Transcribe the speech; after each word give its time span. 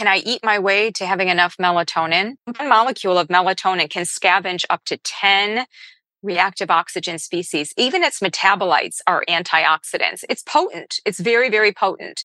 can 0.00 0.08
I 0.08 0.22
eat 0.24 0.42
my 0.42 0.58
way 0.58 0.90
to 0.92 1.04
having 1.04 1.28
enough 1.28 1.58
melatonin? 1.58 2.36
One 2.56 2.70
molecule 2.70 3.18
of 3.18 3.28
melatonin 3.28 3.90
can 3.90 4.04
scavenge 4.04 4.64
up 4.70 4.82
to 4.86 4.96
10 4.96 5.66
reactive 6.22 6.70
oxygen 6.70 7.18
species. 7.18 7.74
Even 7.76 8.02
its 8.02 8.20
metabolites 8.20 9.00
are 9.06 9.22
antioxidants. 9.28 10.24
It's 10.30 10.42
potent. 10.42 11.00
It's 11.04 11.20
very, 11.20 11.50
very 11.50 11.70
potent. 11.70 12.24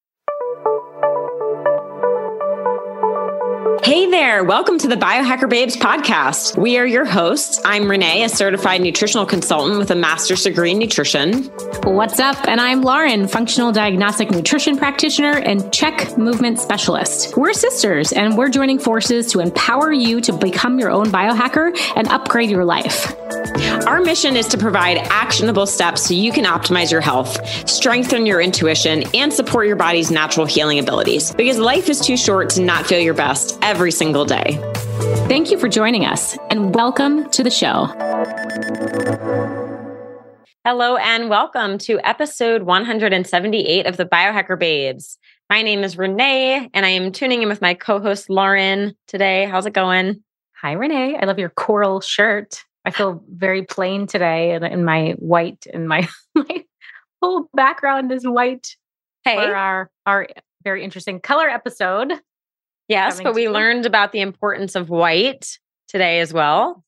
Hey 3.83 4.09
there, 4.09 4.43
welcome 4.43 4.77
to 4.79 4.87
the 4.87 4.95
Biohacker 4.95 5.49
Babes 5.49 5.75
podcast. 5.75 6.57
We 6.57 6.77
are 6.77 6.85
your 6.85 7.05
hosts. 7.05 7.59
I'm 7.65 7.89
Renee, 7.89 8.23
a 8.23 8.29
certified 8.29 8.81
nutritional 8.81 9.25
consultant 9.25 9.77
with 9.79 9.91
a 9.91 9.95
master's 9.95 10.43
degree 10.43 10.71
in 10.71 10.79
nutrition. 10.79 11.45
What's 11.83 12.19
up? 12.19 12.47
And 12.47 12.61
I'm 12.61 12.81
Lauren, 12.81 13.27
functional 13.27 13.71
diagnostic 13.71 14.31
nutrition 14.31 14.77
practitioner 14.77 15.31
and 15.31 15.71
CHEK 15.71 16.17
movement 16.17 16.59
specialist. 16.59 17.35
We're 17.37 17.53
sisters 17.53 18.11
and 18.11 18.37
we're 18.37 18.49
joining 18.49 18.79
forces 18.79 19.31
to 19.31 19.39
empower 19.39 19.91
you 19.91 20.21
to 20.21 20.33
become 20.33 20.79
your 20.79 20.91
own 20.91 21.07
biohacker 21.07 21.77
and 21.95 22.07
upgrade 22.07 22.49
your 22.49 22.65
life. 22.65 23.15
Our 23.83 23.99
mission 23.99 24.37
is 24.37 24.47
to 24.47 24.57
provide 24.57 24.97
actionable 25.09 25.67
steps 25.67 26.03
so 26.03 26.13
you 26.13 26.31
can 26.31 26.45
optimize 26.45 26.91
your 26.91 27.01
health, 27.01 27.45
strengthen 27.69 28.25
your 28.25 28.39
intuition, 28.39 29.03
and 29.13 29.33
support 29.33 29.67
your 29.67 29.75
body's 29.75 30.09
natural 30.09 30.45
healing 30.45 30.79
abilities 30.79 31.33
because 31.33 31.59
life 31.59 31.89
is 31.89 31.99
too 31.99 32.15
short 32.15 32.49
to 32.51 32.61
not 32.61 32.87
feel 32.87 32.99
your 32.99 33.13
best 33.13 33.59
every 33.61 33.91
single 33.91 34.23
day. 34.23 34.57
Thank 35.27 35.51
you 35.51 35.59
for 35.59 35.67
joining 35.67 36.05
us 36.05 36.37
and 36.49 36.73
welcome 36.73 37.29
to 37.31 37.43
the 37.43 37.51
show. 37.51 37.87
Hello 40.63 40.95
and 40.95 41.29
welcome 41.29 41.77
to 41.79 41.99
episode 41.99 42.63
178 42.63 43.85
of 43.85 43.97
the 43.97 44.05
Biohacker 44.05 44.57
Babes. 44.57 45.17
My 45.49 45.61
name 45.61 45.83
is 45.83 45.97
Renee 45.97 46.69
and 46.73 46.85
I 46.85 46.89
am 46.89 47.11
tuning 47.11 47.41
in 47.41 47.49
with 47.49 47.61
my 47.61 47.73
co 47.73 47.99
host 47.99 48.29
Lauren 48.29 48.95
today. 49.07 49.45
How's 49.45 49.65
it 49.65 49.73
going? 49.73 50.23
Hi, 50.61 50.71
Renee. 50.71 51.17
I 51.17 51.25
love 51.25 51.39
your 51.39 51.49
coral 51.49 51.99
shirt. 51.99 52.63
I 52.85 52.91
feel 52.91 53.23
very 53.27 53.63
plain 53.63 54.07
today 54.07 54.53
in, 54.53 54.63
in 54.63 54.85
my 54.85 55.15
white 55.17 55.65
and 55.73 55.87
my, 55.87 56.07
my 56.35 56.65
whole 57.21 57.49
background 57.53 58.11
is 58.11 58.23
white. 58.25 58.75
Hey. 59.23 59.35
For 59.35 59.55
our, 59.55 59.89
our 60.05 60.27
very 60.63 60.83
interesting 60.83 61.19
color 61.19 61.49
episode. 61.49 62.13
Yes, 62.87 63.19
but 63.19 63.33
we 63.33 63.49
learned 63.49 63.87
about 63.87 64.11
the 64.11 64.21
importance 64.21 64.75
of 64.75 64.89
white 64.89 65.57
today 65.87 66.19
as 66.19 66.31
well. 66.31 66.83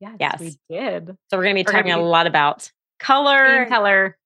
Yes, 0.00 0.16
yes. 0.18 0.40
we 0.40 0.56
did. 0.70 1.16
So 1.28 1.36
we're 1.36 1.44
going 1.44 1.56
to 1.56 1.62
be 1.62 1.66
we're 1.66 1.72
talking 1.72 1.92
a 1.92 2.00
lot 2.00 2.26
about 2.26 2.70
color, 2.98 3.66
color, 3.66 4.16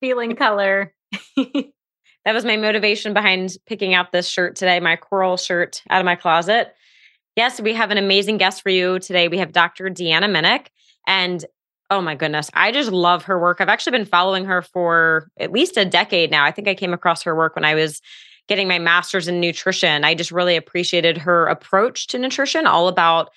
feeling 0.00 0.34
color. 0.34 0.94
that 1.36 2.34
was 2.34 2.44
my 2.44 2.56
motivation 2.56 3.14
behind 3.14 3.56
picking 3.66 3.94
out 3.94 4.10
this 4.10 4.28
shirt 4.28 4.56
today, 4.56 4.80
my 4.80 4.96
coral 4.96 5.36
shirt 5.36 5.82
out 5.90 6.00
of 6.00 6.04
my 6.04 6.16
closet. 6.16 6.74
Yes, 7.38 7.60
we 7.60 7.72
have 7.74 7.92
an 7.92 7.98
amazing 7.98 8.36
guest 8.36 8.62
for 8.62 8.68
you 8.68 8.98
today. 8.98 9.28
We 9.28 9.38
have 9.38 9.52
Dr. 9.52 9.84
Deanna 9.84 10.24
Minich. 10.24 10.66
And 11.06 11.44
oh 11.88 12.00
my 12.00 12.16
goodness, 12.16 12.50
I 12.52 12.72
just 12.72 12.90
love 12.90 13.22
her 13.26 13.38
work. 13.38 13.60
I've 13.60 13.68
actually 13.68 13.96
been 13.96 14.06
following 14.06 14.46
her 14.46 14.60
for 14.60 15.30
at 15.38 15.52
least 15.52 15.76
a 15.76 15.84
decade 15.84 16.32
now. 16.32 16.44
I 16.44 16.50
think 16.50 16.66
I 16.66 16.74
came 16.74 16.92
across 16.92 17.22
her 17.22 17.36
work 17.36 17.54
when 17.54 17.64
I 17.64 17.76
was 17.76 18.02
getting 18.48 18.66
my 18.66 18.80
master's 18.80 19.28
in 19.28 19.38
nutrition. 19.38 20.02
I 20.02 20.16
just 20.16 20.32
really 20.32 20.56
appreciated 20.56 21.16
her 21.18 21.46
approach 21.46 22.08
to 22.08 22.18
nutrition, 22.18 22.66
all 22.66 22.88
about 22.88 23.30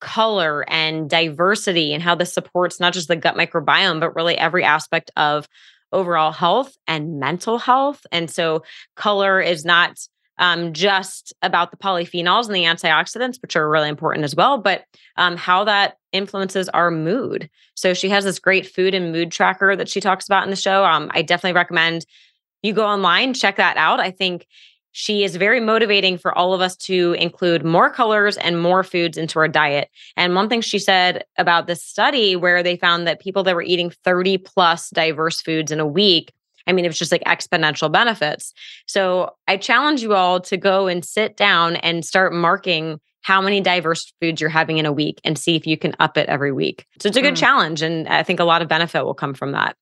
color 0.00 0.64
and 0.70 1.10
diversity 1.10 1.92
and 1.92 2.02
how 2.02 2.14
this 2.14 2.32
supports 2.32 2.80
not 2.80 2.94
just 2.94 3.08
the 3.08 3.16
gut 3.16 3.34
microbiome, 3.34 4.00
but 4.00 4.16
really 4.16 4.38
every 4.38 4.64
aspect 4.64 5.10
of 5.14 5.46
overall 5.92 6.32
health 6.32 6.74
and 6.88 7.20
mental 7.20 7.58
health. 7.58 8.06
And 8.10 8.30
so, 8.30 8.62
color 8.94 9.42
is 9.42 9.62
not 9.62 9.98
um, 10.38 10.72
just 10.72 11.32
about 11.42 11.70
the 11.70 11.76
polyphenols 11.76 12.46
and 12.46 12.54
the 12.54 12.64
antioxidants, 12.64 13.40
which 13.40 13.56
are 13.56 13.68
really 13.68 13.88
important 13.88 14.24
as 14.24 14.34
well, 14.34 14.58
but 14.58 14.84
um, 15.16 15.36
how 15.36 15.64
that 15.64 15.98
influences 16.12 16.68
our 16.70 16.90
mood. 16.90 17.48
So 17.74 17.94
she 17.94 18.08
has 18.10 18.24
this 18.24 18.38
great 18.38 18.66
food 18.66 18.94
and 18.94 19.12
mood 19.12 19.32
tracker 19.32 19.76
that 19.76 19.88
she 19.88 20.00
talks 20.00 20.26
about 20.26 20.44
in 20.44 20.50
the 20.50 20.56
show. 20.56 20.84
Um, 20.84 21.10
I 21.14 21.22
definitely 21.22 21.54
recommend 21.54 22.06
you 22.62 22.72
go 22.72 22.86
online, 22.86 23.34
check 23.34 23.56
that 23.56 23.76
out. 23.76 24.00
I 24.00 24.10
think 24.10 24.46
she 24.92 25.24
is 25.24 25.36
very 25.36 25.60
motivating 25.60 26.16
for 26.16 26.36
all 26.36 26.54
of 26.54 26.62
us 26.62 26.74
to 26.74 27.12
include 27.18 27.64
more 27.64 27.90
colors 27.90 28.38
and 28.38 28.60
more 28.60 28.82
foods 28.82 29.18
into 29.18 29.38
our 29.38 29.46
diet. 29.46 29.90
And 30.16 30.34
one 30.34 30.48
thing 30.48 30.62
she 30.62 30.78
said 30.78 31.24
about 31.36 31.66
this 31.66 31.82
study 31.82 32.34
where 32.34 32.62
they 32.62 32.78
found 32.78 33.06
that 33.06 33.20
people 33.20 33.42
that 33.42 33.54
were 33.54 33.62
eating 33.62 33.90
30 33.90 34.38
plus 34.38 34.88
diverse 34.88 35.42
foods 35.42 35.70
in 35.70 35.80
a 35.80 35.86
week 35.86 36.32
I 36.66 36.72
mean, 36.72 36.84
it 36.84 36.88
was 36.88 36.98
just 36.98 37.12
like 37.12 37.24
exponential 37.24 37.90
benefits. 37.90 38.52
So 38.86 39.34
I 39.46 39.56
challenge 39.56 40.02
you 40.02 40.14
all 40.14 40.40
to 40.40 40.56
go 40.56 40.86
and 40.86 41.04
sit 41.04 41.36
down 41.36 41.76
and 41.76 42.04
start 42.04 42.32
marking 42.32 43.00
how 43.22 43.40
many 43.40 43.60
diverse 43.60 44.12
foods 44.20 44.40
you're 44.40 44.50
having 44.50 44.78
in 44.78 44.86
a 44.86 44.92
week 44.92 45.20
and 45.24 45.36
see 45.36 45.56
if 45.56 45.66
you 45.66 45.76
can 45.76 45.94
up 45.98 46.16
it 46.16 46.28
every 46.28 46.52
week. 46.52 46.86
So 47.00 47.08
it's 47.08 47.16
a 47.16 47.22
good 47.22 47.34
mm. 47.34 47.38
challenge. 47.38 47.82
And 47.82 48.06
I 48.08 48.22
think 48.22 48.38
a 48.38 48.44
lot 48.44 48.62
of 48.62 48.68
benefit 48.68 49.04
will 49.04 49.14
come 49.14 49.34
from 49.34 49.52
that. 49.52 49.76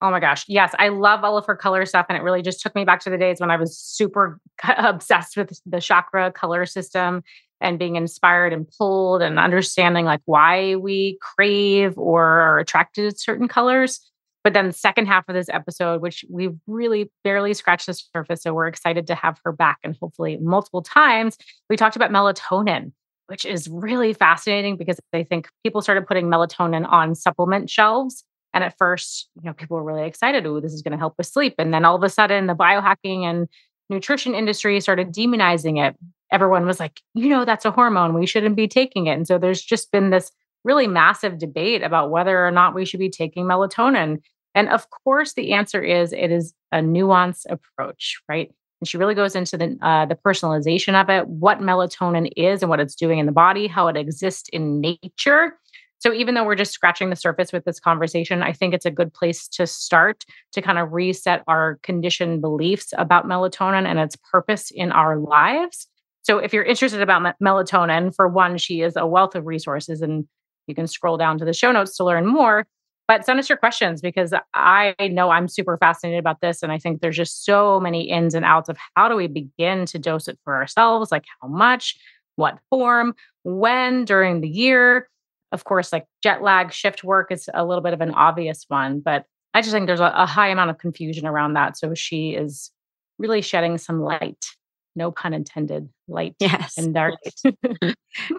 Oh 0.00 0.10
my 0.10 0.18
gosh. 0.18 0.44
Yes. 0.48 0.74
I 0.80 0.88
love 0.88 1.22
all 1.22 1.38
of 1.38 1.46
her 1.46 1.54
color 1.54 1.86
stuff. 1.86 2.06
And 2.08 2.18
it 2.18 2.22
really 2.22 2.42
just 2.42 2.60
took 2.60 2.74
me 2.74 2.84
back 2.84 2.98
to 3.02 3.10
the 3.10 3.16
days 3.16 3.38
when 3.38 3.52
I 3.52 3.56
was 3.56 3.78
super 3.78 4.40
obsessed 4.76 5.36
with 5.36 5.60
the 5.64 5.80
chakra 5.80 6.32
color 6.32 6.66
system 6.66 7.22
and 7.60 7.78
being 7.78 7.94
inspired 7.94 8.52
and 8.52 8.66
pulled 8.76 9.22
and 9.22 9.38
understanding 9.38 10.04
like 10.04 10.20
why 10.24 10.74
we 10.74 11.18
crave 11.20 11.96
or 11.96 12.24
are 12.24 12.58
attracted 12.58 13.12
to 13.12 13.16
certain 13.16 13.46
colors. 13.46 14.00
But 14.44 14.54
then 14.54 14.68
the 14.68 14.72
second 14.72 15.06
half 15.06 15.28
of 15.28 15.34
this 15.34 15.48
episode, 15.48 16.02
which 16.02 16.24
we 16.28 16.50
really 16.66 17.10
barely 17.22 17.54
scratched 17.54 17.86
the 17.86 17.94
surface. 17.94 18.42
So 18.42 18.52
we're 18.52 18.66
excited 18.66 19.06
to 19.06 19.14
have 19.14 19.40
her 19.44 19.52
back 19.52 19.78
and 19.84 19.96
hopefully 20.00 20.36
multiple 20.40 20.82
times. 20.82 21.36
We 21.70 21.76
talked 21.76 21.96
about 21.96 22.10
melatonin, 22.10 22.92
which 23.28 23.44
is 23.44 23.68
really 23.68 24.12
fascinating 24.12 24.76
because 24.76 24.98
I 25.12 25.22
think 25.22 25.48
people 25.62 25.80
started 25.80 26.06
putting 26.06 26.26
melatonin 26.26 26.90
on 26.90 27.14
supplement 27.14 27.70
shelves. 27.70 28.24
And 28.54 28.64
at 28.64 28.76
first, 28.76 29.28
you 29.36 29.42
know, 29.44 29.54
people 29.54 29.76
were 29.76 29.84
really 29.84 30.06
excited. 30.06 30.44
Oh, 30.44 30.60
this 30.60 30.72
is 30.72 30.82
going 30.82 30.92
to 30.92 30.98
help 30.98 31.14
with 31.16 31.26
sleep. 31.26 31.54
And 31.58 31.72
then 31.72 31.84
all 31.84 31.96
of 31.96 32.02
a 32.02 32.10
sudden, 32.10 32.48
the 32.48 32.54
biohacking 32.54 33.22
and 33.22 33.48
nutrition 33.88 34.34
industry 34.34 34.80
started 34.80 35.12
demonizing 35.12 35.82
it. 35.82 35.96
Everyone 36.30 36.66
was 36.66 36.80
like, 36.80 37.00
you 37.14 37.28
know, 37.28 37.44
that's 37.44 37.64
a 37.64 37.70
hormone. 37.70 38.14
We 38.14 38.26
shouldn't 38.26 38.56
be 38.56 38.68
taking 38.68 39.06
it. 39.06 39.12
And 39.12 39.26
so 39.26 39.38
there's 39.38 39.62
just 39.62 39.92
been 39.92 40.10
this 40.10 40.30
really 40.64 40.86
massive 40.86 41.38
debate 41.38 41.82
about 41.82 42.10
whether 42.10 42.46
or 42.46 42.50
not 42.50 42.74
we 42.74 42.84
should 42.84 43.00
be 43.00 43.10
taking 43.10 43.44
melatonin. 43.44 44.20
And 44.54 44.68
of 44.68 44.86
course, 44.90 45.34
the 45.34 45.52
answer 45.52 45.82
is 45.82 46.12
it 46.12 46.30
is 46.30 46.54
a 46.70 46.78
nuanced 46.78 47.46
approach, 47.48 48.20
right? 48.28 48.50
And 48.80 48.88
she 48.88 48.98
really 48.98 49.14
goes 49.14 49.36
into 49.36 49.56
the 49.56 49.78
uh, 49.80 50.06
the 50.06 50.16
personalization 50.16 51.00
of 51.00 51.08
it, 51.08 51.28
what 51.28 51.60
melatonin 51.60 52.30
is 52.36 52.62
and 52.62 52.70
what 52.70 52.80
it's 52.80 52.96
doing 52.96 53.18
in 53.18 53.26
the 53.26 53.32
body, 53.32 53.66
how 53.66 53.88
it 53.88 53.96
exists 53.96 54.48
in 54.52 54.80
nature. 54.80 55.56
So 56.02 56.12
even 56.12 56.34
though 56.34 56.42
we're 56.42 56.56
just 56.56 56.72
scratching 56.72 57.10
the 57.10 57.16
surface 57.16 57.52
with 57.52 57.64
this 57.64 57.78
conversation, 57.78 58.42
I 58.42 58.52
think 58.52 58.74
it's 58.74 58.84
a 58.84 58.90
good 58.90 59.14
place 59.14 59.46
to 59.50 59.68
start 59.68 60.24
to 60.50 60.60
kind 60.60 60.78
of 60.78 60.92
reset 60.92 61.44
our 61.46 61.78
conditioned 61.84 62.40
beliefs 62.40 62.92
about 62.98 63.24
melatonin 63.24 63.86
and 63.86 64.00
its 64.00 64.16
purpose 64.16 64.72
in 64.72 64.90
our 64.90 65.16
lives. 65.16 65.86
So 66.22 66.38
if 66.38 66.52
you're 66.52 66.64
interested 66.64 67.02
about 67.02 67.36
melatonin, 67.40 68.12
for 68.12 68.26
one, 68.26 68.58
she 68.58 68.80
is 68.80 68.96
a 68.96 69.06
wealth 69.06 69.36
of 69.36 69.46
resources 69.46 70.02
and 70.02 70.26
you 70.66 70.74
can 70.74 70.86
scroll 70.86 71.16
down 71.16 71.38
to 71.38 71.44
the 71.44 71.52
show 71.52 71.72
notes 71.72 71.96
to 71.96 72.04
learn 72.04 72.26
more. 72.26 72.66
But 73.08 73.26
send 73.26 73.38
us 73.38 73.48
your 73.48 73.58
questions 73.58 74.00
because 74.00 74.32
I 74.54 74.94
know 75.00 75.30
I'm 75.30 75.48
super 75.48 75.76
fascinated 75.76 76.20
about 76.20 76.40
this. 76.40 76.62
And 76.62 76.70
I 76.70 76.78
think 76.78 77.00
there's 77.00 77.16
just 77.16 77.44
so 77.44 77.80
many 77.80 78.08
ins 78.08 78.34
and 78.34 78.44
outs 78.44 78.68
of 78.68 78.78
how 78.94 79.08
do 79.08 79.16
we 79.16 79.26
begin 79.26 79.86
to 79.86 79.98
dose 79.98 80.28
it 80.28 80.38
for 80.44 80.54
ourselves? 80.54 81.10
Like 81.10 81.24
how 81.40 81.48
much, 81.48 81.96
what 82.36 82.58
form, 82.70 83.14
when 83.42 84.04
during 84.04 84.40
the 84.40 84.48
year. 84.48 85.08
Of 85.50 85.64
course, 85.64 85.92
like 85.92 86.06
jet 86.22 86.42
lag, 86.42 86.72
shift 86.72 87.04
work 87.04 87.30
is 87.30 87.50
a 87.52 87.64
little 87.64 87.82
bit 87.82 87.92
of 87.92 88.00
an 88.00 88.12
obvious 88.12 88.64
one, 88.68 89.00
but 89.00 89.26
I 89.52 89.60
just 89.60 89.72
think 89.72 89.86
there's 89.86 90.00
a, 90.00 90.24
high 90.24 90.48
amount 90.48 90.70
of 90.70 90.78
confusion 90.78 91.26
around 91.26 91.54
that. 91.54 91.76
So 91.76 91.92
she 91.92 92.30
is 92.30 92.70
really 93.18 93.42
shedding 93.42 93.76
some 93.76 94.00
light 94.00 94.46
no 94.94 95.10
pun 95.10 95.34
intended, 95.34 95.88
light 96.08 96.34
yes. 96.38 96.76
and 96.76 96.94
dark. 96.94 97.14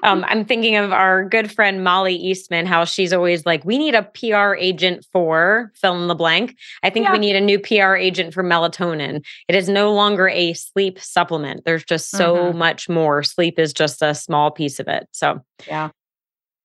um, 0.04 0.24
I'm 0.28 0.46
thinking 0.46 0.76
of 0.76 0.92
our 0.92 1.28
good 1.28 1.52
friend 1.52 1.84
Molly 1.84 2.16
Eastman, 2.16 2.66
how 2.66 2.86
she's 2.86 3.14
always 3.14 3.46
like, 3.46 3.66
we 3.66 3.78
need 3.78 3.96
a 3.96 4.04
PR 4.04 4.56
agent 4.56 5.06
for 5.12 5.72
fill 5.76 6.00
in 6.02 6.08
the 6.08 6.16
blank. 6.16 6.56
I 6.84 6.90
think 6.90 7.08
yeah. 7.08 7.14
we 7.14 7.20
need 7.20 7.36
a 7.36 7.42
new 7.42 7.60
PR 7.60 7.96
agent 7.96 8.34
for 8.34 8.44
melatonin. 8.44 9.24
It 9.48 9.56
is 9.56 9.70
no 9.70 9.94
longer 9.94 10.28
a 10.28 10.54
sleep 10.54 11.00
supplement. 11.00 11.66
There's 11.66 11.84
just 11.84 12.10
so 12.10 12.36
mm-hmm. 12.36 12.58
much 12.58 12.90
more. 12.90 13.24
Sleep 13.24 13.60
is 13.60 13.74
just 13.74 14.02
a 14.02 14.14
small 14.14 14.52
piece 14.52 14.80
of 14.80 14.88
it. 14.88 15.08
So, 15.12 15.44
yeah. 15.68 15.90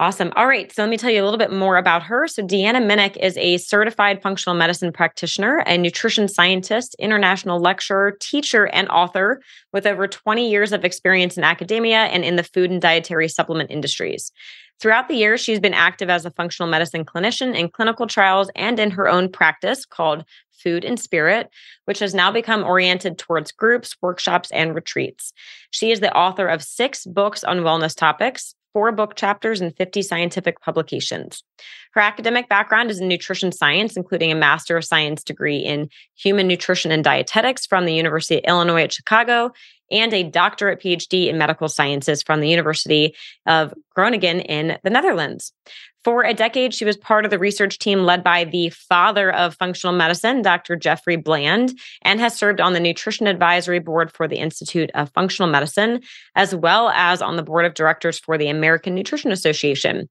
Awesome. 0.01 0.33
All 0.37 0.47
right. 0.47 0.73
So 0.73 0.83
let 0.83 0.91
me 0.91 0.97
tell 0.97 1.11
you 1.11 1.21
a 1.21 1.25
little 1.25 1.39
bit 1.39 1.53
more 1.53 1.77
about 1.77 2.05
her. 2.05 2.29
So, 2.29 2.41
Deanna 2.41 2.81
Minich 2.81 3.17
is 3.17 3.37
a 3.37 3.57
certified 3.57 4.23
functional 4.23 4.55
medicine 4.55 4.93
practitioner 4.93 5.59
and 5.67 5.83
nutrition 5.83 6.29
scientist, 6.29 6.95
international 7.01 7.59
lecturer, 7.59 8.17
teacher, 8.21 8.67
and 8.69 8.89
author 8.91 9.43
with 9.73 9.87
over 9.87 10.07
20 10.07 10.49
years 10.49 10.73
of 10.73 10.85
experience 10.85 11.37
in 11.37 11.43
academia 11.43 12.05
and 12.05 12.25
in 12.25 12.37
the 12.37 12.45
food 12.45 12.71
and 12.71 12.81
dietary 12.81 13.27
supplement 13.27 13.73
industries. 13.73 14.31
Throughout 14.79 15.09
the 15.09 15.17
years, 15.17 15.41
she's 15.41 15.59
been 15.59 15.75
active 15.75 16.09
as 16.09 16.25
a 16.25 16.31
functional 16.31 16.71
medicine 16.71 17.05
clinician 17.05 17.57
in 17.59 17.69
clinical 17.69 18.07
trials 18.07 18.49
and 18.55 18.79
in 18.79 18.93
her 18.93 19.09
own 19.09 19.29
practice 19.29 19.85
called 19.85 20.25
Food 20.63 20.85
and 20.85 20.99
Spirit, 20.99 21.51
which 21.87 21.99
has 21.99 22.15
now 22.15 22.31
become 22.31 22.63
oriented 22.63 23.19
towards 23.19 23.51
groups, 23.51 23.97
workshops, 24.01 24.53
and 24.53 24.77
retreats. 24.77 25.33
She 25.73 25.91
is 25.91 25.99
the 25.99 26.17
author 26.17 26.47
of 26.47 26.63
six 26.63 27.05
books 27.05 27.43
on 27.43 27.61
wellness 27.61 27.97
topics, 27.97 28.55
four 28.73 28.93
book 28.93 29.15
chapters, 29.15 29.61
and 29.61 29.75
50 29.77 30.03
scientific 30.03 30.61
publications. 30.61 31.43
Her 31.93 32.01
academic 32.01 32.49
background 32.49 32.91
is 32.91 33.01
in 33.01 33.09
nutrition 33.09 33.53
science, 33.53 33.97
including 33.97 34.31
a 34.31 34.37
Master 34.37 34.77
of 34.77 34.85
Science 34.85 35.23
degree 35.23 35.59
in 35.59 35.89
human 36.17 36.47
nutrition 36.47 36.91
and 36.91 37.03
dietetics 37.03 37.67
from 37.67 37.87
the 37.87 37.95
University 37.95 38.37
of 38.37 38.45
Illinois 38.45 38.83
at 38.83 38.93
Chicago 38.93 39.53
and 39.91 40.13
a 40.13 40.23
doctorate 40.23 40.81
PhD 40.81 41.29
in 41.29 41.39
medical 41.39 41.69
sciences 41.69 42.23
from 42.23 42.41
the 42.41 42.49
University 42.49 43.15
of 43.47 43.75
Groningen 43.95 44.41
in 44.41 44.79
the 44.85 44.91
Netherlands. 44.91 45.53
For 46.05 46.25
a 46.25 46.33
decade, 46.33 46.73
she 46.73 46.85
was 46.85 46.97
part 46.97 47.25
of 47.25 47.31
the 47.31 47.39
research 47.39 47.79
team 47.79 48.05
led 48.05 48.23
by 48.23 48.45
the 48.45 48.71
father 48.71 49.33
of 49.33 49.57
functional 49.57 49.95
medicine, 49.95 50.43
Dr. 50.43 50.77
Jeffrey 50.77 51.17
Bland, 51.17 51.79
and 52.03 52.21
has 52.21 52.37
served 52.37 52.61
on 52.61 52.73
the 52.73 52.81
Nutrition 52.81 53.27
Advisory 53.27 53.81
Board 53.81 54.13
for 54.13 54.29
the 54.29 54.39
Institute 54.39 54.91
of 54.95 55.11
Functional 55.13 55.51
Medicine, 55.51 56.01
as 56.35 56.55
well 56.55 56.89
as 56.91 57.21
on 57.21 57.37
the 57.37 57.43
board 57.43 57.67
of 57.67 57.75
directors 57.75 58.19
for 58.19 58.39
the 58.39 58.49
American 58.49 58.95
Nutrition 58.95 59.33
Association. 59.33 60.09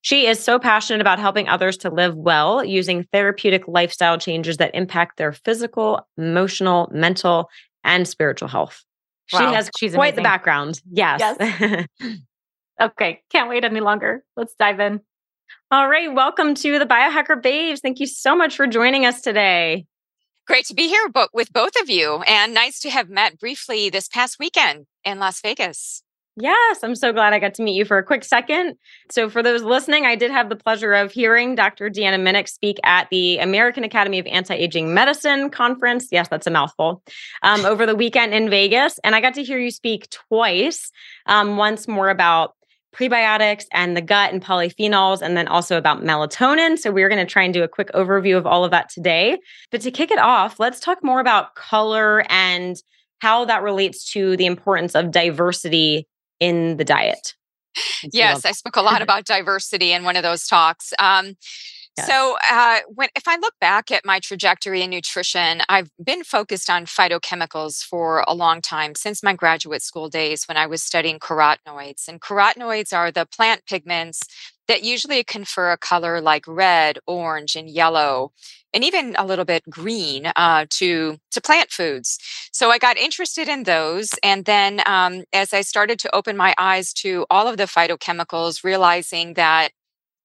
She 0.00 0.26
is 0.26 0.42
so 0.42 0.58
passionate 0.58 1.00
about 1.00 1.18
helping 1.18 1.48
others 1.48 1.76
to 1.78 1.90
live 1.90 2.14
well 2.14 2.64
using 2.64 3.04
therapeutic 3.12 3.68
lifestyle 3.68 4.16
changes 4.16 4.56
that 4.56 4.74
impact 4.74 5.18
their 5.18 5.32
physical, 5.32 6.06
emotional, 6.16 6.88
mental, 6.92 7.50
and 7.84 8.08
spiritual 8.08 8.48
health. 8.48 8.84
Wow, 9.32 9.38
she 9.38 9.54
has 9.54 9.70
she's 9.78 9.94
quite 9.94 10.08
amazing. 10.08 10.16
the 10.16 10.22
background. 10.22 10.80
Yes. 10.90 11.36
yes. 11.38 11.86
okay. 12.80 13.22
Can't 13.30 13.48
wait 13.48 13.64
any 13.64 13.80
longer. 13.80 14.24
Let's 14.36 14.54
dive 14.54 14.80
in. 14.80 15.00
All 15.70 15.88
right. 15.88 16.12
Welcome 16.12 16.54
to 16.56 16.78
the 16.78 16.86
Biohacker 16.86 17.42
Babes. 17.42 17.80
Thank 17.80 18.00
you 18.00 18.06
so 18.06 18.34
much 18.34 18.56
for 18.56 18.66
joining 18.66 19.04
us 19.04 19.20
today. 19.20 19.86
Great 20.46 20.64
to 20.64 20.74
be 20.74 20.88
here 20.88 21.12
with 21.34 21.52
both 21.52 21.78
of 21.78 21.90
you, 21.90 22.22
and 22.26 22.54
nice 22.54 22.80
to 22.80 22.88
have 22.88 23.10
met 23.10 23.38
briefly 23.38 23.90
this 23.90 24.08
past 24.08 24.38
weekend 24.38 24.86
in 25.04 25.18
Las 25.18 25.42
Vegas. 25.42 26.02
Yes, 26.40 26.84
I'm 26.84 26.94
so 26.94 27.12
glad 27.12 27.32
I 27.32 27.40
got 27.40 27.54
to 27.54 27.62
meet 27.64 27.74
you 27.74 27.84
for 27.84 27.98
a 27.98 28.04
quick 28.04 28.22
second. 28.22 28.76
So, 29.10 29.28
for 29.28 29.42
those 29.42 29.62
listening, 29.62 30.06
I 30.06 30.14
did 30.14 30.30
have 30.30 30.48
the 30.48 30.54
pleasure 30.54 30.92
of 30.92 31.10
hearing 31.10 31.56
Dr. 31.56 31.90
Deanna 31.90 32.20
Minich 32.20 32.48
speak 32.48 32.78
at 32.84 33.08
the 33.10 33.38
American 33.38 33.82
Academy 33.82 34.20
of 34.20 34.26
Anti 34.26 34.54
Aging 34.54 34.94
Medicine 34.94 35.50
conference. 35.50 36.06
Yes, 36.12 36.28
that's 36.28 36.46
a 36.46 36.50
mouthful. 36.50 37.02
Um, 37.42 37.64
over 37.64 37.86
the 37.86 37.96
weekend 37.96 38.34
in 38.34 38.48
Vegas. 38.50 39.00
And 39.02 39.16
I 39.16 39.20
got 39.20 39.34
to 39.34 39.42
hear 39.42 39.58
you 39.58 39.72
speak 39.72 40.08
twice 40.10 40.92
um, 41.26 41.56
once 41.56 41.88
more 41.88 42.08
about 42.08 42.54
prebiotics 42.94 43.64
and 43.72 43.96
the 43.96 44.00
gut 44.00 44.32
and 44.32 44.40
polyphenols, 44.42 45.20
and 45.20 45.36
then 45.36 45.48
also 45.48 45.76
about 45.76 46.04
melatonin. 46.04 46.78
So, 46.78 46.92
we're 46.92 47.08
going 47.08 47.26
to 47.26 47.30
try 47.30 47.42
and 47.42 47.52
do 47.52 47.64
a 47.64 47.68
quick 47.68 47.90
overview 47.94 48.36
of 48.36 48.46
all 48.46 48.64
of 48.64 48.70
that 48.70 48.90
today. 48.90 49.38
But 49.72 49.80
to 49.80 49.90
kick 49.90 50.12
it 50.12 50.20
off, 50.20 50.60
let's 50.60 50.78
talk 50.78 51.02
more 51.02 51.18
about 51.18 51.56
color 51.56 52.24
and 52.30 52.76
how 53.18 53.44
that 53.46 53.64
relates 53.64 54.12
to 54.12 54.36
the 54.36 54.46
importance 54.46 54.94
of 54.94 55.10
diversity 55.10 56.06
in 56.40 56.76
the 56.76 56.84
diet. 56.84 57.34
yes, 58.12 58.44
I 58.44 58.52
spoke 58.52 58.76
a 58.76 58.82
lot 58.82 59.02
about 59.02 59.24
diversity 59.24 59.92
in 59.92 60.04
one 60.04 60.16
of 60.16 60.22
those 60.22 60.46
talks. 60.46 60.92
Um, 60.98 61.36
Yes. 61.98 62.06
So, 62.06 62.36
uh, 62.50 62.80
when 62.94 63.08
if 63.16 63.26
I 63.26 63.36
look 63.36 63.54
back 63.60 63.90
at 63.90 64.04
my 64.04 64.20
trajectory 64.20 64.82
in 64.82 64.90
nutrition, 64.90 65.62
I've 65.68 65.90
been 66.02 66.24
focused 66.24 66.70
on 66.70 66.86
phytochemicals 66.86 67.82
for 67.82 68.24
a 68.28 68.34
long 68.34 68.60
time 68.60 68.94
since 68.94 69.22
my 69.22 69.34
graduate 69.34 69.82
school 69.82 70.08
days 70.08 70.44
when 70.46 70.56
I 70.56 70.66
was 70.66 70.82
studying 70.82 71.18
carotenoids. 71.18 72.08
And 72.08 72.20
carotenoids 72.20 72.92
are 72.96 73.10
the 73.10 73.26
plant 73.26 73.66
pigments 73.66 74.22
that 74.68 74.82
usually 74.84 75.24
confer 75.24 75.72
a 75.72 75.78
color 75.78 76.20
like 76.20 76.44
red, 76.46 76.98
orange, 77.06 77.56
and 77.56 77.70
yellow, 77.70 78.32
and 78.74 78.84
even 78.84 79.16
a 79.18 79.24
little 79.24 79.46
bit 79.46 79.64
green 79.68 80.30
uh, 80.36 80.66
to 80.70 81.18
to 81.32 81.40
plant 81.40 81.70
foods. 81.70 82.18
So 82.52 82.70
I 82.70 82.78
got 82.78 82.96
interested 82.98 83.48
in 83.48 83.64
those, 83.64 84.10
and 84.22 84.44
then 84.44 84.82
um, 84.86 85.24
as 85.32 85.52
I 85.54 85.62
started 85.62 85.98
to 86.00 86.14
open 86.14 86.36
my 86.36 86.54
eyes 86.58 86.92
to 86.94 87.26
all 87.30 87.48
of 87.48 87.56
the 87.56 87.64
phytochemicals, 87.64 88.62
realizing 88.62 89.34
that 89.34 89.70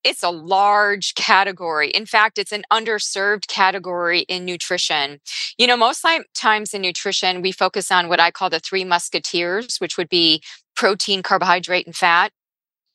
it's 0.04 0.24
a 0.24 0.30
large 0.30 1.16
category. 1.16 1.90
In 1.90 2.06
fact, 2.06 2.38
it's 2.38 2.52
an 2.52 2.64
underserved 2.72 3.48
category 3.48 4.22
in 4.22 4.46
nutrition. 4.46 5.20
You 5.58 5.68
know, 5.68 5.78
most 5.78 6.06
times 6.36 6.74
in 6.74 6.82
nutrition, 6.82 7.42
we 7.42 7.52
focus 7.52 7.92
on 7.92 8.10
what 8.10 8.20
I 8.20 8.32
call 8.32 8.50
the 8.50 8.60
three 8.60 8.84
musketeers, 8.84 9.78
which 9.78 9.98
would 9.98 10.10
be 10.10 10.42
protein, 10.76 11.24
carbohydrate, 11.24 11.86
and 11.86 11.96
fat. 11.96 12.32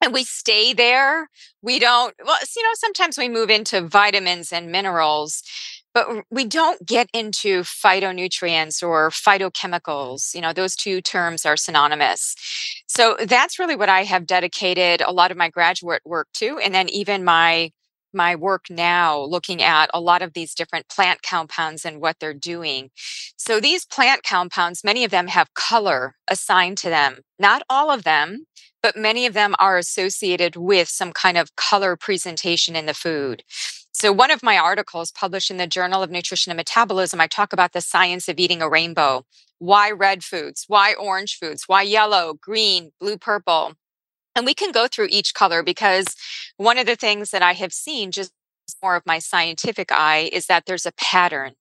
And 0.02 0.12
we 0.12 0.22
stay 0.22 0.72
there. 0.72 1.28
We 1.60 1.80
don't, 1.80 2.14
well, 2.24 2.38
you 2.56 2.62
know, 2.62 2.70
sometimes 2.74 3.18
we 3.18 3.28
move 3.28 3.50
into 3.50 3.80
vitamins 3.80 4.52
and 4.52 4.70
minerals 4.70 5.42
but 5.98 6.24
we 6.30 6.44
don't 6.44 6.86
get 6.86 7.08
into 7.12 7.62
phytonutrients 7.62 8.82
or 8.82 9.10
phytochemicals 9.10 10.34
you 10.34 10.40
know 10.40 10.52
those 10.52 10.76
two 10.76 11.00
terms 11.00 11.44
are 11.44 11.56
synonymous 11.56 12.34
so 12.86 13.16
that's 13.26 13.58
really 13.58 13.76
what 13.76 13.88
i 13.88 14.04
have 14.04 14.26
dedicated 14.26 15.00
a 15.02 15.12
lot 15.12 15.30
of 15.30 15.36
my 15.36 15.48
graduate 15.48 16.02
work 16.04 16.28
to 16.32 16.58
and 16.58 16.74
then 16.74 16.88
even 16.90 17.24
my 17.24 17.70
my 18.14 18.34
work 18.34 18.64
now 18.70 19.20
looking 19.20 19.62
at 19.62 19.90
a 19.92 20.00
lot 20.00 20.22
of 20.22 20.32
these 20.32 20.54
different 20.54 20.88
plant 20.88 21.22
compounds 21.22 21.84
and 21.84 22.00
what 22.00 22.16
they're 22.18 22.32
doing. 22.32 22.88
So, 23.36 23.60
these 23.60 23.84
plant 23.84 24.22
compounds, 24.22 24.82
many 24.82 25.04
of 25.04 25.10
them 25.10 25.26
have 25.26 25.52
color 25.52 26.14
assigned 26.26 26.78
to 26.78 26.88
them. 26.88 27.18
Not 27.38 27.62
all 27.68 27.90
of 27.90 28.04
them, 28.04 28.46
but 28.82 28.96
many 28.96 29.26
of 29.26 29.34
them 29.34 29.54
are 29.58 29.76
associated 29.76 30.56
with 30.56 30.88
some 30.88 31.12
kind 31.12 31.36
of 31.36 31.54
color 31.56 31.96
presentation 31.96 32.76
in 32.76 32.86
the 32.86 32.94
food. 32.94 33.42
So, 34.00 34.12
one 34.12 34.30
of 34.30 34.44
my 34.44 34.56
articles 34.56 35.10
published 35.10 35.50
in 35.50 35.56
the 35.56 35.66
Journal 35.66 36.04
of 36.04 36.10
Nutrition 36.10 36.52
and 36.52 36.56
Metabolism, 36.56 37.20
I 37.20 37.26
talk 37.26 37.52
about 37.52 37.72
the 37.72 37.80
science 37.80 38.28
of 38.28 38.38
eating 38.38 38.62
a 38.62 38.68
rainbow. 38.68 39.24
Why 39.58 39.90
red 39.90 40.22
foods? 40.22 40.66
Why 40.68 40.94
orange 40.94 41.36
foods? 41.36 41.64
Why 41.66 41.82
yellow, 41.82 42.34
green, 42.40 42.92
blue, 43.00 43.18
purple? 43.18 43.72
And 44.36 44.46
we 44.46 44.54
can 44.54 44.70
go 44.70 44.86
through 44.86 45.08
each 45.10 45.34
color 45.34 45.64
because 45.64 46.14
one 46.58 46.78
of 46.78 46.86
the 46.86 46.94
things 46.94 47.32
that 47.32 47.42
I 47.42 47.54
have 47.54 47.72
seen, 47.72 48.12
just 48.12 48.30
more 48.80 48.94
of 48.94 49.02
my 49.04 49.18
scientific 49.18 49.90
eye, 49.90 50.30
is 50.32 50.46
that 50.46 50.66
there's 50.66 50.86
a 50.86 50.92
pattern. 50.92 51.54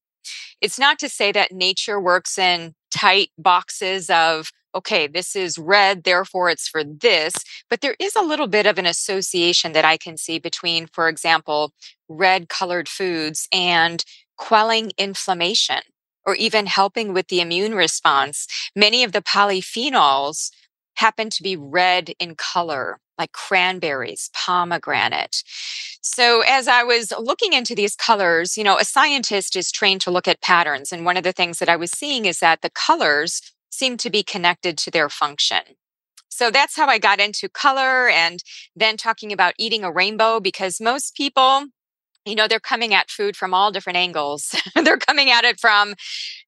It's 0.61 0.77
not 0.77 0.99
to 0.99 1.09
say 1.09 1.31
that 1.31 1.51
nature 1.51 1.99
works 1.99 2.37
in 2.37 2.75
tight 2.95 3.31
boxes 3.39 4.11
of 4.11 4.51
okay, 4.77 5.07
this 5.07 5.35
is 5.35 5.57
red, 5.57 6.03
therefore 6.03 6.49
it's 6.49 6.67
for 6.67 6.83
this. 6.83 7.33
But 7.69 7.81
there 7.81 7.95
is 7.99 8.15
a 8.15 8.21
little 8.21 8.47
bit 8.47 8.65
of 8.65 8.77
an 8.77 8.85
association 8.85 9.73
that 9.73 9.85
I 9.85 9.97
can 9.97 10.17
see 10.17 10.39
between, 10.39 10.87
for 10.87 11.09
example, 11.09 11.73
red 12.07 12.49
colored 12.49 12.87
foods 12.87 13.47
and 13.51 14.03
quelling 14.37 14.91
inflammation 14.97 15.81
or 16.25 16.35
even 16.35 16.65
helping 16.65 17.13
with 17.13 17.27
the 17.29 17.41
immune 17.41 17.73
response. 17.73 18.47
Many 18.75 19.03
of 19.03 19.13
the 19.13 19.21
polyphenols 19.21 20.51
happen 20.95 21.29
to 21.29 21.43
be 21.43 21.55
red 21.55 22.11
in 22.19 22.35
color, 22.35 22.99
like 23.17 23.31
cranberries, 23.31 24.29
pomegranate. 24.33 25.43
So, 26.01 26.41
as 26.41 26.67
I 26.67 26.83
was 26.83 27.13
looking 27.19 27.53
into 27.53 27.75
these 27.75 27.95
colors, 27.95 28.57
you 28.57 28.63
know, 28.63 28.77
a 28.77 28.85
scientist 28.85 29.55
is 29.55 29.71
trained 29.71 30.01
to 30.01 30.11
look 30.11 30.27
at 30.27 30.41
patterns. 30.41 30.91
And 30.91 31.05
one 31.05 31.17
of 31.17 31.23
the 31.23 31.33
things 31.33 31.59
that 31.59 31.69
I 31.69 31.75
was 31.75 31.91
seeing 31.91 32.25
is 32.25 32.39
that 32.39 32.61
the 32.61 32.69
colors 32.69 33.41
seem 33.77 33.97
to 33.97 34.09
be 34.09 34.23
connected 34.23 34.77
to 34.79 34.91
their 34.91 35.09
function. 35.09 35.61
So 36.29 36.51
that's 36.51 36.75
how 36.75 36.87
I 36.87 36.99
got 36.99 37.19
into 37.19 37.49
color 37.49 38.09
and 38.09 38.43
then 38.75 38.97
talking 38.97 39.31
about 39.31 39.53
eating 39.57 39.83
a 39.83 39.91
rainbow 39.91 40.39
because 40.39 40.79
most 40.79 41.15
people, 41.15 41.65
you 42.25 42.35
know, 42.35 42.47
they're 42.47 42.59
coming 42.59 42.93
at 42.93 43.09
food 43.09 43.35
from 43.35 43.53
all 43.53 43.71
different 43.71 43.97
angles. 43.97 44.55
they're 44.75 44.97
coming 44.97 45.31
at 45.31 45.45
it 45.45 45.59
from 45.59 45.95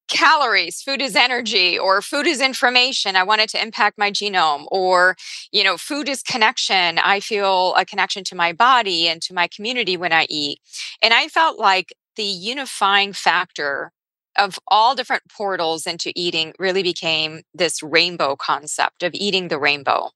calories, 0.08 0.82
food 0.82 1.00
is 1.00 1.16
energy, 1.16 1.78
or 1.78 2.02
food 2.02 2.26
is 2.26 2.40
information. 2.40 3.16
I 3.16 3.22
want 3.22 3.40
it 3.40 3.48
to 3.50 3.62
impact 3.62 3.96
my 3.96 4.10
genome, 4.10 4.66
or, 4.70 5.16
you 5.52 5.64
know, 5.64 5.76
food 5.76 6.08
is 6.08 6.22
connection. 6.22 6.98
I 6.98 7.20
feel 7.20 7.74
a 7.74 7.84
connection 7.84 8.24
to 8.24 8.34
my 8.34 8.52
body 8.52 9.08
and 9.08 9.22
to 9.22 9.34
my 9.34 9.48
community 9.48 9.96
when 9.96 10.12
I 10.12 10.26
eat. 10.28 10.58
And 11.00 11.14
I 11.14 11.28
felt 11.28 11.58
like 11.58 11.94
the 12.16 12.24
unifying 12.24 13.12
factor 13.12 13.92
of 14.38 14.58
all 14.68 14.94
different 14.94 15.22
portals 15.34 15.86
into 15.86 16.12
eating 16.14 16.52
really 16.58 16.82
became 16.82 17.42
this 17.54 17.82
rainbow 17.82 18.36
concept 18.36 19.02
of 19.02 19.12
eating 19.14 19.48
the 19.48 19.58
rainbow. 19.58 20.10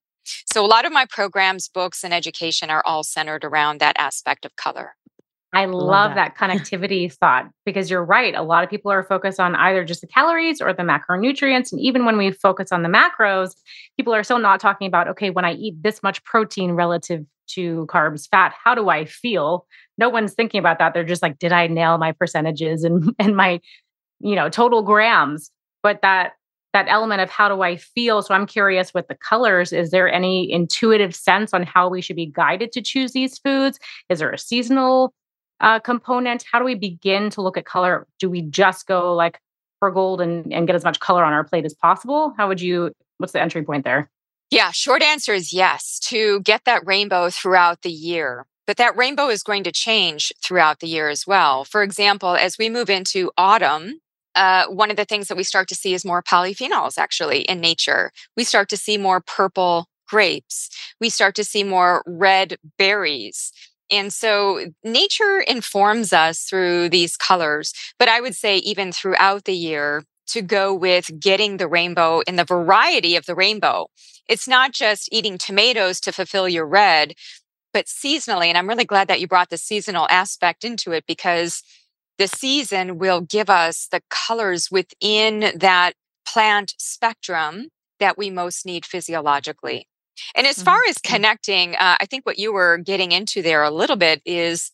So, 0.52 0.64
a 0.64 0.68
lot 0.68 0.86
of 0.86 0.92
my 0.92 1.06
programs, 1.10 1.68
books, 1.68 2.02
and 2.02 2.14
education 2.14 2.70
are 2.70 2.82
all 2.86 3.04
centered 3.04 3.44
around 3.44 3.80
that 3.80 3.96
aspect 3.98 4.44
of 4.44 4.56
color. 4.56 4.94
I 5.54 5.66
love, 5.66 5.82
love 5.82 6.14
that. 6.16 6.34
that 6.36 6.36
connectivity 6.36 7.12
thought 7.12 7.48
because 7.64 7.88
you're 7.88 8.04
right. 8.04 8.34
A 8.34 8.42
lot 8.42 8.64
of 8.64 8.70
people 8.70 8.90
are 8.90 9.04
focused 9.04 9.38
on 9.38 9.54
either 9.54 9.84
just 9.84 10.00
the 10.00 10.08
calories 10.08 10.60
or 10.60 10.72
the 10.72 10.82
macronutrients. 10.82 11.70
And 11.70 11.80
even 11.80 12.04
when 12.04 12.16
we 12.16 12.32
focus 12.32 12.72
on 12.72 12.82
the 12.82 12.88
macros, 12.88 13.52
people 13.96 14.12
are 14.12 14.24
still 14.24 14.40
not 14.40 14.58
talking 14.58 14.88
about, 14.88 15.06
okay, 15.08 15.30
when 15.30 15.44
I 15.44 15.52
eat 15.52 15.80
this 15.80 16.02
much 16.02 16.24
protein 16.24 16.72
relative 16.72 17.24
to 17.46 17.86
carbs, 17.88 18.28
fat, 18.28 18.52
how 18.62 18.74
do 18.74 18.88
I 18.88 19.04
feel? 19.04 19.66
No 19.96 20.08
one's 20.08 20.34
thinking 20.34 20.58
about 20.58 20.80
that. 20.80 20.92
They're 20.92 21.04
just 21.04 21.22
like, 21.22 21.38
did 21.38 21.52
I 21.52 21.68
nail 21.68 21.98
my 21.98 22.10
percentages 22.10 22.82
and, 22.82 23.14
and 23.20 23.36
my 23.36 23.60
you 24.20 24.34
know, 24.34 24.48
total 24.48 24.82
grams. 24.82 25.50
But 25.82 26.00
that 26.02 26.32
that 26.72 26.86
element 26.88 27.20
of 27.20 27.30
how 27.30 27.48
do 27.48 27.62
I 27.62 27.76
feel? 27.76 28.20
So 28.20 28.34
I'm 28.34 28.46
curious 28.46 28.92
with 28.92 29.06
the 29.06 29.14
colors, 29.14 29.72
is 29.72 29.90
there 29.90 30.12
any 30.12 30.50
intuitive 30.50 31.14
sense 31.14 31.54
on 31.54 31.62
how 31.62 31.88
we 31.88 32.02
should 32.02 32.16
be 32.16 32.26
guided 32.26 32.72
to 32.72 32.82
choose 32.82 33.12
these 33.12 33.38
foods? 33.38 33.78
Is 34.08 34.18
there 34.18 34.32
a 34.32 34.38
seasonal 34.38 35.14
uh, 35.60 35.78
component? 35.78 36.44
How 36.50 36.58
do 36.58 36.64
we 36.64 36.74
begin 36.74 37.30
to 37.30 37.42
look 37.42 37.56
at 37.56 37.64
color? 37.64 38.08
Do 38.18 38.28
we 38.28 38.42
just 38.42 38.86
go 38.88 39.14
like 39.14 39.38
for 39.78 39.92
gold 39.92 40.20
and, 40.20 40.52
and 40.52 40.66
get 40.66 40.74
as 40.74 40.82
much 40.82 40.98
color 40.98 41.24
on 41.24 41.32
our 41.32 41.44
plate 41.44 41.64
as 41.64 41.74
possible? 41.74 42.34
How 42.36 42.48
would 42.48 42.60
you, 42.60 42.90
what's 43.18 43.32
the 43.32 43.40
entry 43.40 43.62
point 43.62 43.84
there? 43.84 44.10
Yeah, 44.50 44.72
short 44.72 45.02
answer 45.02 45.32
is 45.32 45.52
yes, 45.52 46.00
to 46.06 46.40
get 46.40 46.64
that 46.64 46.84
rainbow 46.84 47.30
throughout 47.30 47.82
the 47.82 47.90
year. 47.90 48.46
But 48.66 48.78
that 48.78 48.96
rainbow 48.96 49.28
is 49.28 49.42
going 49.42 49.62
to 49.64 49.72
change 49.72 50.32
throughout 50.42 50.80
the 50.80 50.88
year 50.88 51.08
as 51.08 51.26
well. 51.26 51.64
For 51.64 51.82
example, 51.82 52.34
as 52.34 52.58
we 52.58 52.68
move 52.68 52.90
into 52.90 53.30
autumn, 53.36 54.00
uh, 54.34 54.66
one 54.66 54.90
of 54.90 54.96
the 54.96 55.04
things 55.04 55.28
that 55.28 55.36
we 55.36 55.44
start 55.44 55.68
to 55.68 55.74
see 55.74 55.94
is 55.94 56.04
more 56.04 56.22
polyphenols 56.22 56.98
actually 56.98 57.42
in 57.42 57.60
nature. 57.60 58.10
We 58.36 58.44
start 58.44 58.68
to 58.70 58.76
see 58.76 58.98
more 58.98 59.20
purple 59.20 59.86
grapes. 60.08 60.70
We 61.00 61.08
start 61.08 61.34
to 61.36 61.44
see 61.44 61.64
more 61.64 62.02
red 62.06 62.56
berries. 62.78 63.52
And 63.90 64.12
so 64.12 64.72
nature 64.82 65.40
informs 65.40 66.12
us 66.12 66.42
through 66.42 66.88
these 66.88 67.16
colors. 67.16 67.72
But 67.98 68.08
I 68.08 68.20
would 68.20 68.34
say, 68.34 68.56
even 68.58 68.92
throughout 68.92 69.44
the 69.44 69.54
year, 69.54 70.04
to 70.28 70.42
go 70.42 70.74
with 70.74 71.20
getting 71.20 71.58
the 71.58 71.68
rainbow 71.68 72.20
in 72.26 72.36
the 72.36 72.44
variety 72.44 73.16
of 73.16 73.26
the 73.26 73.34
rainbow. 73.34 73.88
It's 74.28 74.48
not 74.48 74.72
just 74.72 75.08
eating 75.12 75.36
tomatoes 75.36 76.00
to 76.00 76.12
fulfill 76.12 76.48
your 76.48 76.66
red, 76.66 77.12
but 77.72 77.86
seasonally. 77.86 78.46
And 78.46 78.56
I'm 78.56 78.68
really 78.68 78.86
glad 78.86 79.08
that 79.08 79.20
you 79.20 79.28
brought 79.28 79.50
the 79.50 79.58
seasonal 79.58 80.06
aspect 80.10 80.64
into 80.64 80.92
it 80.92 81.04
because 81.06 81.62
the 82.18 82.28
season 82.28 82.98
will 82.98 83.20
give 83.20 83.50
us 83.50 83.88
the 83.90 84.02
colors 84.10 84.70
within 84.70 85.52
that 85.56 85.94
plant 86.26 86.74
spectrum 86.78 87.68
that 88.00 88.16
we 88.18 88.30
most 88.30 88.64
need 88.66 88.84
physiologically. 88.84 89.86
And 90.36 90.46
as 90.46 90.62
far 90.62 90.78
as 90.88 90.96
Mm-hmm. 90.96 91.14
connecting, 91.14 91.74
uh, 91.74 91.96
I 92.00 92.06
think 92.06 92.24
what 92.24 92.38
you 92.38 92.52
were 92.52 92.78
getting 92.78 93.12
into 93.12 93.42
there 93.42 93.62
a 93.62 93.70
little 93.70 93.96
bit 93.96 94.22
is 94.24 94.70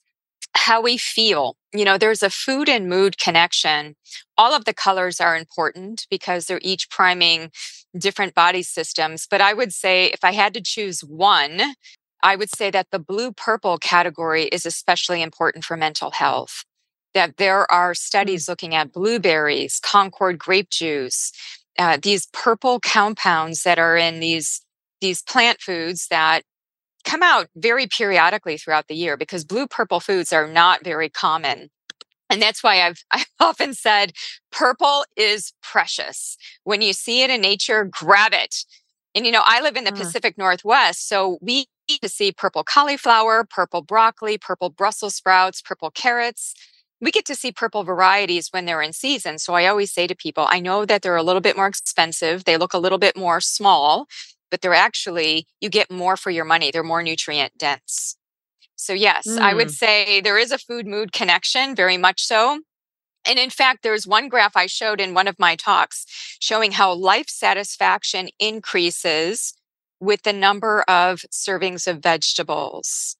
how 0.54 0.82
we 0.82 0.96
feel. 0.98 1.56
You 1.72 1.84
know, 1.84 1.96
there's 1.98 2.22
a 2.22 2.30
food 2.30 2.68
and 2.68 2.88
mood 2.88 3.18
connection. 3.18 3.94
All 4.36 4.52
of 4.54 4.64
the 4.64 4.74
colors 4.74 5.20
are 5.20 5.36
important 5.36 6.06
because 6.10 6.46
they're 6.46 6.60
each 6.62 6.90
priming 6.90 7.50
different 7.96 8.34
body 8.34 8.62
systems. 8.62 9.26
But 9.30 9.40
I 9.40 9.54
would 9.54 9.72
say 9.72 10.06
if 10.06 10.24
I 10.24 10.32
had 10.32 10.54
to 10.54 10.60
choose 10.60 11.00
one, 11.00 11.60
I 12.22 12.36
would 12.36 12.50
say 12.54 12.70
that 12.70 12.88
the 12.90 12.98
blue 12.98 13.32
purple 13.32 13.78
category 13.78 14.44
is 14.44 14.66
especially 14.66 15.22
important 15.22 15.64
for 15.64 15.76
mental 15.76 16.10
health. 16.10 16.64
That 17.14 17.36
there 17.38 17.70
are 17.72 17.92
Mm. 17.92 17.96
studies 17.96 18.48
looking 18.48 18.74
at 18.74 18.92
blueberries, 18.92 19.80
Concord 19.82 20.38
grape 20.38 20.70
juice, 20.70 21.32
uh, 21.78 21.98
these 22.02 22.26
purple 22.32 22.80
compounds 22.80 23.62
that 23.64 23.78
are 23.78 23.96
in 23.96 24.20
these 24.20 24.62
these 25.00 25.22
plant 25.22 25.60
foods 25.60 26.08
that 26.08 26.42
come 27.04 27.22
out 27.22 27.48
very 27.56 27.86
periodically 27.86 28.58
throughout 28.58 28.88
the 28.88 28.94
year 28.94 29.16
because 29.16 29.44
blue 29.44 29.66
purple 29.66 30.00
foods 30.00 30.32
are 30.32 30.46
not 30.46 30.84
very 30.84 31.08
common. 31.08 31.70
And 32.30 32.40
that's 32.42 32.62
why 32.62 32.82
I've 32.82 33.02
I've 33.10 33.26
often 33.40 33.74
said 33.74 34.12
purple 34.52 35.04
is 35.16 35.52
precious. 35.62 36.36
When 36.64 36.82
you 36.82 36.92
see 36.92 37.22
it 37.22 37.30
in 37.30 37.40
nature, 37.40 37.84
grab 37.84 38.32
it. 38.34 38.64
And 39.14 39.26
you 39.26 39.32
know, 39.32 39.42
I 39.44 39.60
live 39.62 39.76
in 39.76 39.84
the 39.84 39.92
Mm. 39.92 39.96
Pacific 39.98 40.38
Northwest, 40.38 41.08
so 41.08 41.38
we 41.42 41.66
to 42.02 42.08
see 42.08 42.30
purple 42.32 42.62
cauliflower, 42.64 43.44
purple 43.44 43.82
broccoli, 43.82 44.38
purple 44.38 44.70
Brussels 44.70 45.16
sprouts, 45.16 45.60
purple 45.60 45.90
carrots. 45.90 46.54
We 47.00 47.10
get 47.10 47.24
to 47.26 47.34
see 47.34 47.52
purple 47.52 47.82
varieties 47.84 48.48
when 48.50 48.66
they're 48.66 48.82
in 48.82 48.92
season. 48.92 49.38
So 49.38 49.54
I 49.54 49.66
always 49.66 49.92
say 49.92 50.06
to 50.06 50.14
people, 50.14 50.46
I 50.50 50.60
know 50.60 50.84
that 50.84 51.02
they're 51.02 51.16
a 51.16 51.22
little 51.22 51.40
bit 51.40 51.56
more 51.56 51.66
expensive. 51.66 52.44
They 52.44 52.56
look 52.56 52.74
a 52.74 52.78
little 52.78 52.98
bit 52.98 53.16
more 53.16 53.40
small, 53.40 54.06
but 54.50 54.60
they're 54.60 54.74
actually, 54.74 55.46
you 55.60 55.70
get 55.70 55.90
more 55.90 56.16
for 56.16 56.30
your 56.30 56.44
money. 56.44 56.70
They're 56.70 56.82
more 56.82 57.02
nutrient 57.02 57.56
dense. 57.58 58.16
So, 58.76 58.92
yes, 58.92 59.36
I 59.40 59.54
would 59.54 59.68
Mm. 59.68 59.72
say 59.72 60.20
there 60.20 60.38
is 60.38 60.52
a 60.52 60.58
food 60.58 60.86
mood 60.86 61.12
connection, 61.12 61.74
very 61.74 61.96
much 61.96 62.22
so. 62.24 62.60
And 63.26 63.38
in 63.38 63.50
fact, 63.50 63.82
there's 63.82 64.06
one 64.06 64.28
graph 64.28 64.56
I 64.56 64.66
showed 64.66 65.00
in 65.00 65.14
one 65.14 65.28
of 65.28 65.38
my 65.38 65.56
talks 65.56 66.06
showing 66.40 66.72
how 66.72 66.92
life 66.92 67.28
satisfaction 67.28 68.30
increases 68.38 69.54
with 70.00 70.22
the 70.22 70.32
number 70.32 70.82
of 70.82 71.20
servings 71.30 71.86
of 71.86 71.98
vegetables 72.02 73.16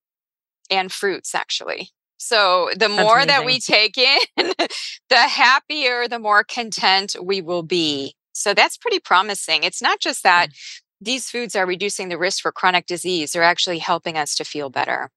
and 0.71 0.93
fruits, 0.93 1.35
actually. 1.35 1.91
So 2.21 2.71
the 2.77 2.91
more 2.91 3.25
that 3.25 3.47
we 3.47 3.59
take 3.59 3.97
in, 3.97 4.19
the 4.37 5.17
happier, 5.17 6.07
the 6.07 6.19
more 6.19 6.45
content 6.45 7.17
we 7.21 7.41
will 7.41 7.62
be. 7.62 8.15
So 8.35 8.53
that's 8.53 8.77
pretty 8.77 9.00
promising. 9.00 9.65
It's 9.65 9.81
not 9.81 10.00
just 10.00 10.23
that 10.23 10.50
mm. 10.50 10.81
these 11.00 11.31
foods 11.31 11.57
are 11.57 11.65
reducing 11.65 12.11
the 12.11 12.19
risk 12.19 12.43
for 12.43 12.53
chronic 12.53 12.87
disease, 12.87 13.33
they're 13.33 13.43
actually 13.43 13.79
helping 13.79 14.19
us 14.19 14.35
to 14.37 14.45
feel 14.45 14.69
better. 14.69 15.11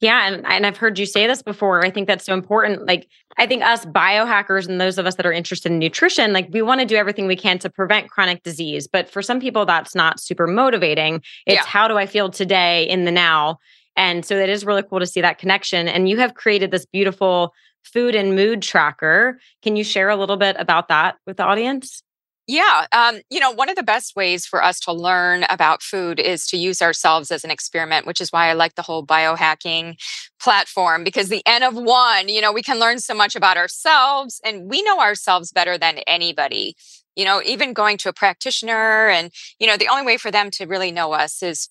Yeah, 0.00 0.28
and 0.28 0.46
and 0.46 0.64
I've 0.66 0.76
heard 0.76 0.98
you 0.98 1.06
say 1.06 1.26
this 1.26 1.42
before. 1.42 1.84
I 1.84 1.90
think 1.90 2.06
that's 2.06 2.24
so 2.24 2.34
important. 2.34 2.86
Like 2.86 3.08
I 3.36 3.46
think 3.46 3.64
us 3.64 3.84
biohackers 3.86 4.68
and 4.68 4.80
those 4.80 4.96
of 4.96 5.06
us 5.06 5.16
that 5.16 5.26
are 5.26 5.32
interested 5.32 5.72
in 5.72 5.78
nutrition, 5.80 6.32
like 6.32 6.48
we 6.52 6.62
want 6.62 6.80
to 6.82 6.86
do 6.86 6.94
everything 6.94 7.26
we 7.26 7.36
can 7.36 7.58
to 7.60 7.70
prevent 7.70 8.10
chronic 8.10 8.44
disease, 8.44 8.86
but 8.86 9.10
for 9.10 9.22
some 9.22 9.40
people 9.40 9.66
that's 9.66 9.94
not 9.94 10.20
super 10.20 10.46
motivating. 10.46 11.16
It's 11.46 11.56
Yeah. 11.56 11.66
how 11.66 11.88
do 11.88 11.96
I 11.96 12.06
feel 12.06 12.30
today 12.30 12.84
in 12.88 13.06
the 13.06 13.12
now? 13.12 13.58
And 13.96 14.24
so 14.24 14.36
it 14.36 14.48
is 14.48 14.64
really 14.64 14.82
cool 14.82 15.00
to 15.00 15.06
see 15.06 15.20
that 15.20 15.38
connection 15.38 15.88
and 15.88 16.08
you 16.08 16.18
have 16.18 16.34
created 16.34 16.70
this 16.70 16.86
beautiful 16.86 17.52
food 17.82 18.14
and 18.14 18.34
mood 18.34 18.62
tracker. 18.62 19.38
Can 19.62 19.76
you 19.76 19.84
share 19.84 20.08
a 20.08 20.16
little 20.16 20.36
bit 20.36 20.56
about 20.58 20.88
that 20.88 21.16
with 21.26 21.36
the 21.36 21.44
audience? 21.44 22.02
Yeah. 22.46 22.86
Um, 22.92 23.20
you 23.30 23.40
know, 23.40 23.50
one 23.50 23.70
of 23.70 23.76
the 23.76 23.82
best 23.82 24.14
ways 24.16 24.44
for 24.44 24.62
us 24.62 24.78
to 24.80 24.92
learn 24.92 25.46
about 25.48 25.82
food 25.82 26.20
is 26.20 26.46
to 26.48 26.58
use 26.58 26.82
ourselves 26.82 27.30
as 27.30 27.42
an 27.42 27.50
experiment, 27.50 28.06
which 28.06 28.20
is 28.20 28.30
why 28.30 28.50
I 28.50 28.52
like 28.52 28.74
the 28.74 28.82
whole 28.82 29.04
biohacking 29.04 29.96
platform 30.38 31.04
because 31.04 31.30
the 31.30 31.42
N 31.46 31.62
of 31.62 31.74
one, 31.74 32.28
you 32.28 32.42
know, 32.42 32.52
we 32.52 32.62
can 32.62 32.78
learn 32.78 32.98
so 32.98 33.14
much 33.14 33.34
about 33.34 33.56
ourselves 33.56 34.42
and 34.44 34.68
we 34.68 34.82
know 34.82 35.00
ourselves 35.00 35.52
better 35.52 35.78
than 35.78 35.98
anybody. 36.06 36.74
You 37.16 37.24
know, 37.24 37.40
even 37.46 37.72
going 37.72 37.96
to 37.98 38.10
a 38.10 38.12
practitioner 38.12 39.08
and, 39.08 39.30
you 39.58 39.66
know, 39.66 39.78
the 39.78 39.88
only 39.88 40.04
way 40.04 40.18
for 40.18 40.30
them 40.30 40.50
to 40.52 40.66
really 40.66 40.90
know 40.90 41.12
us 41.12 41.42
is 41.42 41.70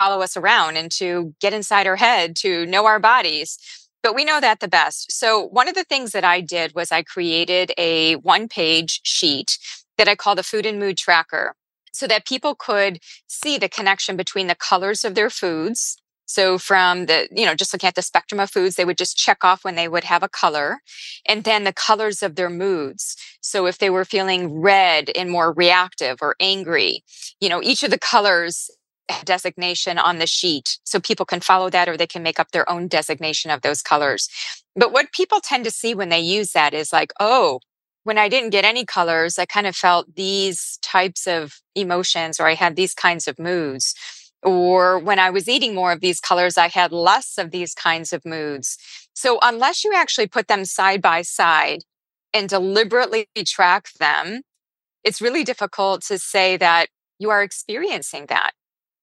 follow 0.00 0.22
us 0.22 0.36
around 0.36 0.76
and 0.76 0.90
to 0.92 1.34
get 1.40 1.52
inside 1.52 1.86
our 1.86 1.96
head, 1.96 2.36
to 2.36 2.66
know 2.66 2.86
our 2.86 2.98
bodies. 2.98 3.58
But 4.02 4.14
we 4.14 4.24
know 4.24 4.40
that 4.40 4.60
the 4.60 4.68
best. 4.68 5.12
So, 5.12 5.48
one 5.48 5.68
of 5.68 5.74
the 5.74 5.84
things 5.84 6.12
that 6.12 6.24
I 6.24 6.40
did 6.40 6.74
was 6.74 6.92
I 6.92 7.02
created 7.02 7.72
a 7.76 8.14
one 8.16 8.48
page 8.48 9.00
sheet 9.02 9.58
that 9.96 10.08
I 10.08 10.14
call 10.14 10.34
the 10.34 10.42
food 10.42 10.64
and 10.66 10.78
mood 10.78 10.96
tracker 10.96 11.54
so 11.92 12.06
that 12.06 12.26
people 12.26 12.54
could 12.54 13.00
see 13.26 13.58
the 13.58 13.68
connection 13.68 14.16
between 14.16 14.46
the 14.46 14.54
colors 14.54 15.04
of 15.04 15.14
their 15.14 15.30
foods. 15.30 15.96
So 16.26 16.58
from 16.58 17.06
the, 17.06 17.26
you 17.32 17.46
know, 17.46 17.54
just 17.54 17.72
looking 17.72 17.88
at 17.88 17.94
the 17.94 18.02
spectrum 18.02 18.38
of 18.38 18.50
foods, 18.50 18.76
they 18.76 18.84
would 18.84 18.98
just 18.98 19.16
check 19.16 19.38
off 19.42 19.64
when 19.64 19.74
they 19.74 19.88
would 19.88 20.04
have 20.04 20.22
a 20.22 20.28
color 20.28 20.80
and 21.26 21.42
then 21.42 21.64
the 21.64 21.72
colors 21.72 22.22
of 22.22 22.36
their 22.36 22.50
moods. 22.50 23.16
So 23.40 23.66
if 23.66 23.78
they 23.78 23.88
were 23.88 24.04
feeling 24.04 24.60
red 24.60 25.10
and 25.16 25.30
more 25.30 25.52
reactive 25.52 26.18
or 26.20 26.36
angry, 26.38 27.02
you 27.40 27.48
know, 27.48 27.62
each 27.62 27.82
of 27.82 27.90
the 27.90 27.98
colors 27.98 28.70
designation 29.24 29.98
on 29.98 30.18
the 30.18 30.26
sheet 30.26 30.78
so 30.84 31.00
people 31.00 31.26
can 31.26 31.40
follow 31.40 31.70
that 31.70 31.88
or 31.88 31.96
they 31.96 32.06
can 32.06 32.22
make 32.22 32.38
up 32.38 32.50
their 32.50 32.70
own 32.70 32.88
designation 32.88 33.50
of 33.50 33.62
those 33.62 33.82
colors. 33.82 34.28
But 34.76 34.92
what 34.92 35.12
people 35.12 35.40
tend 35.40 35.64
to 35.64 35.70
see 35.70 35.94
when 35.94 36.08
they 36.08 36.20
use 36.20 36.52
that 36.52 36.74
is 36.74 36.92
like, 36.92 37.12
oh, 37.20 37.60
when 38.04 38.18
I 38.18 38.28
didn't 38.28 38.50
get 38.50 38.64
any 38.64 38.84
colors, 38.84 39.38
I 39.38 39.44
kind 39.44 39.66
of 39.66 39.76
felt 39.76 40.14
these 40.14 40.78
types 40.82 41.26
of 41.26 41.60
emotions 41.74 42.40
or 42.40 42.46
I 42.46 42.54
had 42.54 42.76
these 42.76 42.94
kinds 42.94 43.28
of 43.28 43.38
moods. 43.38 43.94
Or 44.42 44.98
when 44.98 45.18
I 45.18 45.30
was 45.30 45.48
eating 45.48 45.74
more 45.74 45.92
of 45.92 46.00
these 46.00 46.20
colors, 46.20 46.56
I 46.56 46.68
had 46.68 46.92
less 46.92 47.38
of 47.38 47.50
these 47.50 47.74
kinds 47.74 48.12
of 48.12 48.24
moods. 48.24 48.78
So, 49.14 49.38
unless 49.42 49.84
you 49.84 49.92
actually 49.94 50.28
put 50.28 50.46
them 50.46 50.64
side 50.64 51.02
by 51.02 51.22
side 51.22 51.82
and 52.32 52.48
deliberately 52.48 53.26
track 53.44 53.88
them, 53.98 54.42
it's 55.02 55.20
really 55.20 55.42
difficult 55.42 56.02
to 56.02 56.18
say 56.18 56.56
that 56.56 56.86
you 57.18 57.30
are 57.30 57.42
experiencing 57.42 58.26
that. 58.28 58.52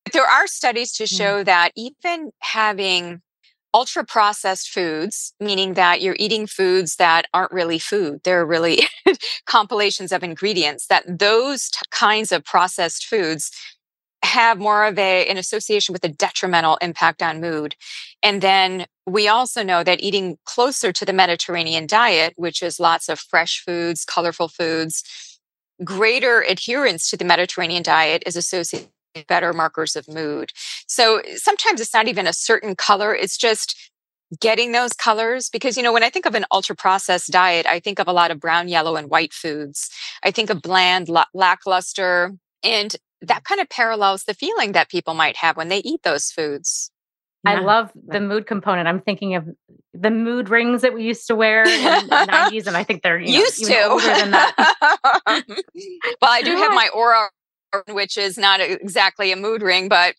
But 0.06 0.14
there 0.14 0.28
are 0.28 0.48
studies 0.48 0.94
to 0.94 1.04
Mm. 1.04 1.18
show 1.18 1.44
that 1.44 1.72
even 1.76 2.32
having 2.42 3.22
ultra 3.74 4.06
processed 4.06 4.70
foods, 4.70 5.34
meaning 5.42 5.74
that 5.74 6.02
you're 6.02 6.16
eating 6.18 6.48
foods 6.48 6.96
that 6.96 7.26
aren't 7.34 7.52
really 7.52 7.80
food, 7.80 8.22
they're 8.24 8.46
really 8.46 8.84
compilations 9.46 10.14
of 10.14 10.24
ingredients, 10.24 10.88
that 10.88 11.04
those 11.20 11.70
t- 11.70 11.80
kinds 11.92 12.32
of 12.32 12.46
processed 12.46 13.06
foods 13.06 13.52
have 14.24 14.58
more 14.60 14.86
of 14.86 14.98
a, 14.98 15.28
an 15.28 15.38
association 15.38 15.94
with 15.94 16.04
a 16.06 16.10
detrimental 16.10 16.78
impact 16.82 17.22
on 17.22 17.42
mood. 17.42 17.76
And 18.24 18.42
then 18.42 18.86
we 19.06 19.28
also 19.28 19.62
know 19.64 19.84
that 19.84 20.02
eating 20.02 20.38
closer 20.46 20.92
to 20.94 21.06
the 21.06 21.14
Mediterranean 21.14 21.86
diet, 21.86 22.34
which 22.38 22.64
is 22.64 22.80
lots 22.80 23.10
of 23.10 23.20
fresh 23.20 23.62
foods, 23.64 24.06
colorful 24.06 24.48
foods, 24.48 25.04
greater 25.84 26.42
adherence 26.42 27.10
to 27.10 27.18
the 27.18 27.26
Mediterranean 27.26 27.84
diet 27.84 28.24
is 28.26 28.36
associated 28.38 28.90
better 29.28 29.54
markers 29.54 29.96
of 29.96 30.08
mood. 30.08 30.52
So 30.88 31.18
eh, 31.18 31.36
sometimes 31.38 31.82
it's 31.82 31.94
not 31.94 32.08
even 32.08 32.28
a 32.28 32.34
certain 32.34 32.76
color, 32.76 33.16
it's 33.16 33.38
just 33.38 33.92
getting 34.40 34.72
those 34.72 34.94
colors 34.94 35.50
because 35.50 35.78
you 35.78 35.84
know 35.84 35.94
when 35.94 36.04
i 36.04 36.10
think 36.10 36.26
of 36.26 36.34
an 36.34 36.46
ultra 36.52 36.76
processed 36.76 37.32
diet 37.32 37.68
i 37.68 37.80
think 37.80 38.00
of 38.00 38.08
a 38.08 38.12
lot 38.12 38.32
of 38.32 38.40
brown 38.40 38.68
yellow 38.68 38.96
and 38.96 39.08
white 39.08 39.32
foods 39.32 39.88
i 40.24 40.32
think 40.32 40.50
of 40.50 40.64
bland 40.64 41.08
la- 41.08 41.26
lackluster 41.36 42.34
and 42.64 42.96
that 43.22 43.42
mm. 43.42 43.46
kind 43.46 43.62
of 43.62 43.70
parallels 43.70 44.24
the 44.24 44.34
feeling 44.34 44.72
that 44.72 44.90
people 44.90 45.14
might 45.14 45.38
have 45.38 45.56
when 45.56 45.68
they 45.68 45.78
eat 45.78 46.02
those 46.04 46.32
foods 46.32 46.92
I 47.46 47.60
love 47.60 47.92
the 48.08 48.20
mood 48.20 48.48
component. 48.48 48.88
I'm 48.88 49.02
thinking 49.02 49.36
of 49.36 49.48
the 49.94 50.10
mood 50.10 50.50
rings 50.50 50.82
that 50.82 50.94
we 50.94 51.04
used 51.04 51.28
to 51.28 51.36
wear 51.36 51.64
in 51.64 52.08
the 52.08 52.16
90s, 52.30 52.68
and 52.68 52.76
I 52.76 52.84
think 52.84 53.04
they're 53.04 53.20
you 53.20 53.40
used 53.40 53.70
know, 53.70 54.00
to 54.00 54.06
than 54.06 54.32
that. 54.32 54.56
well, 55.26 56.32
I 56.32 56.42
do 56.42 56.56
have 56.56 56.72
my 56.74 56.90
Oura, 56.96 57.28
which 57.90 58.18
is 58.18 58.38
not 58.38 58.60
exactly 58.62 59.32
a 59.32 59.36
mood 59.36 59.62
ring, 59.62 59.90
but 59.90 60.16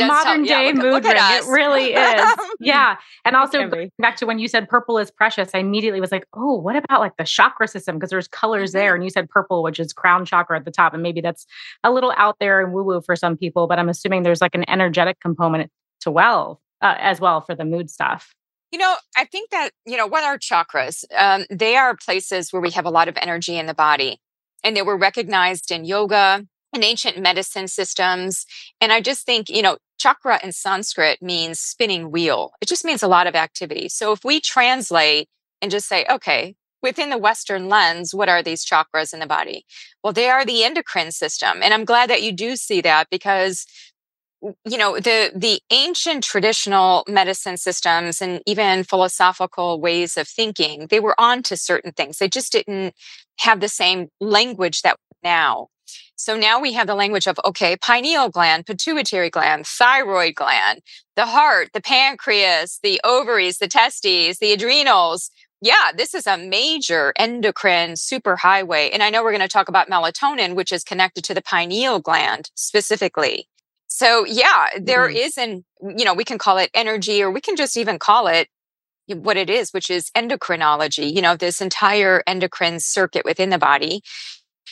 modern 0.00 0.44
tell, 0.44 0.60
day 0.60 0.66
yeah, 0.66 0.72
mood 0.72 1.04
ring. 1.04 1.14
It 1.16 1.46
really 1.46 1.92
is. 1.94 2.30
Yeah. 2.60 2.96
And 3.24 3.34
also 3.34 3.68
back 3.98 4.16
to 4.16 4.26
when 4.26 4.38
you 4.38 4.46
said 4.46 4.68
purple 4.68 4.96
is 4.98 5.10
precious, 5.10 5.50
I 5.52 5.58
immediately 5.58 6.00
was 6.00 6.12
like, 6.12 6.26
oh, 6.34 6.54
what 6.54 6.76
about 6.76 7.00
like 7.00 7.16
the 7.16 7.24
chakra 7.24 7.66
system? 7.66 7.96
Because 7.96 8.10
there's 8.10 8.28
colors 8.28 8.70
Mm-hmm. 8.70 8.78
there. 8.78 8.94
And 8.94 9.02
you 9.02 9.10
said 9.10 9.28
purple, 9.28 9.62
which 9.62 9.80
is 9.80 9.92
crown 9.92 10.24
chakra 10.24 10.56
at 10.56 10.64
the 10.64 10.70
top. 10.70 10.94
And 10.94 11.02
maybe 11.02 11.20
that's 11.20 11.44
a 11.82 11.90
little 11.90 12.14
out 12.16 12.36
there 12.38 12.62
and 12.62 12.72
woo-woo 12.72 13.00
for 13.00 13.16
some 13.16 13.36
people, 13.36 13.66
but 13.66 13.78
I'm 13.78 13.88
assuming 13.88 14.22
there's 14.22 14.40
like 14.40 14.54
an 14.54 14.68
energetic 14.70 15.18
component 15.20 15.70
to 16.02 16.10
well 16.10 16.60
uh, 16.80 16.94
as 16.98 17.20
well 17.20 17.40
for 17.40 17.54
the 17.54 17.64
mood 17.64 17.90
stuff. 17.90 18.32
You 18.70 18.78
know, 18.78 18.94
I 19.16 19.24
think 19.26 19.50
that, 19.50 19.70
you 19.84 19.96
know, 19.96 20.06
what 20.06 20.24
are 20.24 20.38
chakras? 20.38 21.04
Um, 21.16 21.44
they 21.50 21.76
are 21.76 21.96
places 21.96 22.52
where 22.52 22.62
we 22.62 22.70
have 22.70 22.86
a 22.86 22.90
lot 22.90 23.08
of 23.08 23.18
energy 23.20 23.58
in 23.58 23.66
the 23.66 23.74
body, 23.74 24.18
and 24.64 24.74
they 24.76 24.82
were 24.82 24.96
recognized 24.96 25.70
in 25.70 25.84
yoga 25.84 26.46
and 26.72 26.84
ancient 26.84 27.18
medicine 27.18 27.68
systems. 27.68 28.46
And 28.80 28.92
I 28.92 29.00
just 29.00 29.26
think, 29.26 29.48
you 29.48 29.62
know, 29.62 29.78
chakra 29.98 30.40
in 30.42 30.52
Sanskrit 30.52 31.22
means 31.22 31.60
spinning 31.60 32.10
wheel, 32.10 32.52
it 32.60 32.68
just 32.68 32.84
means 32.84 33.02
a 33.02 33.08
lot 33.08 33.26
of 33.26 33.34
activity. 33.34 33.88
So 33.88 34.12
if 34.12 34.24
we 34.24 34.40
translate 34.40 35.28
and 35.60 35.70
just 35.70 35.86
say, 35.86 36.04
okay, 36.10 36.56
within 36.82 37.10
the 37.10 37.18
Western 37.18 37.68
lens, 37.68 38.12
what 38.12 38.28
are 38.28 38.42
these 38.42 38.66
chakras 38.66 39.14
in 39.14 39.20
the 39.20 39.26
body? 39.26 39.64
Well, 40.02 40.12
they 40.12 40.28
are 40.28 40.44
the 40.44 40.64
endocrine 40.64 41.12
system. 41.12 41.62
And 41.62 41.72
I'm 41.72 41.84
glad 41.84 42.10
that 42.10 42.22
you 42.22 42.32
do 42.32 42.56
see 42.56 42.80
that 42.80 43.08
because 43.10 43.64
you 44.64 44.76
know 44.76 44.96
the 44.96 45.30
the 45.34 45.60
ancient 45.70 46.24
traditional 46.24 47.04
medicine 47.08 47.56
systems 47.56 48.20
and 48.20 48.42
even 48.44 48.82
philosophical 48.82 49.80
ways 49.80 50.16
of 50.16 50.26
thinking 50.26 50.88
they 50.88 50.98
were 50.98 51.14
on 51.16 51.44
to 51.44 51.56
certain 51.56 51.92
things 51.92 52.18
they 52.18 52.28
just 52.28 52.50
didn't 52.50 52.92
have 53.38 53.60
the 53.60 53.68
same 53.68 54.08
language 54.20 54.82
that 54.82 54.96
now 55.22 55.68
so 56.16 56.36
now 56.36 56.60
we 56.60 56.72
have 56.72 56.86
the 56.86 56.94
language 56.94 57.26
of 57.26 57.38
okay 57.44 57.76
pineal 57.76 58.28
gland 58.28 58.66
pituitary 58.66 59.30
gland 59.30 59.66
thyroid 59.66 60.34
gland 60.34 60.80
the 61.16 61.26
heart 61.26 61.68
the 61.74 61.80
pancreas 61.80 62.78
the 62.82 63.00
ovaries 63.04 63.58
the 63.58 63.68
testes 63.68 64.38
the 64.38 64.52
adrenals 64.52 65.30
yeah, 65.64 65.92
this 65.96 66.12
is 66.12 66.26
a 66.26 66.36
major 66.36 67.12
endocrine 67.16 67.92
superhighway. 67.92 68.90
And 68.92 69.00
I 69.00 69.10
know 69.10 69.22
we're 69.22 69.30
going 69.30 69.42
to 69.42 69.48
talk 69.48 69.68
about 69.68 69.88
melatonin, 69.88 70.56
which 70.56 70.72
is 70.72 70.82
connected 70.82 71.22
to 71.24 71.34
the 71.34 71.40
pineal 71.42 72.00
gland 72.00 72.50
specifically. 72.56 73.46
So 73.86 74.24
yeah, 74.26 74.66
there 74.80 75.08
Mhm. 75.08 75.14
is 75.14 75.38
an, 75.38 75.64
you 75.96 76.04
know, 76.04 76.14
we 76.14 76.24
can 76.24 76.38
call 76.38 76.58
it 76.58 76.70
energy 76.74 77.22
or 77.22 77.30
we 77.30 77.40
can 77.40 77.54
just 77.56 77.76
even 77.76 77.98
call 78.00 78.26
it 78.26 78.48
what 79.08 79.36
it 79.36 79.50
is, 79.50 79.72
which 79.72 79.90
is 79.90 80.10
endocrinology, 80.16 81.12
you 81.12 81.22
know, 81.22 81.36
this 81.36 81.60
entire 81.60 82.22
endocrine 82.26 82.80
circuit 82.80 83.24
within 83.24 83.50
the 83.50 83.58
body. 83.58 84.02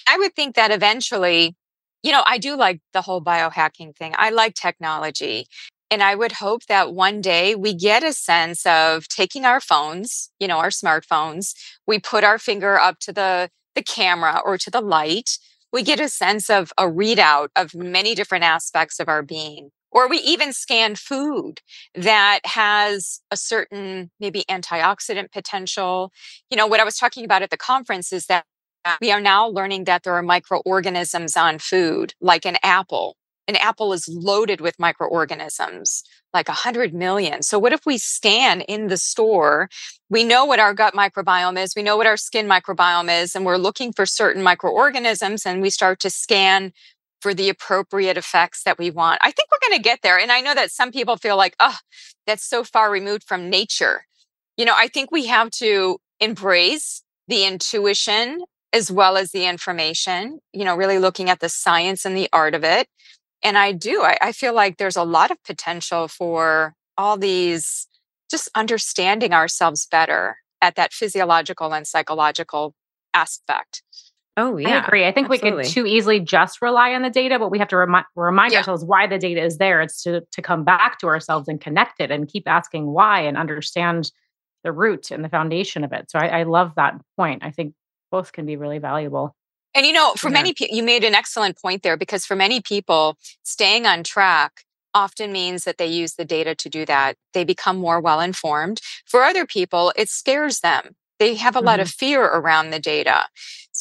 I 0.09 0.19
would 0.19 0.35
think 0.35 0.57
that 0.57 0.71
eventually, 0.71 1.57
you 2.03 2.13
know, 2.13 2.23
I 2.27 2.39
do 2.39 2.57
like 2.57 2.81
the 2.93 3.03
whole 3.03 3.23
biohacking 3.23 3.97
thing. 3.97 4.15
I 4.17 4.31
like 4.31 4.55
technology. 4.55 5.47
And 5.91 6.03
I 6.03 6.15
would 6.15 6.33
hope 6.33 6.67
that 6.67 6.95
one 6.95 7.21
day 7.21 7.57
we 7.57 7.75
get 7.75 8.05
a 8.05 8.13
sense 8.13 8.65
of 8.65 9.09
taking 9.09 9.45
our 9.45 9.61
phones, 9.61 10.31
you 10.39 10.47
know, 10.47 10.59
our 10.59 10.69
smartphones, 10.69 11.53
we 11.87 11.99
put 11.99 12.23
our 12.23 12.39
finger 12.39 12.79
up 12.79 13.01
to 13.01 13.13
the 13.13 13.51
the 13.75 13.83
camera 13.83 14.41
or 14.45 14.59
to 14.59 14.71
the 14.71 14.81
light, 14.81 15.39
we 15.73 15.83
get 15.83 16.01
a 16.01 16.09
sense 16.09 16.51
of 16.51 16.73
a 16.77 16.85
readout 16.85 17.49
of 17.57 17.75
many 17.75 18.15
different 18.15 18.45
aspects 18.45 18.99
of 18.99 19.09
our 19.09 19.23
being. 19.23 19.71
Or 19.93 20.09
we 20.09 20.19
even 20.19 20.53
scan 20.53 20.95
food 20.95 21.61
that 21.95 22.41
has 22.45 23.21
a 23.31 23.37
certain 23.37 24.11
maybe 24.21 24.45
antioxidant 24.49 25.33
potential. 25.33 26.13
You 26.51 26.57
know, 26.57 26.67
what 26.67 26.81
I 26.81 26.85
was 26.85 26.97
talking 26.97 27.25
about 27.25 27.43
at 27.43 27.51
the 27.51 27.57
conference 27.57 28.13
is 28.13 28.27
that 28.27 28.45
Uh, 28.85 28.97
we 29.01 29.11
are 29.13 29.21
now 29.21 29.47
learning 29.47 29.85
that 29.85 30.03
there 30.05 30.15
are 30.15 30.23
microorganisms 30.23 31.37
on 31.37 31.59
food, 31.59 32.15
like 32.21 32.47
an 32.47 32.57
apple. 32.63 33.17
An 33.47 33.57
apple 33.57 33.93
is 33.93 34.09
loaded 34.09 34.61
with 34.61 34.79
microorganisms, 34.79 36.05
like 36.33 36.49
100 36.49 36.95
million. 36.95 37.43
So, 37.43 37.59
what 37.59 37.73
if 37.73 37.85
we 37.85 37.99
scan 37.99 38.61
in 38.63 38.87
the 38.87 38.97
store? 38.97 39.69
We 40.09 40.25
know 40.25 40.45
what 40.45 40.61
our 40.61 40.73
gut 40.73 40.95
microbiome 40.95 41.63
is, 41.63 41.75
we 41.75 41.83
know 41.83 41.97
what 41.97 42.07
our 42.07 42.17
skin 42.17 42.47
microbiome 42.47 43.23
is, 43.23 43.35
and 43.35 43.45
we're 43.45 43.57
looking 43.57 43.93
for 43.93 44.07
certain 44.07 44.43
microorganisms, 44.43 45.45
and 45.45 45.61
we 45.61 45.71
start 45.71 46.01
to 46.01 46.11
scan 46.11 46.73
for 47.21 47.35
the 47.35 47.49
appropriate 47.49 48.17
effects 48.17 48.63
that 48.63 48.79
we 48.79 48.91
want. 48.91 49.19
I 49.21 49.31
think 49.31 49.49
we're 49.51 49.69
going 49.69 49.79
to 49.79 49.89
get 49.89 50.01
there. 50.03 50.19
And 50.19 50.33
I 50.33 50.41
know 50.41 50.55
that 50.55 50.71
some 50.71 50.91
people 50.91 51.17
feel 51.17 51.37
like, 51.37 51.55
oh, 51.61 51.77
that's 52.27 52.45
so 52.45 52.65
far 52.65 52.91
removed 52.91 53.25
from 53.25 53.51
nature. 53.51 54.07
You 54.57 54.65
know, 54.65 54.75
I 54.75 54.89
think 54.89 55.11
we 55.11 55.27
have 55.27 55.51
to 55.53 55.99
embrace 56.19 57.03
the 57.29 57.45
intuition 57.45 58.43
as 58.73 58.91
well 58.91 59.17
as 59.17 59.33
the 59.33 59.47
information, 59.47 60.41
you 60.53 60.65
know, 60.65 60.77
really 60.77 60.99
looking 60.99 61.29
at 61.29 61.41
the 61.41 61.49
science 61.49 62.05
and 62.05 62.17
the 62.17 62.29
art 62.33 62.55
of 62.55 62.65
it. 62.65 62.89
And 63.43 63.57
I 63.57 63.73
do, 63.73 64.03
I, 64.03 64.17
I 64.21 64.33
feel 64.33 64.55
like 64.55 64.77
there's 64.77 64.97
a 64.97 65.03
lot 65.03 65.31
of 65.31 65.43
potential 65.45 66.09
for 66.09 66.75
all 66.97 67.17
these 67.17 67.87
just 68.31 68.49
understanding 68.55 69.33
ourselves 69.33 69.87
better 69.91 70.37
at 70.63 70.77
that 70.77 70.93
physiological 70.93 71.73
and 71.73 71.87
psychological 71.87 72.75
aspect. 73.15 73.83
Oh 74.37 74.57
yeah. 74.57 74.69
I 74.79 74.87
agree. 74.87 75.07
I 75.07 75.13
think 75.13 75.29
we 75.29 75.37
absolutely. 75.37 75.65
could 75.65 75.73
too 75.73 75.87
easily 75.87 76.21
just 76.21 76.63
rely 76.63 76.95
on 76.95 77.03
the 77.03 77.11
data, 77.11 77.39
but 77.39 77.51
we 77.51 77.59
have 77.59 77.69
to 77.69 77.77
remind 77.77 78.07
remind 78.15 78.53
Yeah. 78.53 78.59
ourselves 78.59 78.85
why 78.85 79.07
the 79.07 79.19
data 79.19 79.43
is 79.43 79.59
there. 79.59 79.81
It's 79.81 80.03
to 80.05 80.23
to 80.33 80.43
come 80.43 80.65
back 80.65 80.99
to 81.01 81.09
ourselves 81.09 81.49
and 81.49 81.61
connect 81.61 82.01
it 82.01 82.11
and 82.11 82.29
keep 82.29 82.47
asking 82.47 82.87
why 82.87 83.23
and 83.23 83.37
understand 83.37 84.13
the 84.63 84.73
root 84.73 85.11
and 85.11 85.25
the 85.25 85.29
foundation 85.29 85.83
of 85.83 85.93
it. 85.93 86.11
So 86.11 86.19
I, 86.19 86.41
I 86.41 86.43
love 86.45 86.73
that 86.77 86.95
point. 87.17 87.43
I 87.43 87.51
think 87.51 87.75
both 88.11 88.33
can 88.33 88.47
be 88.47 88.57
really 88.57 88.79
valuable. 88.79 89.35
And 89.75 89.87
you 89.87 89.93
know, 89.93 90.15
for 90.15 90.29
Yeah. 90.29 90.35
many 90.35 90.53
people, 90.53 90.77
you 90.77 90.83
made 90.83 91.05
an 91.05 91.15
excellent 91.15 91.61
point 91.61 91.83
there 91.83 91.97
because 91.97 92.27
for 92.27 92.35
many 92.35 92.61
people, 92.61 93.17
staying 93.43 93.87
on 93.87 94.03
track 94.03 94.65
often 94.95 95.31
means 95.33 95.65
that 95.65 95.79
they 95.79 95.87
use 95.87 96.15
the 96.15 96.25
data 96.25 96.55
to 96.57 96.69
do 96.69 96.85
that. 96.87 97.17
They 97.33 97.45
become 97.45 97.77
more 97.77 98.01
well 98.01 98.21
informed. 98.21 98.81
For 99.07 99.23
other 99.23 99.47
people, 99.47 99.93
it 99.97 100.09
scares 100.09 100.61
them. 100.61 100.97
They 101.21 101.35
have 101.37 101.55
a 101.55 101.61
lot 101.61 101.81
of 101.81 101.89
mm-hmm. 101.89 102.07
fear 102.07 102.25
around 102.25 102.71
the 102.71 102.81
data. 102.81 103.27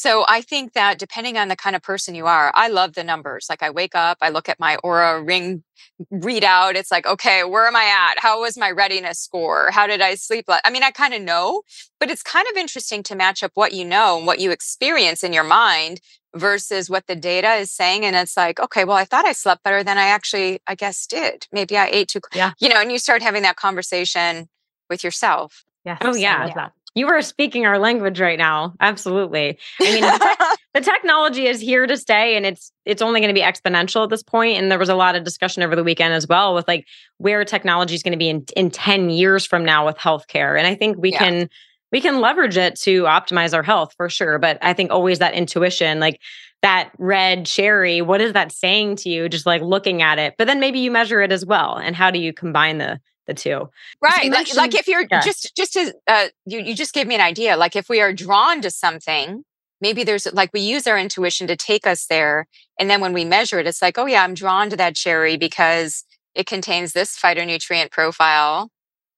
So 0.00 0.24
I 0.28 0.40
think 0.40 0.72
that 0.72 0.98
depending 0.98 1.36
on 1.36 1.48
the 1.48 1.56
kind 1.56 1.76
of 1.76 1.82
person 1.82 2.14
you 2.14 2.24
are, 2.24 2.50
I 2.54 2.68
love 2.68 2.94
the 2.94 3.04
numbers. 3.04 3.48
Like 3.50 3.62
I 3.62 3.68
wake 3.68 3.94
up, 3.94 4.16
I 4.22 4.30
look 4.30 4.48
at 4.48 4.58
my 4.58 4.78
Oura 4.82 5.22
ring 5.26 5.62
readout. 6.10 6.74
It's 6.74 6.90
like, 6.90 7.06
okay, 7.06 7.44
where 7.44 7.66
am 7.66 7.76
I 7.76 7.84
at? 7.84 8.14
How 8.18 8.40
was 8.40 8.56
my 8.56 8.70
readiness 8.70 9.18
score? 9.18 9.68
How 9.70 9.86
did 9.86 10.00
I 10.00 10.14
sleep? 10.14 10.46
I 10.48 10.70
mean, 10.70 10.82
I 10.82 10.90
kind 10.90 11.12
of 11.12 11.20
know, 11.20 11.64
but 11.98 12.10
it's 12.10 12.22
kind 12.22 12.48
of 12.50 12.56
interesting 12.56 13.02
to 13.02 13.14
match 13.14 13.42
up 13.42 13.50
what 13.52 13.74
you 13.74 13.84
know 13.84 14.16
and 14.16 14.26
what 14.26 14.40
you 14.40 14.50
experience 14.50 15.22
in 15.22 15.34
your 15.34 15.44
mind 15.44 16.00
versus 16.34 16.88
what 16.88 17.06
the 17.06 17.14
data 17.14 17.52
is 17.56 17.70
saying. 17.70 18.06
And 18.06 18.16
it's 18.16 18.38
like, 18.38 18.58
okay, 18.58 18.86
well, 18.86 18.96
I 18.96 19.04
thought 19.04 19.26
I 19.26 19.32
slept 19.32 19.64
better 19.64 19.84
than 19.84 19.98
I 19.98 20.06
actually, 20.06 20.60
I 20.66 20.76
guess, 20.76 21.06
did. 21.06 21.46
Maybe 21.52 21.76
I 21.76 21.88
ate 21.92 22.08
too, 22.08 22.20
Yeah. 22.34 22.52
you 22.58 22.70
know, 22.70 22.80
and 22.80 22.90
you 22.90 22.98
start 22.98 23.20
having 23.20 23.42
that 23.42 23.56
conversation 23.56 24.48
with 24.88 25.04
yourself. 25.04 25.62
Yes. 25.84 25.98
Oh, 26.00 26.14
I 26.14 26.16
yeah. 26.16 26.68
You 26.96 27.06
are 27.08 27.22
speaking 27.22 27.66
our 27.66 27.78
language 27.78 28.20
right 28.20 28.38
now. 28.38 28.74
Absolutely. 28.80 29.58
I 29.80 29.84
mean, 29.92 30.00
the, 30.02 30.18
tech- 30.18 30.58
the 30.74 30.80
technology 30.80 31.46
is 31.46 31.60
here 31.60 31.86
to 31.86 31.96
stay 31.96 32.36
and 32.36 32.44
it's 32.44 32.72
it's 32.84 33.00
only 33.00 33.20
going 33.20 33.32
to 33.32 33.38
be 33.40 33.44
exponential 33.44 34.02
at 34.02 34.10
this 34.10 34.22
point 34.24 34.58
and 34.58 34.70
there 34.70 34.78
was 34.78 34.88
a 34.88 34.94
lot 34.96 35.14
of 35.14 35.22
discussion 35.22 35.62
over 35.62 35.76
the 35.76 35.84
weekend 35.84 36.12
as 36.14 36.26
well 36.26 36.54
with 36.54 36.66
like 36.66 36.86
where 37.18 37.44
technology 37.44 37.94
is 37.94 38.02
going 38.02 38.12
to 38.12 38.18
be 38.18 38.28
in, 38.28 38.44
in 38.56 38.70
10 38.70 39.10
years 39.10 39.46
from 39.46 39.64
now 39.64 39.86
with 39.86 39.96
healthcare 39.98 40.58
and 40.58 40.66
i 40.66 40.74
think 40.74 40.96
we 40.98 41.12
Yeah. 41.12 41.18
can 41.18 41.48
we 41.92 42.00
can 42.00 42.20
leverage 42.20 42.56
it 42.56 42.76
to 42.80 43.02
optimize 43.04 43.54
our 43.54 43.62
health 43.62 43.94
for 43.96 44.08
sure 44.08 44.38
but 44.38 44.58
i 44.62 44.72
think 44.72 44.90
always 44.90 45.20
that 45.20 45.34
intuition 45.34 46.00
like 46.00 46.20
that 46.62 46.90
red 46.98 47.46
cherry 47.46 48.02
what 48.02 48.20
is 48.20 48.32
that 48.32 48.50
saying 48.50 48.96
to 48.96 49.08
you 49.10 49.28
just 49.28 49.46
like 49.46 49.62
looking 49.62 50.02
at 50.02 50.18
it 50.18 50.34
but 50.38 50.46
then 50.46 50.58
maybe 50.58 50.80
you 50.80 50.90
measure 50.90 51.20
it 51.20 51.30
as 51.30 51.44
well 51.46 51.76
and 51.76 51.94
how 51.94 52.10
do 52.10 52.18
you 52.18 52.32
combine 52.32 52.78
the 52.78 53.00
the 53.26 53.34
two. 53.34 53.68
Right 54.02 54.30
like, 54.30 54.54
like 54.54 54.74
if 54.74 54.88
you're 54.88 55.06
yeah. 55.10 55.20
just 55.20 55.54
just 55.56 55.76
as 55.76 55.92
uh, 56.06 56.28
you, 56.46 56.60
you 56.60 56.74
just 56.74 56.92
gave 56.94 57.06
me 57.06 57.14
an 57.14 57.20
idea 57.20 57.56
like 57.56 57.76
if 57.76 57.88
we 57.88 58.00
are 58.00 58.12
drawn 58.12 58.60
to 58.62 58.70
something 58.70 59.44
maybe 59.80 60.04
there's 60.04 60.26
like 60.32 60.50
we 60.52 60.60
use 60.60 60.86
our 60.86 60.98
intuition 60.98 61.46
to 61.46 61.56
take 61.56 61.86
us 61.86 62.06
there 62.06 62.46
and 62.78 62.90
then 62.90 63.00
when 63.00 63.12
we 63.12 63.24
measure 63.24 63.58
it 63.58 63.66
it's 63.66 63.82
like 63.82 63.98
oh 63.98 64.06
yeah 64.06 64.22
i'm 64.22 64.34
drawn 64.34 64.68
to 64.70 64.76
that 64.76 64.94
cherry 64.94 65.36
because 65.36 66.04
it 66.34 66.46
contains 66.46 66.92
this 66.92 67.18
phytonutrient 67.18 67.90
profile. 67.90 68.70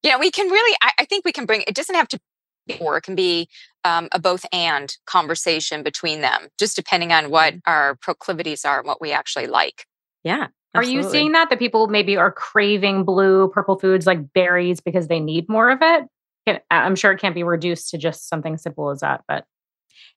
Yeah 0.02 0.18
we 0.18 0.30
can 0.30 0.48
really 0.48 0.76
I, 0.82 0.92
I 1.00 1.04
think 1.04 1.24
we 1.24 1.32
can 1.32 1.46
bring 1.46 1.62
it 1.66 1.74
doesn't 1.74 1.94
have 1.94 2.08
to 2.08 2.20
be 2.66 2.78
or 2.80 2.96
it 2.96 3.02
can 3.02 3.14
be 3.14 3.48
um, 3.84 4.08
a 4.12 4.20
both 4.20 4.46
and 4.52 4.96
conversation 5.06 5.82
between 5.82 6.20
them 6.20 6.48
just 6.58 6.76
depending 6.76 7.12
on 7.12 7.30
what 7.30 7.54
our 7.66 7.96
proclivities 7.96 8.64
are 8.64 8.78
and 8.78 8.86
what 8.86 9.00
we 9.00 9.10
actually 9.10 9.48
like. 9.48 9.86
Yeah 10.22 10.48
Are 10.74 10.84
you 10.84 11.02
seeing 11.02 11.32
that? 11.32 11.50
That 11.50 11.58
people 11.58 11.86
maybe 11.88 12.16
are 12.16 12.32
craving 12.32 13.04
blue, 13.04 13.48
purple 13.48 13.78
foods 13.78 14.06
like 14.06 14.32
berries 14.32 14.80
because 14.80 15.08
they 15.08 15.20
need 15.20 15.48
more 15.48 15.70
of 15.70 15.78
it? 15.82 16.60
I'm 16.70 16.96
sure 16.96 17.12
it 17.12 17.20
can't 17.20 17.34
be 17.34 17.44
reduced 17.44 17.90
to 17.90 17.98
just 17.98 18.28
something 18.28 18.58
simple 18.58 18.90
as 18.90 19.00
that, 19.00 19.22
but 19.28 19.44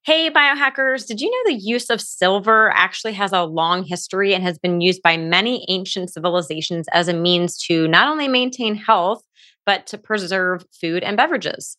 Hey, 0.04 0.30
biohackers, 0.30 1.06
did 1.06 1.20
you 1.20 1.30
know 1.30 1.52
the 1.52 1.60
use 1.60 1.90
of 1.90 2.00
silver 2.00 2.70
actually 2.70 3.12
has 3.14 3.32
a 3.32 3.42
long 3.42 3.82
history 3.84 4.34
and 4.34 4.42
has 4.44 4.58
been 4.58 4.80
used 4.80 5.02
by 5.02 5.16
many 5.16 5.66
ancient 5.68 6.12
civilizations 6.12 6.86
as 6.92 7.08
a 7.08 7.12
means 7.12 7.58
to 7.64 7.88
not 7.88 8.08
only 8.08 8.28
maintain 8.28 8.76
health, 8.76 9.22
but 9.64 9.86
to 9.88 9.98
preserve 9.98 10.64
food 10.80 11.02
and 11.02 11.16
beverages? 11.16 11.76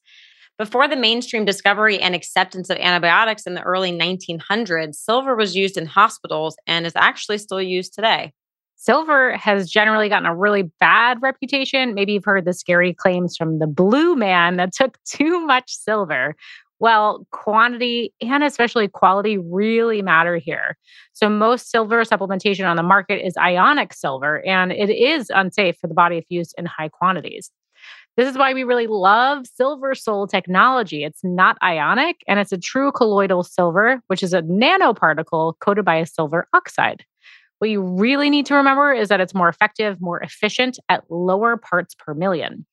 Before 0.58 0.88
the 0.88 0.96
mainstream 0.96 1.46
discovery 1.46 2.00
and 2.00 2.16
acceptance 2.16 2.70
of 2.70 2.78
antibiotics 2.78 3.46
in 3.46 3.54
the 3.54 3.62
early 3.62 3.92
1900s, 3.92 4.96
silver 4.96 5.36
was 5.36 5.56
used 5.56 5.78
in 5.78 5.86
hospitals 5.86 6.58
and 6.66 6.86
is 6.86 6.96
actually 6.96 7.38
still 7.38 7.62
used 7.62 7.94
today. 7.94 8.34
Silver 8.88 9.36
has 9.36 9.70
generally 9.70 10.08
gotten 10.08 10.26
a 10.26 10.34
really 10.34 10.64
bad 10.80 11.22
reputation. 11.22 11.94
Maybe 11.94 12.14
you've 12.14 12.24
heard 12.24 12.46
the 12.46 12.54
scary 12.54 12.94
claims 12.94 13.36
from 13.36 13.60
the 13.60 13.68
blue 13.68 14.16
man 14.16 14.56
that 14.56 14.72
took 14.72 14.98
too 15.06 15.46
much 15.46 15.70
silver. 15.74 16.38
Well, 16.80 17.28
quantity 17.32 18.14
and 18.22 18.46
especially 18.46 18.88
quality 18.88 19.38
really 19.40 20.02
matter 20.02 20.38
here. 20.38 20.78
So, 21.12 21.28
most 21.28 21.70
silver 21.70 22.06
supplementation 22.06 22.66
on 22.66 22.78
the 22.78 22.84
market 22.84 23.26
is 23.28 23.36
ionic 23.36 23.92
silver, 23.92 24.42
and 24.46 24.72
it 24.72 24.90
is 24.90 25.30
unsafe 25.36 25.76
for 25.82 25.88
the 25.88 25.94
body 25.94 26.16
if 26.16 26.24
used 26.30 26.56
in 26.58 26.66
high 26.66 26.88
quantities. 26.88 27.52
This 28.16 28.30
is 28.30 28.38
why 28.38 28.54
we 28.54 28.64
really 28.64 28.88
love 28.88 29.48
SilverSol 29.60 30.30
technology. 30.30 31.04
It's 31.04 31.26
not 31.26 31.58
ionic 31.62 32.16
and 32.26 32.40
it's 32.40 32.54
a 32.54 32.58
true 32.58 32.94
colloidal 32.94 33.44
silver, 33.44 34.02
which 34.08 34.24
is 34.24 34.34
a 34.34 34.44
nanoparticle 34.44 35.56
coated 35.60 35.84
by 35.84 35.98
a 35.98 36.06
silver 36.06 36.48
oxide. 36.54 37.04
What 37.60 37.70
you 37.70 37.82
really 37.82 38.30
need 38.30 38.46
to 38.48 38.56
remember 38.56 38.94
is 38.94 39.10
that 39.10 39.20
it's 39.20 39.34
more 39.34 39.50
effective, 39.50 40.00
more 40.00 40.20
efficient 40.20 40.78
at 40.90 41.04
lower 41.10 41.58
parts 41.58 41.96
per 41.96 42.14
million. 42.14 42.66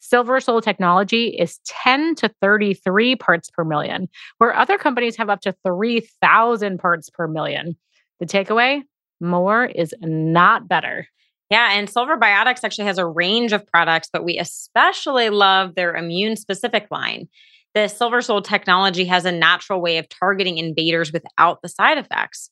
SilverSol 0.00 0.62
technology 0.62 1.28
is 1.28 1.58
10 1.66 2.14
to 2.16 2.30
33 2.40 3.16
parts 3.16 3.50
per 3.50 3.64
million, 3.64 4.08
where 4.38 4.56
other 4.56 4.78
companies 4.78 5.16
have 5.16 5.28
up 5.28 5.42
to 5.42 5.54
3,000 5.66 6.78
parts 6.78 7.10
per 7.10 7.28
million. 7.28 7.76
The 8.18 8.26
takeaway 8.26 8.82
more 9.20 9.66
is 9.66 9.94
not 10.00 10.68
better. 10.68 11.06
Yeah, 11.50 11.72
and 11.72 11.90
Silver 11.90 12.16
Biotics 12.16 12.60
actually 12.62 12.86
has 12.86 12.98
a 12.98 13.06
range 13.06 13.52
of 13.52 13.66
products, 13.66 14.08
but 14.12 14.24
we 14.24 14.38
especially 14.38 15.30
love 15.30 15.74
their 15.74 15.94
immune 15.96 16.36
specific 16.36 16.86
line. 16.90 17.28
The 17.74 17.80
SilverSol 17.80 18.44
technology 18.44 19.04
has 19.06 19.24
a 19.24 19.32
natural 19.32 19.80
way 19.80 19.98
of 19.98 20.08
targeting 20.08 20.58
invaders 20.58 21.12
without 21.12 21.60
the 21.62 21.68
side 21.68 21.98
effects. 21.98 22.50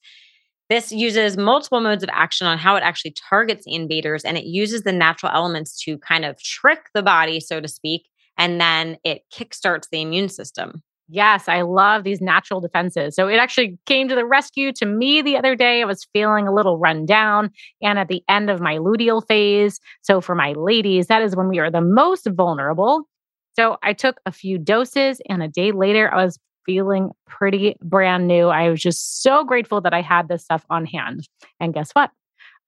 This 0.69 0.93
uses 0.93 1.37
multiple 1.37 1.81
modes 1.81 2.03
of 2.03 2.11
action 2.13 2.47
on 2.47 2.59
how 2.59 2.77
it 2.77 2.83
actually 2.83 3.13
targets 3.13 3.65
invaders, 3.67 4.25
and 4.25 4.37
it 4.37 4.45
uses 4.45 4.83
the 4.83 4.93
natural 4.93 5.33
elements 5.33 5.81
to 5.85 5.99
kind 5.99 6.25
of 6.25 6.41
trick 6.43 6.91
the 6.95 7.03
body, 7.03 7.41
so 7.41 7.61
to 7.61 7.69
speak, 7.69 8.09
and 8.37 8.61
then 8.61 8.99
it 9.03 9.23
kickstarts 9.33 9.89
the 9.91 10.03
immune 10.03 10.29
system. 10.29 10.83
Yes, 11.11 11.49
I 11.49 11.63
love 11.63 12.05
these 12.05 12.21
natural 12.21 12.61
defenses. 12.61 13.17
So 13.17 13.29
it 13.29 13.37
actually 13.37 13.79
came 13.87 14.09
to 14.09 14.15
the 14.15 14.27
rescue 14.27 14.73
to 14.75 14.85
me 14.85 15.23
the 15.23 15.39
other 15.39 15.57
day. 15.57 15.81
I 15.81 15.87
was 15.87 16.07
feeling 16.13 16.47
a 16.47 16.53
little 16.53 16.77
run 16.79 17.07
down 17.07 17.51
and 17.81 17.99
at 17.99 18.09
the 18.09 18.23
end 18.29 18.51
of 18.51 18.61
my 18.61 18.77
luteal 18.77 19.27
phase. 19.27 19.81
So 20.03 20.21
for 20.21 20.35
my 20.35 20.53
ladies, 20.53 21.07
that 21.07 21.23
is 21.23 21.35
when 21.35 21.49
we 21.49 21.61
are 21.61 21.71
the 21.71 21.81
most 21.81 22.27
vulnerable. 22.31 23.09
So 23.57 23.79
I 23.83 23.95
took 23.95 24.21
a 24.27 24.33
few 24.33 24.59
doses 24.59 25.23
and 25.31 25.43
a 25.43 25.49
day 25.49 25.73
later 25.73 26.13
I 26.13 26.23
was 26.23 26.39
feeling 26.69 27.13
pretty 27.27 27.77
brand 27.81 28.29
new. 28.29 28.49
I 28.49 28.69
was 28.69 28.83
just 28.83 29.23
so 29.23 29.43
grateful 29.43 29.81
that 29.81 29.95
I 29.95 30.03
had 30.03 30.29
this 30.29 30.45
stuff 30.45 30.67
on 30.69 30.85
hand. 30.85 31.27
And 31.59 31.73
guess 31.73 31.93
what? 31.93 32.11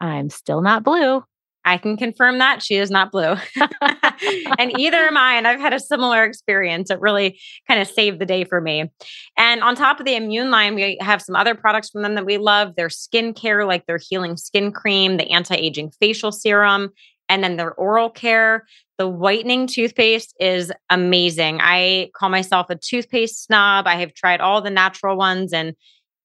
I'm 0.01 0.31
still 0.31 0.63
not 0.63 0.83
blue. 0.83 1.23
I 1.67 1.77
can 1.77 1.99
confirm 1.99 2.39
that 2.39 2.63
she 2.63 2.77
is 2.77 2.91
not 2.91 3.13
blue. 3.13 3.35
and 4.59 4.79
either 4.79 4.97
am 4.97 5.19
I. 5.19 5.35
And 5.35 5.47
I've 5.47 5.61
had 5.61 5.75
a 5.75 5.79
similar 5.79 6.25
experience. 6.25 6.89
It 6.89 6.99
really 6.99 7.39
kind 7.69 7.79
of 7.79 7.89
saved 7.89 8.19
the 8.19 8.25
day 8.25 8.45
for 8.45 8.63
me. 8.63 8.91
And 9.37 9.63
on 9.63 9.75
top 9.75 10.01
of 10.01 10.07
the 10.07 10.17
immune 10.17 10.51
line, 10.51 10.75
we 10.75 10.97
have 11.03 11.21
some 11.21 11.37
other 11.37 11.55
products 11.55 11.91
from 11.91 12.01
them 12.01 12.15
that 12.15 12.25
we 12.25 12.39
love. 12.39 12.77
Their 12.77 12.89
skincare, 12.89 13.67
like 13.67 13.85
their 13.85 14.01
healing 14.01 14.39
skin 14.39 14.73
cream, 14.73 15.19
the 15.19 15.31
anti 15.31 15.55
aging 15.55 15.93
facial 16.01 16.33
serum, 16.33 16.89
and 17.31 17.43
then 17.43 17.57
their 17.57 17.73
oral 17.73 18.11
care. 18.11 18.67
The 18.99 19.09
whitening 19.09 19.67
toothpaste 19.67 20.35
is 20.39 20.71
amazing. 20.91 21.61
I 21.63 22.11
call 22.15 22.29
myself 22.29 22.69
a 22.69 22.77
toothpaste 22.77 23.45
snob. 23.45 23.87
I 23.87 23.95
have 23.97 24.13
tried 24.13 24.43
all 24.43 24.61
the 24.61 24.69
natural 24.69 25.17
ones, 25.17 25.55
and 25.55 25.75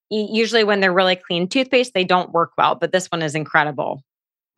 usually 0.09 0.65
when 0.65 0.81
they're 0.81 0.91
really 0.91 1.15
clean 1.15 1.47
toothpaste, 1.47 1.93
they 1.93 2.03
don't 2.03 2.33
work 2.33 2.51
well, 2.57 2.75
but 2.75 2.91
this 2.91 3.07
one 3.07 3.21
is 3.21 3.35
incredible. 3.35 4.03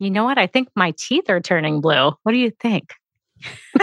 You 0.00 0.10
know 0.10 0.24
what? 0.24 0.38
I 0.38 0.46
think 0.46 0.68
my 0.74 0.94
teeth 0.96 1.28
are 1.28 1.40
turning 1.40 1.80
blue. 1.80 2.12
What 2.22 2.32
do 2.32 2.38
you 2.38 2.50
think? 2.50 2.92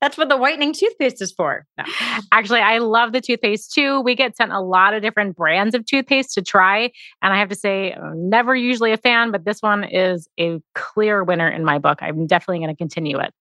That's 0.00 0.16
what 0.16 0.28
the 0.28 0.36
whitening 0.36 0.72
toothpaste 0.72 1.22
is 1.22 1.32
for. 1.32 1.66
No. 1.78 1.84
Actually, 2.32 2.60
I 2.60 2.78
love 2.78 3.12
the 3.12 3.20
toothpaste 3.20 3.72
too. 3.72 4.00
We 4.00 4.14
get 4.14 4.36
sent 4.36 4.52
a 4.52 4.60
lot 4.60 4.94
of 4.94 5.02
different 5.02 5.36
brands 5.36 5.74
of 5.74 5.86
toothpaste 5.86 6.34
to 6.34 6.42
try. 6.42 6.90
And 7.22 7.32
I 7.32 7.38
have 7.38 7.48
to 7.48 7.54
say, 7.54 7.92
I'm 7.92 8.28
never 8.28 8.54
usually 8.54 8.92
a 8.92 8.96
fan, 8.96 9.30
but 9.30 9.44
this 9.44 9.60
one 9.60 9.84
is 9.84 10.28
a 10.38 10.60
clear 10.74 11.24
winner 11.24 11.48
in 11.48 11.64
my 11.64 11.78
book. 11.78 11.98
I'm 12.02 12.26
definitely 12.26 12.58
going 12.58 12.74
to 12.74 12.76
continue 12.76 13.18
it. 13.18 13.32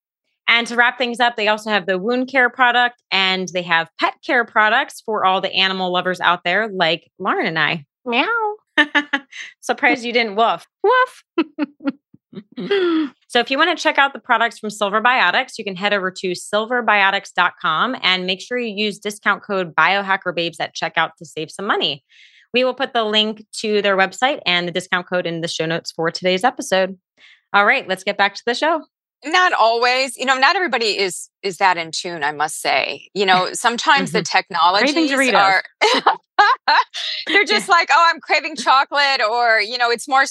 And 0.48 0.68
to 0.68 0.76
wrap 0.76 0.98
things 0.98 1.20
up, 1.20 1.36
they 1.36 1.48
also 1.48 1.70
have 1.70 1.86
the 1.86 1.98
wound 1.98 2.28
care 2.28 2.50
product 2.50 3.02
and 3.12 3.48
they 3.50 3.62
have 3.63 3.89
pet 4.00 4.16
care 4.26 4.46
products 4.46 5.02
for 5.06 5.26
all 5.26 5.42
the 5.42 5.54
animal 5.54 5.92
lovers 5.92 6.20
out 6.20 6.44
there, 6.44 6.70
like 6.70 7.10
Lauren 7.18 7.48
and 7.48 7.58
I. 7.58 7.86
Meow. 8.06 8.56
Surprised 9.62 10.04
you 10.04 10.12
didn't 10.12 10.36
woof. 10.36 10.66
Woof. 10.84 11.24
so 13.28 13.39
if 13.39 13.52
you 13.52 13.58
want 13.58 13.78
to 13.78 13.82
check 13.82 13.98
out 13.98 14.13
the 14.13 14.19
products 14.19 14.60
from 14.60 14.69
Silver 14.69 15.02
Biotics, 15.02 15.58
you 15.58 15.63
can 15.63 15.76
head 15.76 15.93
over 15.93 16.12
to 16.12 16.32
silverbiotics.com 16.32 17.96
and 18.02 18.26
make 18.26 18.41
sure 18.41 18.58
you 18.58 18.74
use 18.74 19.00
discount 19.00 19.43
code 19.43 19.76
biohackerbabes 19.76 20.58
at 20.60 20.76
checkout 20.76 21.12
to 21.17 21.26
save 21.26 21.52
some 21.52 21.65
money. 21.65 22.04
We 22.54 22.63
will 22.63 22.74
put 22.74 22.93
the 22.93 23.04
link 23.04 23.46
to 23.60 23.82
their 23.82 23.98
website 23.98 24.39
and 24.46 24.67
the 24.67 24.72
discount 24.72 25.08
code 25.08 25.26
in 25.26 25.41
the 25.41 25.48
show 25.48 25.65
notes 25.65 25.91
for 25.91 26.12
today's 26.12 26.43
episode. 26.43 26.98
All 27.52 27.65
right, 27.65 27.88
let's 27.88 28.04
get 28.04 28.17
back 28.17 28.36
to 28.36 28.43
the 28.46 28.54
show 28.54 28.84
not 29.26 29.54
always 29.54 30.17
you 30.17 30.26
know 30.26 30.38
not 30.38 30.56
everybody 30.56 30.98
is 31.00 31.30
is 31.41 31.58
that 31.58 31.78
in 31.78 31.91
tune 31.91 32.24
i 32.24 32.32
must 32.32 32.62
say 32.62 33.08
you 33.13 33.26
know 33.26 33.50
sometimes 33.54 34.12
the 34.12 34.19
mm-hmm. 34.19 34.38
technologies 34.38 35.12
are 35.34 35.63
they're 37.28 37.46
just 37.46 37.69
like 37.69 37.89
oh 37.91 38.12
i'm 38.13 38.19
craving 38.19 38.56
chocolate 38.56 39.22
or 39.30 39.62
you 39.62 39.78
know 39.78 39.89
it's 39.89 40.08
more 40.08 40.26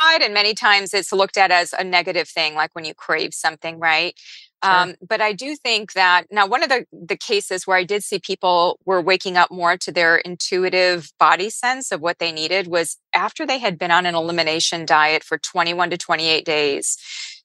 side 0.00 0.22
and 0.22 0.34
many 0.34 0.54
times 0.54 0.94
it's 0.94 1.12
looked 1.12 1.36
at 1.36 1.50
as 1.50 1.72
a 1.72 1.84
negative 1.84 2.28
thing 2.28 2.54
like 2.54 2.74
when 2.74 2.84
you 2.84 2.94
crave 2.94 3.34
something 3.34 3.78
right 3.78 4.18
Sure. 4.64 4.72
Um, 4.72 4.94
but 5.06 5.20
I 5.20 5.34
do 5.34 5.54
think 5.54 5.92
that 5.92 6.26
now 6.32 6.46
one 6.46 6.64
of 6.64 6.68
the 6.68 6.84
the 6.92 7.16
cases 7.16 7.64
where 7.66 7.76
I 7.76 7.84
did 7.84 8.02
see 8.02 8.18
people 8.18 8.80
were 8.84 9.00
waking 9.00 9.36
up 9.36 9.52
more 9.52 9.76
to 9.76 9.92
their 9.92 10.16
intuitive 10.16 11.12
body 11.18 11.48
sense 11.48 11.92
of 11.92 12.00
what 12.00 12.18
they 12.18 12.32
needed 12.32 12.66
was 12.66 12.96
after 13.12 13.46
they 13.46 13.58
had 13.58 13.78
been 13.78 13.92
on 13.92 14.04
an 14.04 14.16
elimination 14.16 14.84
diet 14.84 15.22
for 15.22 15.38
21 15.38 15.90
to 15.90 15.96
28 15.96 16.44
days. 16.44 16.96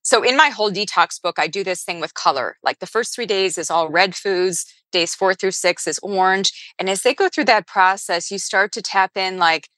So 0.01 0.23
in 0.23 0.35
my 0.35 0.49
whole 0.49 0.71
detox 0.71 1.21
book, 1.21 1.37
I 1.37 1.47
do 1.47 1.63
this 1.63 1.83
thing 1.83 1.99
with 1.99 2.15
color. 2.15 2.57
Like 2.63 2.79
the 2.79 2.87
first 2.87 3.13
three 3.13 3.27
days 3.27 3.57
is 3.59 3.69
all 3.69 3.89
red 3.89 4.15
foods, 4.15 4.65
days 4.91 5.13
four 5.13 5.35
through 5.35 5.51
six 5.51 5.85
is 5.87 5.99
orange. 6.01 6.73
And 6.79 6.89
as 6.89 7.03
they 7.03 7.13
go 7.13 7.29
through 7.29 7.45
that 7.45 7.67
process, 7.67 8.31
you 8.31 8.39
start 8.39 8.71
to 8.73 8.81
tap 8.81 9.11
in 9.15 9.37
like 9.37 9.69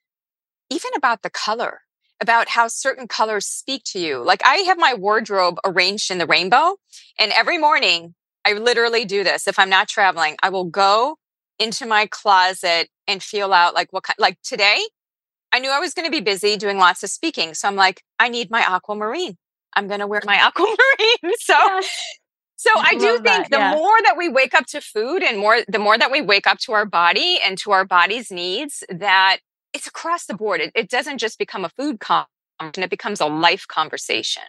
even 0.70 0.92
about 0.96 1.22
the 1.22 1.30
color, 1.30 1.82
about 2.22 2.50
how 2.50 2.68
certain 2.68 3.08
colors 3.08 3.46
speak 3.46 3.84
to 3.86 4.00
you. 4.00 4.24
Like 4.24 4.42
I 4.46 4.58
have 4.68 4.78
my 4.78 4.94
wardrobe 4.94 5.58
arranged 5.66 6.12
in 6.12 6.18
the 6.18 6.26
rainbow. 6.26 6.78
And 7.20 7.32
every 7.34 7.58
morning 7.58 8.16
I 8.46 8.54
literally 8.54 9.06
do 9.06 9.24
this. 9.24 9.48
If 9.48 9.60
I'm 9.60 9.70
not 9.70 9.88
traveling, 9.88 10.38
I 10.42 10.50
will 10.50 10.66
go 10.66 11.18
into 11.60 11.86
my 11.86 12.08
closet 12.08 12.90
and 13.08 13.22
feel 13.22 13.54
out 13.54 13.74
like 13.74 13.92
what 13.92 14.04
kind, 14.04 14.16
like 14.20 14.38
today, 14.44 14.80
I 15.52 15.60
knew 15.60 15.70
I 15.70 15.80
was 15.80 15.94
going 15.94 16.06
to 16.06 16.12
be 16.12 16.22
busy 16.22 16.58
doing 16.58 16.78
lots 16.78 17.04
of 17.04 17.10
speaking. 17.10 17.54
So 17.54 17.68
I'm 17.68 17.76
like, 17.76 18.04
I 18.20 18.30
need 18.30 18.52
my 18.52 18.62
aquamarine. 18.62 19.38
I'm 19.74 19.88
going 19.88 20.00
to 20.00 20.08
wear 20.08 20.22
my 20.26 20.36
aquamarine. 20.46 21.36
so, 21.40 21.54
yes. 21.54 22.18
so 22.56 22.72
I, 22.76 22.90
I 22.90 22.94
do 22.94 23.00
think 23.14 23.24
that, 23.24 23.48
the 23.50 23.58
yeah. 23.58 23.74
more 23.74 23.98
that 24.04 24.16
we 24.18 24.30
wake 24.30 24.54
up 24.54 24.66
to 24.68 24.82
food 24.82 25.24
and 25.24 25.38
more, 25.40 25.60
the 25.68 25.80
more 25.80 25.98
that 25.98 26.12
we 26.12 26.22
wake 26.22 26.48
up 26.48 26.60
to 26.60 26.74
our 26.74 26.86
body 26.86 27.40
and 27.46 27.58
to 27.60 27.72
our 27.72 27.86
body's 27.86 28.32
needs, 28.32 28.84
that 28.90 29.38
it's 29.76 29.88
across 29.88 30.26
the 30.26 30.34
board. 30.34 30.62
It, 30.62 30.72
it 30.76 30.90
doesn't 30.90 31.20
just 31.20 31.38
become 31.38 31.66
a 31.66 31.70
food 31.70 32.00
conversation; 32.00 32.84
it 32.84 32.90
becomes 32.90 33.22
a 33.22 33.26
life 33.26 33.68
conversation. 33.68 34.44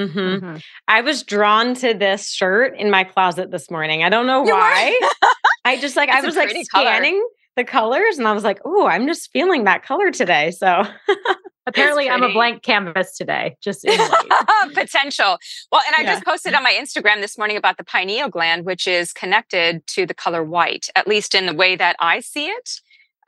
Mm-hmm. 0.00 0.18
Mm-hmm. 0.18 0.56
I 0.88 1.02
was 1.02 1.22
drawn 1.22 1.74
to 1.74 1.92
this 1.92 2.30
shirt 2.30 2.78
in 2.78 2.90
my 2.90 3.04
closet 3.04 3.50
this 3.50 3.70
morning. 3.70 4.02
I 4.02 4.08
don't 4.08 4.26
know 4.26 4.42
why. 4.42 4.98
I 5.64 5.78
just 5.78 5.96
like 5.96 6.08
I 6.10 6.20
was 6.22 6.36
like 6.36 6.50
scanning 6.50 7.14
color. 7.14 7.22
the 7.56 7.64
colors 7.64 8.18
and 8.18 8.26
I 8.26 8.32
was 8.32 8.44
like, 8.44 8.60
"Oh, 8.64 8.86
I'm 8.86 9.06
just 9.06 9.30
feeling 9.32 9.64
that 9.64 9.82
color 9.82 10.10
today." 10.10 10.52
So 10.52 10.84
Apparently, 11.66 12.08
I'm 12.08 12.22
a 12.22 12.32
blank 12.32 12.62
canvas 12.62 13.16
today. 13.16 13.56
Just 13.62 13.84
potential. 14.74 15.38
Well, 15.70 15.82
and 15.86 15.94
I 15.96 16.02
yeah. 16.02 16.14
just 16.14 16.24
posted 16.24 16.54
on 16.54 16.62
my 16.62 16.72
Instagram 16.72 17.20
this 17.20 17.38
morning 17.38 17.56
about 17.56 17.76
the 17.76 17.84
pineal 17.84 18.28
gland, 18.28 18.64
which 18.64 18.88
is 18.88 19.12
connected 19.12 19.86
to 19.88 20.06
the 20.06 20.14
color 20.14 20.42
white, 20.42 20.86
at 20.96 21.06
least 21.06 21.34
in 21.34 21.46
the 21.46 21.54
way 21.54 21.76
that 21.76 21.96
I 22.00 22.20
see 22.20 22.46
it 22.46 22.80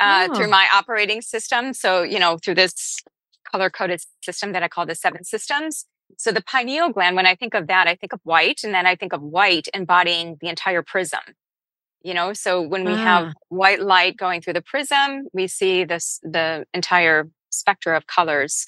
uh, 0.03 0.29
oh. 0.31 0.35
through 0.35 0.49
my 0.49 0.69
operating 0.75 1.23
system. 1.23 1.73
So, 1.73 2.03
you 2.03 2.19
know, 2.19 2.39
through 2.39 2.57
this 2.57 2.97
color 3.51 3.71
coded 3.71 4.03
system 4.23 4.53
that 4.53 4.63
I 4.63 4.69
call 4.69 4.87
the 4.87 4.95
seven 4.95 5.25
systems. 5.25 5.87
So 6.19 6.33
the 6.33 6.43
pineal 6.43 6.91
gland, 6.91 7.17
when 7.17 7.27
I 7.27 7.35
think 7.35 7.55
of 7.55 7.69
that, 7.69 7.87
I 7.87 7.95
think 7.95 8.13
of 8.13 8.21
white, 8.25 8.61
and 8.65 8.75
then 8.75 8.87
I 8.87 8.97
think 8.97 9.13
of 9.13 9.23
white 9.23 9.69
embodying 9.73 10.37
the 10.41 10.49
entire 10.49 10.83
prism. 10.83 11.21
You 12.03 12.15
know, 12.15 12.33
so 12.33 12.61
when 12.61 12.85
we 12.85 12.93
ah. 12.93 12.97
have 12.97 13.35
white 13.49 13.81
light 13.81 14.17
going 14.17 14.41
through 14.41 14.55
the 14.55 14.63
prism, 14.63 15.29
we 15.33 15.47
see 15.47 15.85
this 15.85 16.19
the 16.23 16.67
entire 16.75 17.29
spectra 17.51 17.97
of 17.97 18.09
colors. 18.09 18.67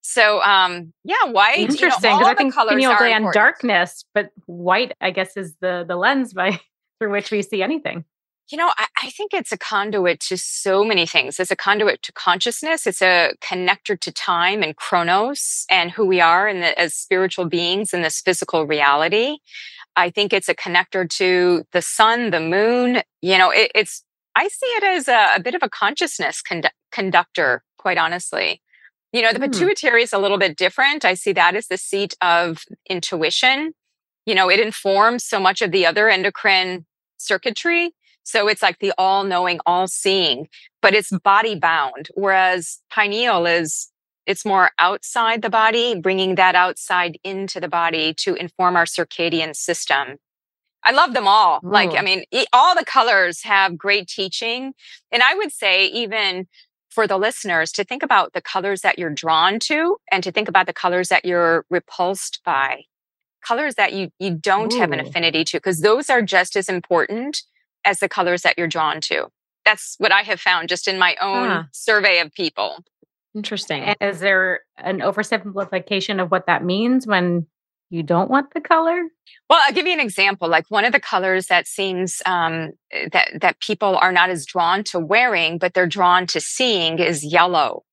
So 0.00 0.40
um 0.42 0.92
yeah, 1.04 1.24
white. 1.24 1.58
Interesting, 1.58 1.88
because 1.88 2.02
you 2.04 2.10
know, 2.10 2.26
I 2.26 2.34
think 2.34 2.54
pineal 2.54 2.96
gland 2.96 3.26
darkness, 3.32 4.04
but 4.14 4.30
white, 4.46 4.92
I 5.00 5.10
guess, 5.10 5.36
is 5.36 5.56
the 5.60 5.84
the 5.86 5.96
lens 5.96 6.32
by 6.32 6.60
through 7.00 7.10
which 7.10 7.32
we 7.32 7.42
see 7.42 7.62
anything. 7.62 8.04
You 8.50 8.56
know, 8.56 8.70
I, 8.78 8.86
I, 9.02 9.10
think 9.10 9.34
it's 9.34 9.52
a 9.52 9.58
conduit 9.58 10.20
to 10.20 10.38
so 10.38 10.82
many 10.82 11.04
things. 11.04 11.38
It's 11.38 11.50
a 11.50 11.56
conduit 11.56 12.02
to 12.02 12.12
consciousness. 12.12 12.86
It's 12.86 13.02
a 13.02 13.34
connector 13.42 13.98
to 14.00 14.10
time 14.10 14.62
and 14.62 14.74
chronos 14.74 15.66
and 15.70 15.90
who 15.90 16.06
we 16.06 16.20
are 16.22 16.48
and 16.48 16.64
as 16.64 16.94
spiritual 16.94 17.44
beings 17.44 17.92
in 17.92 18.00
this 18.00 18.22
physical 18.22 18.66
reality. 18.66 19.38
I 19.96 20.08
think 20.08 20.32
it's 20.32 20.48
a 20.48 20.54
connector 20.54 21.08
to 21.10 21.64
the 21.72 21.82
sun, 21.82 22.30
the 22.30 22.40
moon. 22.40 23.02
You 23.20 23.36
know, 23.36 23.50
it, 23.50 23.70
it's, 23.74 24.02
I 24.34 24.48
see 24.48 24.66
it 24.66 24.84
as 24.84 25.08
a, 25.08 25.36
a 25.36 25.40
bit 25.40 25.54
of 25.54 25.62
a 25.62 25.68
consciousness 25.68 26.40
condu- 26.40 26.70
conductor, 26.90 27.62
quite 27.76 27.98
honestly. 27.98 28.62
You 29.12 29.22
know, 29.22 29.32
the 29.32 29.40
mm. 29.40 29.52
pituitary 29.52 30.02
is 30.02 30.14
a 30.14 30.18
little 30.18 30.38
bit 30.38 30.56
different. 30.56 31.04
I 31.04 31.14
see 31.14 31.32
that 31.32 31.54
as 31.54 31.66
the 31.66 31.76
seat 31.76 32.14
of 32.22 32.62
intuition. 32.88 33.74
You 34.24 34.34
know, 34.34 34.48
it 34.48 34.60
informs 34.60 35.24
so 35.24 35.38
much 35.38 35.60
of 35.60 35.70
the 35.70 35.84
other 35.84 36.08
endocrine 36.08 36.86
circuitry 37.18 37.92
so 38.28 38.46
it's 38.46 38.60
like 38.60 38.78
the 38.78 38.92
all 38.98 39.24
knowing, 39.24 39.58
all 39.64 39.88
seeing, 39.88 40.48
but 40.82 40.92
it's 40.92 41.10
mm. 41.10 41.22
body 41.22 41.58
bound. 41.58 42.10
Whereas 42.14 42.78
pineal 42.90 43.46
is, 43.46 43.90
it's 44.26 44.44
more 44.44 44.70
outside 44.78 45.40
the 45.40 45.48
body, 45.48 45.98
bringing 45.98 46.34
that 46.34 46.54
outside 46.54 47.18
into 47.24 47.58
the 47.58 47.68
body 47.68 48.12
to 48.14 48.34
inform 48.34 48.76
our 48.76 48.84
circadian 48.84 49.56
system. 49.56 50.18
I 50.84 50.92
love 50.92 51.14
them 51.14 51.26
all. 51.26 51.60
Ooh. 51.64 51.70
Like, 51.70 51.96
I 51.98 52.02
mean, 52.02 52.24
all 52.52 52.74
the 52.74 52.84
colors 52.84 53.44
have 53.44 53.78
great 53.78 54.08
teaching. 54.08 54.74
And 55.10 55.22
I 55.22 55.34
would 55.34 55.50
say, 55.50 55.86
even 55.86 56.48
for 56.90 57.06
the 57.06 57.16
listeners, 57.16 57.72
to 57.72 57.84
think 57.84 58.02
about 58.02 58.34
the 58.34 58.42
colors 58.42 58.82
that 58.82 58.98
you're 58.98 59.08
drawn 59.08 59.58
to 59.60 59.96
and 60.12 60.22
to 60.22 60.30
think 60.30 60.48
about 60.48 60.66
the 60.66 60.74
colors 60.74 61.08
that 61.08 61.24
you're 61.24 61.64
repulsed 61.70 62.42
by, 62.44 62.82
colors 63.42 63.76
that 63.76 63.94
you, 63.94 64.10
you 64.18 64.34
don't 64.34 64.74
Ooh. 64.74 64.80
have 64.80 64.92
an 64.92 65.00
affinity 65.00 65.44
to, 65.44 65.56
because 65.56 65.80
those 65.80 66.10
are 66.10 66.20
just 66.20 66.56
as 66.56 66.68
important 66.68 67.42
as 67.84 68.00
the 68.00 68.08
colors 68.08 68.42
that 68.42 68.56
you're 68.58 68.68
drawn 68.68 69.00
to. 69.02 69.28
That's 69.64 69.96
what 69.98 70.12
I 70.12 70.22
have 70.22 70.40
found 70.40 70.68
just 70.68 70.88
in 70.88 70.98
my 70.98 71.16
own 71.20 71.48
huh. 71.48 71.62
survey 71.72 72.20
of 72.20 72.32
people. 72.32 72.84
Interesting. 73.34 73.94
Is 74.00 74.20
there 74.20 74.60
an 74.78 75.00
oversimplification 75.00 76.22
of 76.22 76.30
what 76.30 76.46
that 76.46 76.64
means 76.64 77.06
when 77.06 77.46
you 77.90 78.02
don't 78.02 78.30
want 78.30 78.52
the 78.54 78.60
color? 78.60 79.02
Well, 79.48 79.60
I'll 79.62 79.72
give 79.72 79.86
you 79.86 79.92
an 79.92 80.00
example. 80.00 80.48
Like 80.48 80.64
one 80.68 80.84
of 80.84 80.92
the 80.92 81.00
colors 81.00 81.46
that 81.46 81.66
seems 81.66 82.20
um, 82.26 82.72
that 83.12 83.28
that 83.40 83.60
people 83.60 83.96
are 83.96 84.12
not 84.12 84.30
as 84.30 84.44
drawn 84.44 84.84
to 84.84 84.98
wearing, 84.98 85.58
but 85.58 85.74
they're 85.74 85.86
drawn 85.86 86.26
to 86.28 86.40
seeing 86.40 86.98
is 86.98 87.24
yellow. 87.24 87.84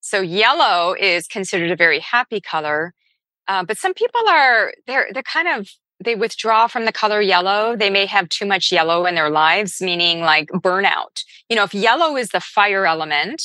So 0.00 0.20
yellow 0.20 0.94
is 0.98 1.26
considered 1.26 1.70
a 1.70 1.76
very 1.76 2.00
happy 2.00 2.40
color, 2.40 2.94
uh, 3.46 3.64
but 3.64 3.78
some 3.78 3.94
people 3.94 4.20
are 4.28 4.72
they're 4.86 5.08
they're 5.12 5.22
kind 5.22 5.48
of 5.48 5.68
they 6.04 6.14
withdraw 6.14 6.66
from 6.66 6.84
the 6.84 6.92
color 6.92 7.20
yellow. 7.20 7.76
They 7.76 7.90
may 7.90 8.06
have 8.06 8.28
too 8.28 8.46
much 8.46 8.72
yellow 8.72 9.06
in 9.06 9.14
their 9.14 9.30
lives, 9.30 9.80
meaning 9.80 10.20
like 10.20 10.48
burnout. 10.48 11.22
You 11.48 11.56
know, 11.56 11.64
if 11.64 11.74
yellow 11.74 12.16
is 12.16 12.30
the 12.30 12.40
fire 12.40 12.86
element, 12.86 13.42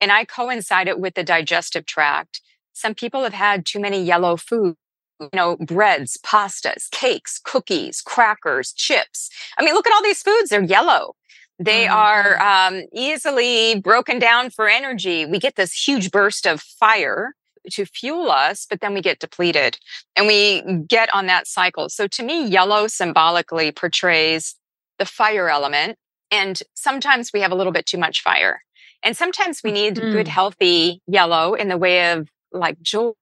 and 0.00 0.10
I 0.10 0.24
coincide 0.24 0.88
it 0.88 0.98
with 0.98 1.14
the 1.14 1.24
digestive 1.24 1.86
tract, 1.86 2.40
some 2.72 2.94
people 2.94 3.22
have 3.24 3.34
had 3.34 3.66
too 3.66 3.80
many 3.80 4.02
yellow 4.02 4.36
foods 4.36 4.76
you 5.20 5.28
know, 5.34 5.56
breads, 5.56 6.16
pastas, 6.24 6.90
cakes, 6.90 7.38
cookies, 7.38 8.00
crackers, 8.00 8.72
chips. 8.72 9.28
I 9.58 9.64
mean, 9.64 9.74
look 9.74 9.86
at 9.86 9.92
all 9.92 10.02
these 10.02 10.22
foods, 10.22 10.50
they're 10.50 10.62
yellow. 10.62 11.14
They 11.58 11.84
mm-hmm. 11.84 11.94
are 11.94 12.40
um, 12.42 12.82
easily 12.94 13.78
broken 13.80 14.18
down 14.18 14.48
for 14.48 14.66
energy. 14.66 15.26
We 15.26 15.38
get 15.38 15.56
this 15.56 15.74
huge 15.74 16.10
burst 16.10 16.46
of 16.46 16.62
fire 16.62 17.34
to 17.70 17.86
fuel 17.86 18.30
us, 18.30 18.66
but 18.68 18.80
then 18.80 18.94
we 18.94 19.00
get 19.00 19.18
depleted 19.18 19.78
and 20.16 20.26
we 20.26 20.62
get 20.88 21.12
on 21.14 21.26
that 21.26 21.46
cycle. 21.46 21.88
So 21.88 22.06
to 22.08 22.22
me, 22.22 22.46
yellow 22.46 22.86
symbolically 22.86 23.72
portrays 23.72 24.56
the 24.98 25.06
fire 25.06 25.48
element. 25.48 25.96
And 26.30 26.62
sometimes 26.74 27.30
we 27.32 27.40
have 27.40 27.52
a 27.52 27.54
little 27.54 27.72
bit 27.72 27.86
too 27.86 27.98
much 27.98 28.22
fire. 28.22 28.62
And 29.02 29.16
sometimes 29.16 29.62
we 29.64 29.72
need 29.72 29.96
mm-hmm. 29.96 30.12
good, 30.12 30.28
healthy 30.28 31.00
yellow 31.06 31.54
in 31.54 31.68
the 31.68 31.78
way 31.78 32.12
of 32.12 32.28
like 32.52 32.80
joy, 32.82 33.12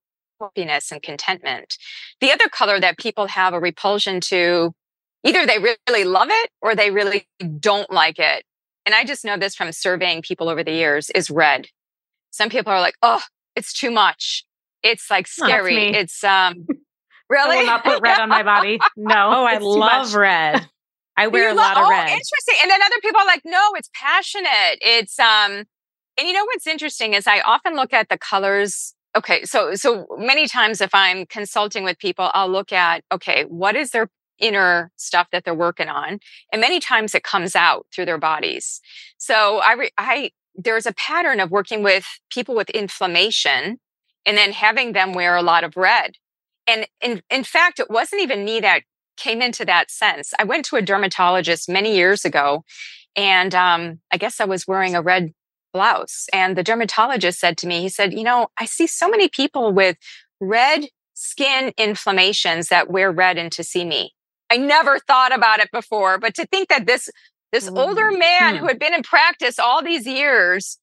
happiness, 0.40 0.90
and 0.90 1.02
contentment. 1.02 1.76
The 2.20 2.32
other 2.32 2.48
color 2.48 2.80
that 2.80 2.98
people 2.98 3.28
have 3.28 3.54
a 3.54 3.60
repulsion 3.60 4.20
to, 4.22 4.72
either 5.24 5.46
they 5.46 5.58
really 5.58 6.04
love 6.04 6.28
it 6.30 6.50
or 6.60 6.74
they 6.74 6.90
really 6.90 7.26
don't 7.60 7.90
like 7.90 8.18
it. 8.18 8.44
And 8.84 8.94
I 8.94 9.04
just 9.04 9.24
know 9.24 9.36
this 9.36 9.54
from 9.54 9.70
surveying 9.72 10.22
people 10.22 10.48
over 10.48 10.64
the 10.64 10.72
years 10.72 11.10
is 11.10 11.30
red. 11.30 11.66
Some 12.30 12.48
people 12.48 12.72
are 12.72 12.80
like, 12.80 12.94
oh, 13.02 13.20
it's 13.58 13.72
too 13.72 13.90
much. 13.90 14.44
It's 14.82 15.10
like 15.10 15.26
scary. 15.26 15.88
Oh, 15.88 15.98
it's 15.98 16.22
um 16.22 16.66
really 17.28 17.56
I 17.56 17.60
will 17.60 17.66
not 17.66 17.84
put 17.84 18.00
red 18.02 18.20
on 18.20 18.28
my 18.28 18.42
body. 18.42 18.78
No. 18.96 19.30
Oh, 19.32 19.44
I 19.44 19.58
love 19.58 20.14
red. 20.14 20.66
I 21.16 21.26
wear 21.26 21.48
you 21.48 21.54
a 21.54 21.56
lot 21.56 21.76
lo- 21.76 21.82
of 21.82 21.88
oh, 21.88 21.90
red. 21.90 22.08
Interesting. 22.10 22.54
And 22.62 22.70
then 22.70 22.80
other 22.80 23.00
people 23.02 23.20
are 23.20 23.26
like, 23.26 23.42
no, 23.44 23.72
it's 23.74 23.90
passionate. 23.92 24.78
It's 24.80 25.18
um 25.18 25.64
and 26.16 26.26
you 26.26 26.32
know 26.32 26.44
what's 26.44 26.66
interesting 26.66 27.14
is 27.14 27.26
I 27.26 27.40
often 27.40 27.74
look 27.74 27.92
at 27.92 28.08
the 28.08 28.18
colors. 28.18 28.94
Okay, 29.16 29.44
so 29.44 29.74
so 29.74 30.06
many 30.18 30.46
times 30.46 30.80
if 30.80 30.94
I'm 30.94 31.26
consulting 31.26 31.82
with 31.82 31.98
people, 31.98 32.30
I'll 32.34 32.50
look 32.50 32.72
at 32.72 33.02
okay, 33.10 33.44
what 33.44 33.74
is 33.74 33.90
their 33.90 34.08
inner 34.38 34.92
stuff 34.96 35.26
that 35.32 35.44
they're 35.44 35.54
working 35.54 35.88
on, 35.88 36.20
and 36.52 36.60
many 36.60 36.78
times 36.78 37.14
it 37.16 37.24
comes 37.24 37.56
out 37.56 37.86
through 37.92 38.04
their 38.04 38.18
bodies. 38.18 38.80
So 39.16 39.58
I 39.58 39.72
re- 39.72 39.90
I 39.98 40.30
there's 40.54 40.86
a 40.86 40.94
pattern 40.94 41.40
of 41.40 41.50
working 41.50 41.82
with 41.82 42.06
people 42.30 42.54
with 42.54 42.70
inflammation 42.70 43.78
and 44.26 44.36
then 44.36 44.52
having 44.52 44.92
them 44.92 45.12
wear 45.12 45.36
a 45.36 45.42
lot 45.42 45.64
of 45.64 45.76
red. 45.76 46.12
And 46.66 46.86
in, 47.00 47.22
in 47.30 47.44
fact, 47.44 47.78
it 47.78 47.90
wasn't 47.90 48.22
even 48.22 48.44
me 48.44 48.60
that 48.60 48.82
came 49.16 49.40
into 49.40 49.64
that 49.64 49.90
sense. 49.90 50.32
I 50.38 50.44
went 50.44 50.64
to 50.66 50.76
a 50.76 50.82
dermatologist 50.82 51.68
many 51.68 51.96
years 51.96 52.24
ago, 52.24 52.64
and 53.16 53.54
um, 53.54 54.00
I 54.12 54.16
guess 54.16 54.40
I 54.40 54.44
was 54.44 54.66
wearing 54.66 54.94
a 54.94 55.02
red 55.02 55.32
blouse. 55.72 56.26
And 56.32 56.56
the 56.56 56.62
dermatologist 56.62 57.40
said 57.40 57.56
to 57.58 57.66
me, 57.66 57.80
he 57.80 57.88
said, 57.88 58.12
You 58.12 58.22
know, 58.22 58.48
I 58.58 58.64
see 58.64 58.86
so 58.86 59.08
many 59.08 59.28
people 59.28 59.72
with 59.72 59.96
red 60.40 60.86
skin 61.14 61.72
inflammations 61.76 62.68
that 62.68 62.90
wear 62.90 63.10
red 63.10 63.38
and 63.38 63.50
to 63.52 63.64
see 63.64 63.84
me. 63.84 64.12
I 64.50 64.56
never 64.56 64.98
thought 64.98 65.34
about 65.34 65.58
it 65.58 65.70
before, 65.72 66.18
but 66.18 66.34
to 66.34 66.46
think 66.46 66.68
that 66.68 66.86
this 66.86 67.10
this 67.52 67.68
older 67.68 68.10
man 68.10 68.54
hmm. 68.54 68.60
who 68.60 68.66
had 68.66 68.78
been 68.78 68.94
in 68.94 69.02
practice 69.02 69.58
all 69.58 69.82
these 69.82 70.06
years 70.06 70.78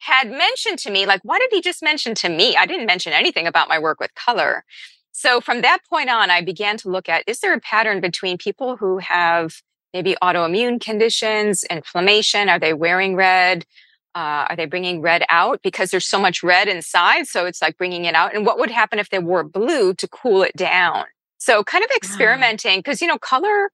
had 0.00 0.30
mentioned 0.30 0.78
to 0.78 0.90
me, 0.90 1.06
like, 1.06 1.20
why 1.22 1.38
did 1.38 1.50
he 1.52 1.60
just 1.60 1.82
mention 1.82 2.14
to 2.16 2.28
me? 2.28 2.56
I 2.56 2.66
didn't 2.66 2.86
mention 2.86 3.12
anything 3.12 3.46
about 3.46 3.68
my 3.68 3.78
work 3.78 4.00
with 4.00 4.14
color. 4.14 4.64
So 5.12 5.40
from 5.40 5.60
that 5.60 5.80
point 5.88 6.08
on, 6.08 6.30
I 6.30 6.40
began 6.40 6.76
to 6.78 6.88
look 6.88 7.08
at 7.08 7.24
is 7.26 7.40
there 7.40 7.52
a 7.52 7.60
pattern 7.60 8.00
between 8.00 8.38
people 8.38 8.76
who 8.76 8.98
have 8.98 9.60
maybe 9.92 10.16
autoimmune 10.22 10.80
conditions, 10.80 11.64
inflammation? 11.64 12.48
Are 12.48 12.58
they 12.58 12.72
wearing 12.72 13.16
red? 13.16 13.66
Uh, 14.14 14.46
are 14.48 14.56
they 14.56 14.66
bringing 14.66 15.00
red 15.00 15.22
out 15.28 15.60
because 15.62 15.90
there's 15.90 16.06
so 16.06 16.18
much 16.18 16.42
red 16.42 16.68
inside? 16.68 17.26
So 17.26 17.46
it's 17.46 17.60
like 17.60 17.76
bringing 17.76 18.06
it 18.06 18.14
out. 18.14 18.34
And 18.34 18.46
what 18.46 18.58
would 18.58 18.70
happen 18.70 18.98
if 18.98 19.10
they 19.10 19.18
wore 19.18 19.44
blue 19.44 19.94
to 19.94 20.08
cool 20.08 20.42
it 20.42 20.56
down? 20.56 21.04
So 21.38 21.62
kind 21.62 21.84
of 21.84 21.90
experimenting 21.94 22.80
because, 22.80 23.00
you 23.00 23.08
know, 23.08 23.18
color 23.18 23.70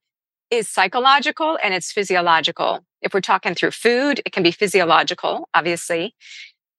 is 0.50 0.68
psychological 0.68 1.58
and 1.62 1.74
it's 1.74 1.92
physiological. 1.92 2.84
If 3.02 3.14
we're 3.14 3.20
talking 3.20 3.54
through 3.54 3.72
food, 3.72 4.20
it 4.24 4.32
can 4.32 4.42
be 4.42 4.50
physiological, 4.50 5.48
obviously. 5.54 6.14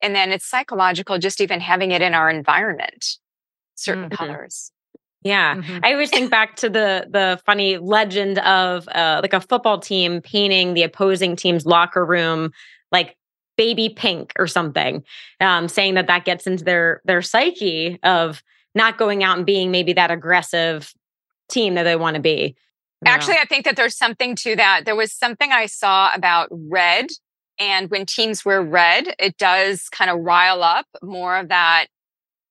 And 0.02 0.16
then 0.16 0.32
it's 0.32 0.46
psychological, 0.46 1.18
just 1.18 1.42
even 1.42 1.60
having 1.60 1.92
it 1.92 2.02
in 2.02 2.14
our 2.14 2.30
environment, 2.30 3.18
certain 3.76 4.10
mm-hmm. 4.10 4.16
colors. 4.16 4.72
Yeah. 5.24 5.56
Mm-hmm. 5.56 5.80
I 5.84 5.94
always 5.94 6.10
think 6.10 6.30
back 6.32 6.56
to 6.58 6.70
the 6.70 7.08
the 7.10 7.40
funny 7.46 7.78
legend 7.78 8.40
of 8.40 8.88
uh, 8.90 9.20
like 9.22 9.34
a 9.34 9.42
football 9.42 9.80
team 9.80 10.22
painting 10.22 10.74
the 10.74 10.84
opposing 10.84 11.36
team's 11.36 11.66
locker 11.66 12.06
room 12.06 12.52
like 12.92 13.18
baby 13.58 13.90
pink 13.90 14.32
or 14.38 14.48
something, 14.48 15.04
um, 15.42 15.68
saying 15.68 15.96
that 15.96 16.08
that 16.08 16.24
gets 16.24 16.48
into 16.48 16.64
their 16.64 17.02
their 17.04 17.22
psyche 17.22 18.00
of 18.04 18.44
not 18.76 18.98
going 18.98 19.24
out 19.24 19.38
and 19.38 19.46
being 19.46 19.72
maybe 19.72 19.94
that 19.94 20.12
aggressive 20.12 20.94
team 21.50 21.74
that 21.74 21.84
they 21.84 21.96
want 21.96 22.16
to 22.16 22.22
be. 22.22 22.56
Actually, 23.06 23.36
I 23.36 23.46
think 23.46 23.66
that 23.66 23.76
there's 23.76 23.96
something 23.96 24.36
to 24.38 24.56
that. 24.56 24.82
There 24.86 24.96
was 24.96 25.14
something 25.14 25.52
I 25.52 25.68
saw 25.68 26.12
about 26.14 26.50
red. 26.52 27.08
And 27.60 27.90
when 27.90 28.06
teams 28.06 28.46
wear 28.46 28.62
red, 28.62 29.16
it 29.20 29.38
does 29.38 29.90
kind 29.90 30.12
of 30.12 30.20
rile 30.20 30.64
up 30.64 30.86
more 31.02 31.38
of 31.38 31.50
that. 31.50 31.88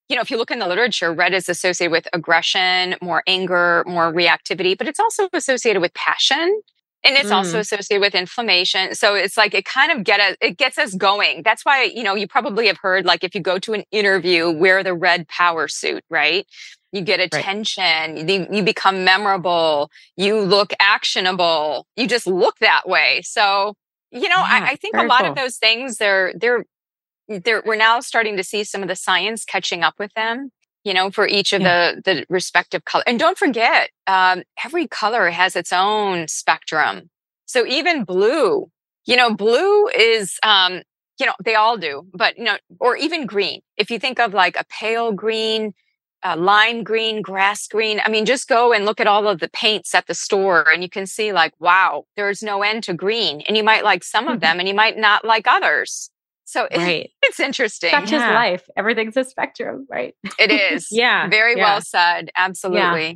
You 0.09 0.16
know, 0.16 0.22
if 0.22 0.30
you 0.30 0.37
look 0.37 0.50
in 0.50 0.59
the 0.59 0.68
literature, 0.68 1.12
red 1.12 1.35
is 1.35 1.48
associated 1.48 1.90
with 1.90 2.06
aggression, 2.12 2.94
more 3.02 3.22
anger, 3.26 3.85
more 3.87 4.12
reactivity, 4.12 4.76
but 4.78 4.87
it's 4.88 5.00
also 5.00 5.28
associated 5.32 5.80
with 5.80 5.92
passion. 5.94 6.61
And 7.04 7.16
it's 7.16 7.30
mm. 7.30 7.35
also 7.35 7.59
associated 7.59 8.00
with 8.00 8.14
inflammation 8.14 8.94
so 8.94 9.14
it's 9.14 9.37
like 9.37 9.54
it 9.54 9.64
kind 9.64 9.92
of 9.92 10.04
get 10.04 10.20
us 10.20 10.37
it 10.40 10.56
gets 10.56 10.78
us 10.78 10.94
going 10.94 11.42
that's 11.42 11.64
why 11.64 11.85
you 11.85 12.02
know 12.02 12.14
you 12.14 12.26
probably 12.26 12.66
have 12.66 12.78
heard 12.78 13.04
like 13.04 13.24
if 13.24 13.35
you 13.35 13.40
go 13.40 13.59
to 13.59 13.72
an 13.72 13.85
interview 13.90 14.50
wear 14.50 14.82
the 14.82 14.94
red 14.94 15.26
power 15.28 15.68
suit 15.68 16.04
right 16.11 16.46
you 16.92 17.02
get 17.02 17.20
attention 17.20 17.82
right. 17.82 18.28
you, 18.28 18.46
you 18.50 18.62
become 18.62 19.04
memorable 19.04 19.90
you 20.16 20.40
look 20.40 20.72
actionable 20.80 21.87
you 21.96 22.06
just 22.06 22.26
look 22.26 22.56
that 22.59 22.88
way 22.88 23.20
so 23.22 23.74
you 24.11 24.28
know 24.28 24.37
yeah, 24.37 24.66
I, 24.66 24.70
I, 24.70 24.76
think 24.76 24.96
a 24.96 25.02
lot 25.02 25.20
cool. 25.20 25.30
of 25.30 25.37
those 25.37 25.56
things 25.56 25.98
they're 25.98 26.32
they're 26.35 26.64
they're 27.28 27.62
we're 27.66 27.76
now 27.76 28.00
starting 28.00 28.37
to 28.37 28.44
see 28.44 28.64
some 28.64 28.82
of 28.82 28.88
the 28.88 28.96
science 28.96 29.44
catching 29.44 29.82
up 29.82 29.94
with 29.98 30.12
them 30.14 30.50
you 30.87 30.94
know, 30.94 31.11
for 31.11 31.27
each 31.27 31.53
of 31.53 31.62
yeah. 31.62 31.92
the 31.94 32.03
the 32.03 32.27
respective 32.29 32.85
color. 32.85 33.03
And 33.09 33.18
don't 33.18 33.37
forget, 33.37 33.90
um, 34.07 34.44
every 34.64 34.87
color 34.87 35.31
has 35.31 35.57
its 35.57 35.72
own 35.72 36.29
spectrum. 36.29 37.11
So 37.44 37.66
even 37.66 38.05
blue, 38.05 38.70
you 39.05 39.16
know, 39.16 39.35
blue 39.35 39.88
is, 39.88 40.38
um, 40.44 40.83
you 41.18 41.27
know, 41.27 41.33
they 41.44 41.57
all 41.57 41.77
do, 41.77 42.07
but 42.14 42.38
you 42.38 42.44
know, 42.44 42.57
or 42.79 42.96
even 42.96 43.27
green. 43.27 43.62
If 43.77 43.90
you 43.90 43.99
think 43.99 44.20
of 44.20 44.33
like 44.33 44.57
a 44.57 44.64
pale 44.70 45.11
green, 45.11 45.75
uh, 46.25 46.37
lime 46.37 46.85
green, 46.85 47.20
grass 47.20 47.66
green. 47.66 48.01
I 48.05 48.09
mean, 48.09 48.25
just 48.25 48.49
go 48.49 48.72
and 48.72 48.85
look 48.85 49.01
at 49.01 49.09
all 49.09 49.27
of 49.27 49.40
the 49.40 49.49
paints 49.49 49.92
at 49.92 50.07
the 50.07 50.14
store 50.14 50.70
and 50.70 50.85
you 50.85 50.88
can 50.88 51.07
see 51.07 51.33
like, 51.33 51.53
wow, 51.59 52.05
there's 52.14 52.44
no 52.44 52.62
end 52.62 52.85
to 52.85 52.94
green. 52.94 53.40
And 53.42 53.57
you 53.57 53.64
might 53.64 53.83
like 53.83 54.05
some 54.05 54.29
of 54.29 54.35
mm-hmm. 54.35 54.40
them 54.40 54.61
and 54.61 54.68
you 54.68 54.75
might 54.75 54.96
not 54.96 55.25
like 55.25 55.49
others. 55.49 56.11
So 56.46 56.66
right. 56.76 57.11
it's 57.22 57.40
interesting. 57.40 57.90
Such 57.90 58.12
yeah. 58.12 58.30
is 58.30 58.35
life. 58.35 58.68
Everything's 58.76 59.16
a 59.16 59.24
spectrum, 59.24 59.87
right? 59.90 60.14
It 60.38 60.50
is. 60.72 60.88
yeah. 60.90 61.28
Very 61.28 61.56
yeah. 61.56 61.64
well 61.64 61.80
said. 61.82 62.30
Absolutely. 62.37 63.06
Yeah. 63.06 63.14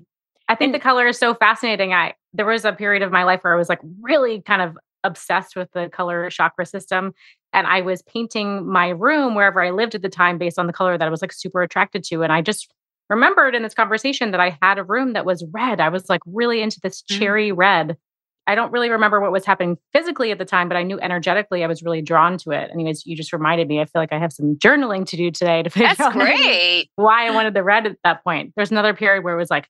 I 0.49 0.57
think 0.57 0.73
the 0.73 0.81
color 0.81 1.07
is 1.07 1.19
so 1.19 1.35
fascinating. 1.35 1.95
I 1.95 2.15
there 2.35 2.47
was 2.47 2.65
a 2.65 2.73
period 2.73 3.03
of 3.03 3.11
my 3.11 3.25
life 3.25 3.41
where 3.43 3.55
I 3.55 3.57
was 3.57 3.69
like 3.69 3.81
really 4.01 4.43
kind 4.43 4.63
of 4.63 4.77
obsessed 5.05 5.57
with 5.57 5.71
the 5.73 5.89
color 5.89 6.29
chakra 6.31 6.67
system. 6.67 7.13
And 7.53 7.67
I 7.67 7.81
was 7.81 8.03
painting 8.03 8.71
my 8.71 8.89
room 8.89 9.35
wherever 9.35 9.63
I 9.63 9.71
lived 9.71 9.95
at 9.95 10.03
the 10.03 10.09
time 10.09 10.39
based 10.39 10.59
on 10.59 10.67
the 10.67 10.73
color 10.73 10.99
that 10.99 11.07
I 11.07 11.11
was 11.11 11.23
like 11.23 11.33
super 11.33 11.63
attracted 11.63 12.05
to. 12.05 12.23
And 12.23 12.33
I 12.33 12.43
just 12.43 12.73
remembered 13.09 13.55
in 13.55 13.63
this 13.63 13.75
conversation 13.75 14.31
that 14.31 14.41
I 14.41 14.57
had 14.63 14.79
a 14.79 14.85
room 14.85 15.15
that 15.15 15.25
was 15.25 15.45
red. 15.53 15.81
I 15.81 15.89
was 15.89 16.09
like 16.09 16.21
really 16.27 16.63
into 16.63 16.81
this 16.81 17.03
mm. 17.03 17.19
cherry 17.19 17.51
mm. 17.51 17.57
red. 17.57 17.97
I 18.47 18.55
don't 18.55 18.73
really 18.73 18.91
remember 18.91 19.21
what 19.21 19.33
was 19.33 19.45
happening 19.45 19.77
physically 19.93 20.33
at 20.33 20.39
the 20.39 20.45
time, 20.45 20.69
but 20.69 20.77
I 20.77 20.83
knew 20.83 20.99
energetically 21.01 21.63
I 21.63 21.67
was 21.67 21.83
really 21.83 22.03
drawn 22.03 22.39
to 22.39 22.51
it. 22.51 22.71
Anyways, 22.73 23.07
you 23.07 23.15
just 23.15 23.33
reminded 23.33 23.69
me, 23.69 23.81
I 23.81 23.85
feel 23.85 24.03
like 24.03 24.13
I 24.13 24.19
have 24.19 24.33
some 24.33 24.57
journaling 24.57 25.07
to 25.07 25.17
do 25.17 25.31
today 25.31 25.63
to 25.63 25.71
figure 25.71 25.89
That's 25.89 26.01
out 26.01 26.13
great. 26.13 26.89
why 26.97 27.27
I 27.27 27.31
wanted 27.31 27.55
the 27.55 27.63
red 27.63 27.87
at 27.87 27.97
that 28.03 28.25
point. 28.25 28.53
There's 28.57 28.71
another 28.71 28.95
period 28.95 29.25
where 29.25 29.35
it 29.35 29.39
was 29.39 29.51
like 29.51 29.69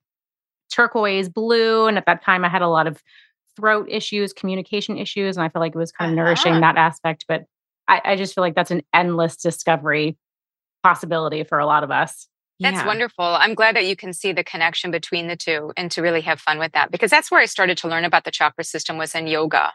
turquoise 0.70 1.28
blue. 1.28 1.86
And 1.86 1.98
at 1.98 2.06
that 2.06 2.22
time, 2.22 2.44
I 2.44 2.48
had 2.48 2.62
a 2.62 2.68
lot 2.68 2.86
of 2.86 3.02
throat 3.56 3.86
issues, 3.90 4.32
communication 4.32 4.96
issues. 4.96 5.36
And 5.36 5.44
I 5.44 5.48
feel 5.48 5.60
like 5.60 5.74
it 5.74 5.78
was 5.78 5.92
kind 5.92 6.12
of 6.12 6.16
uh-huh. 6.16 6.24
nourishing 6.24 6.60
that 6.60 6.76
aspect. 6.76 7.26
But 7.28 7.44
I, 7.88 8.00
I 8.04 8.16
just 8.16 8.34
feel 8.34 8.42
like 8.42 8.54
that's 8.54 8.70
an 8.70 8.82
endless 8.94 9.36
discovery 9.36 10.16
possibility 10.82 11.44
for 11.44 11.58
a 11.58 11.66
lot 11.66 11.84
of 11.84 11.90
us. 11.90 12.28
That's 12.60 12.76
yeah. 12.76 12.86
wonderful. 12.86 13.24
I'm 13.24 13.54
glad 13.54 13.74
that 13.76 13.86
you 13.86 13.96
can 13.96 14.12
see 14.12 14.32
the 14.32 14.44
connection 14.44 14.90
between 14.90 15.28
the 15.28 15.36
two 15.36 15.72
and 15.78 15.90
to 15.92 16.02
really 16.02 16.20
have 16.20 16.40
fun 16.40 16.58
with 16.58 16.72
that 16.72 16.90
because 16.90 17.10
that's 17.10 17.30
where 17.30 17.40
I 17.40 17.46
started 17.46 17.78
to 17.78 17.88
learn 17.88 18.04
about 18.04 18.24
the 18.24 18.30
chakra 18.30 18.64
system 18.64 18.98
was 18.98 19.14
in 19.14 19.26
yoga. 19.26 19.72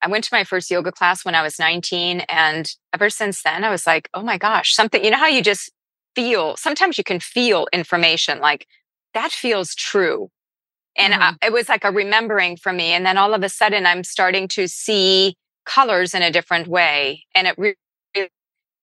I 0.00 0.08
went 0.08 0.24
to 0.24 0.30
my 0.32 0.42
first 0.42 0.70
yoga 0.70 0.90
class 0.90 1.24
when 1.24 1.34
I 1.34 1.42
was 1.42 1.58
19 1.58 2.20
and 2.28 2.70
ever 2.94 3.10
since 3.10 3.42
then 3.42 3.62
I 3.62 3.70
was 3.70 3.86
like, 3.86 4.08
"Oh 4.14 4.22
my 4.22 4.38
gosh, 4.38 4.74
something, 4.74 5.04
you 5.04 5.10
know 5.10 5.18
how 5.18 5.26
you 5.26 5.42
just 5.42 5.70
feel, 6.14 6.56
sometimes 6.56 6.96
you 6.96 7.04
can 7.04 7.20
feel 7.20 7.66
information 7.72 8.40
like 8.40 8.66
that 9.12 9.30
feels 9.30 9.74
true." 9.74 10.30
And 10.96 11.12
mm-hmm. 11.12 11.22
I, 11.42 11.46
it 11.46 11.52
was 11.52 11.68
like 11.68 11.84
a 11.84 11.90
remembering 11.90 12.56
for 12.56 12.72
me 12.72 12.92
and 12.92 13.04
then 13.04 13.18
all 13.18 13.34
of 13.34 13.42
a 13.42 13.50
sudden 13.50 13.84
I'm 13.84 14.02
starting 14.02 14.48
to 14.48 14.66
see 14.66 15.36
colors 15.66 16.14
in 16.14 16.22
a 16.22 16.30
different 16.30 16.68
way 16.68 17.24
and 17.34 17.46
it 17.46 17.58
really 17.58 17.76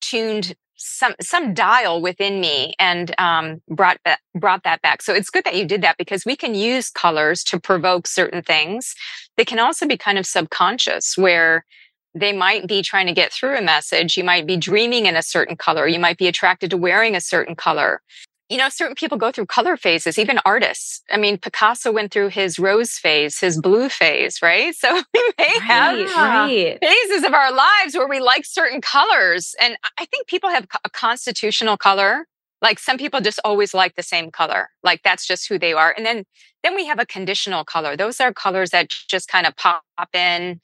tuned 0.02 0.56
some 0.82 1.14
some 1.22 1.54
dial 1.54 2.02
within 2.02 2.42
me 2.42 2.74
and 2.80 3.14
um, 3.20 3.62
brought 3.70 3.98
that 4.06 4.20
brought 4.36 4.64
that 4.64 4.82
back. 4.82 5.02
So 5.02 5.14
it's 5.14 5.30
good 5.30 5.44
that 5.46 5.56
you 5.56 5.66
did 5.66 5.82
that 5.82 5.98
because 5.98 6.26
we 6.26 6.36
can 6.36 6.56
use 6.56 6.90
colors 6.90 7.44
to 7.46 7.60
provoke 7.60 8.08
certain 8.08 8.42
things. 8.42 8.96
They 9.38 9.46
can 9.46 9.60
also 9.60 9.88
be 9.88 9.98
kind 9.98 10.18
of 10.18 10.26
subconscious 10.26 11.18
where 11.18 11.66
they 12.14 12.34
might 12.34 12.68
be 12.68 12.82
trying 12.82 13.08
to 13.08 13.14
get 13.14 13.32
through 13.32 13.58
a 13.58 13.62
message. 13.62 14.18
You 14.18 14.24
might 14.24 14.46
be 14.46 14.58
dreaming 14.58 15.06
in 15.06 15.16
a 15.16 15.24
certain 15.24 15.56
color. 15.56 15.88
You 15.88 16.00
might 16.00 16.18
be 16.18 16.28
attracted 16.28 16.70
to 16.72 16.78
wearing 16.78 17.16
a 17.16 17.22
certain 17.22 17.56
color 17.56 18.02
you 18.52 18.58
know, 18.58 18.68
certain 18.68 18.96
people 18.96 19.18
go 19.18 19.32
through 19.32 19.46
color 19.46 19.78
phases, 19.78 20.20
even 20.20 20.38
artists. 20.46 21.02
I 21.10 21.16
mean, 21.16 21.38
Picasso 21.38 21.90
went 21.90 22.12
through 22.12 22.30
his 22.30 22.60
rose 22.60 22.92
phase, 22.92 23.40
his 23.40 23.60
blue 23.60 23.88
phase, 23.88 24.42
right? 24.42 24.76
So 24.82 24.92
we 25.14 25.34
may 25.38 25.46
right, 25.46 25.62
have 25.62 25.98
right. 25.98 26.80
phases 26.82 27.24
of 27.24 27.34
our 27.34 27.52
lives 27.54 27.96
where 27.96 28.08
we 28.08 28.20
like 28.20 28.46
certain 28.46 28.82
colors. 28.82 29.54
And 29.62 29.78
I 30.00 30.06
think 30.06 30.28
people 30.28 30.50
have 30.50 30.68
a 30.84 30.90
constitutional 30.90 31.78
color. 31.78 32.26
Like 32.64 32.80
some 32.80 32.98
people 32.98 33.22
just 33.22 33.40
always 33.46 33.76
like 33.76 33.96
the 33.96 34.04
same 34.04 34.32
color. 34.32 34.70
Like 34.84 35.02
that's 35.04 35.28
just 35.28 35.48
who 35.48 35.60
they 35.60 35.74
are. 35.74 35.94
And 35.96 36.06
then 36.06 36.26
then 36.64 36.76
we 36.76 36.88
have 36.88 37.00
a 37.00 37.06
conditional 37.06 37.64
color. 37.64 37.96
Those 37.96 38.20
are 38.20 38.34
colors 38.34 38.72
that 38.72 38.90
just 38.90 39.28
kind 39.28 39.46
of 39.46 39.56
pop 39.56 39.84
in 40.14 40.60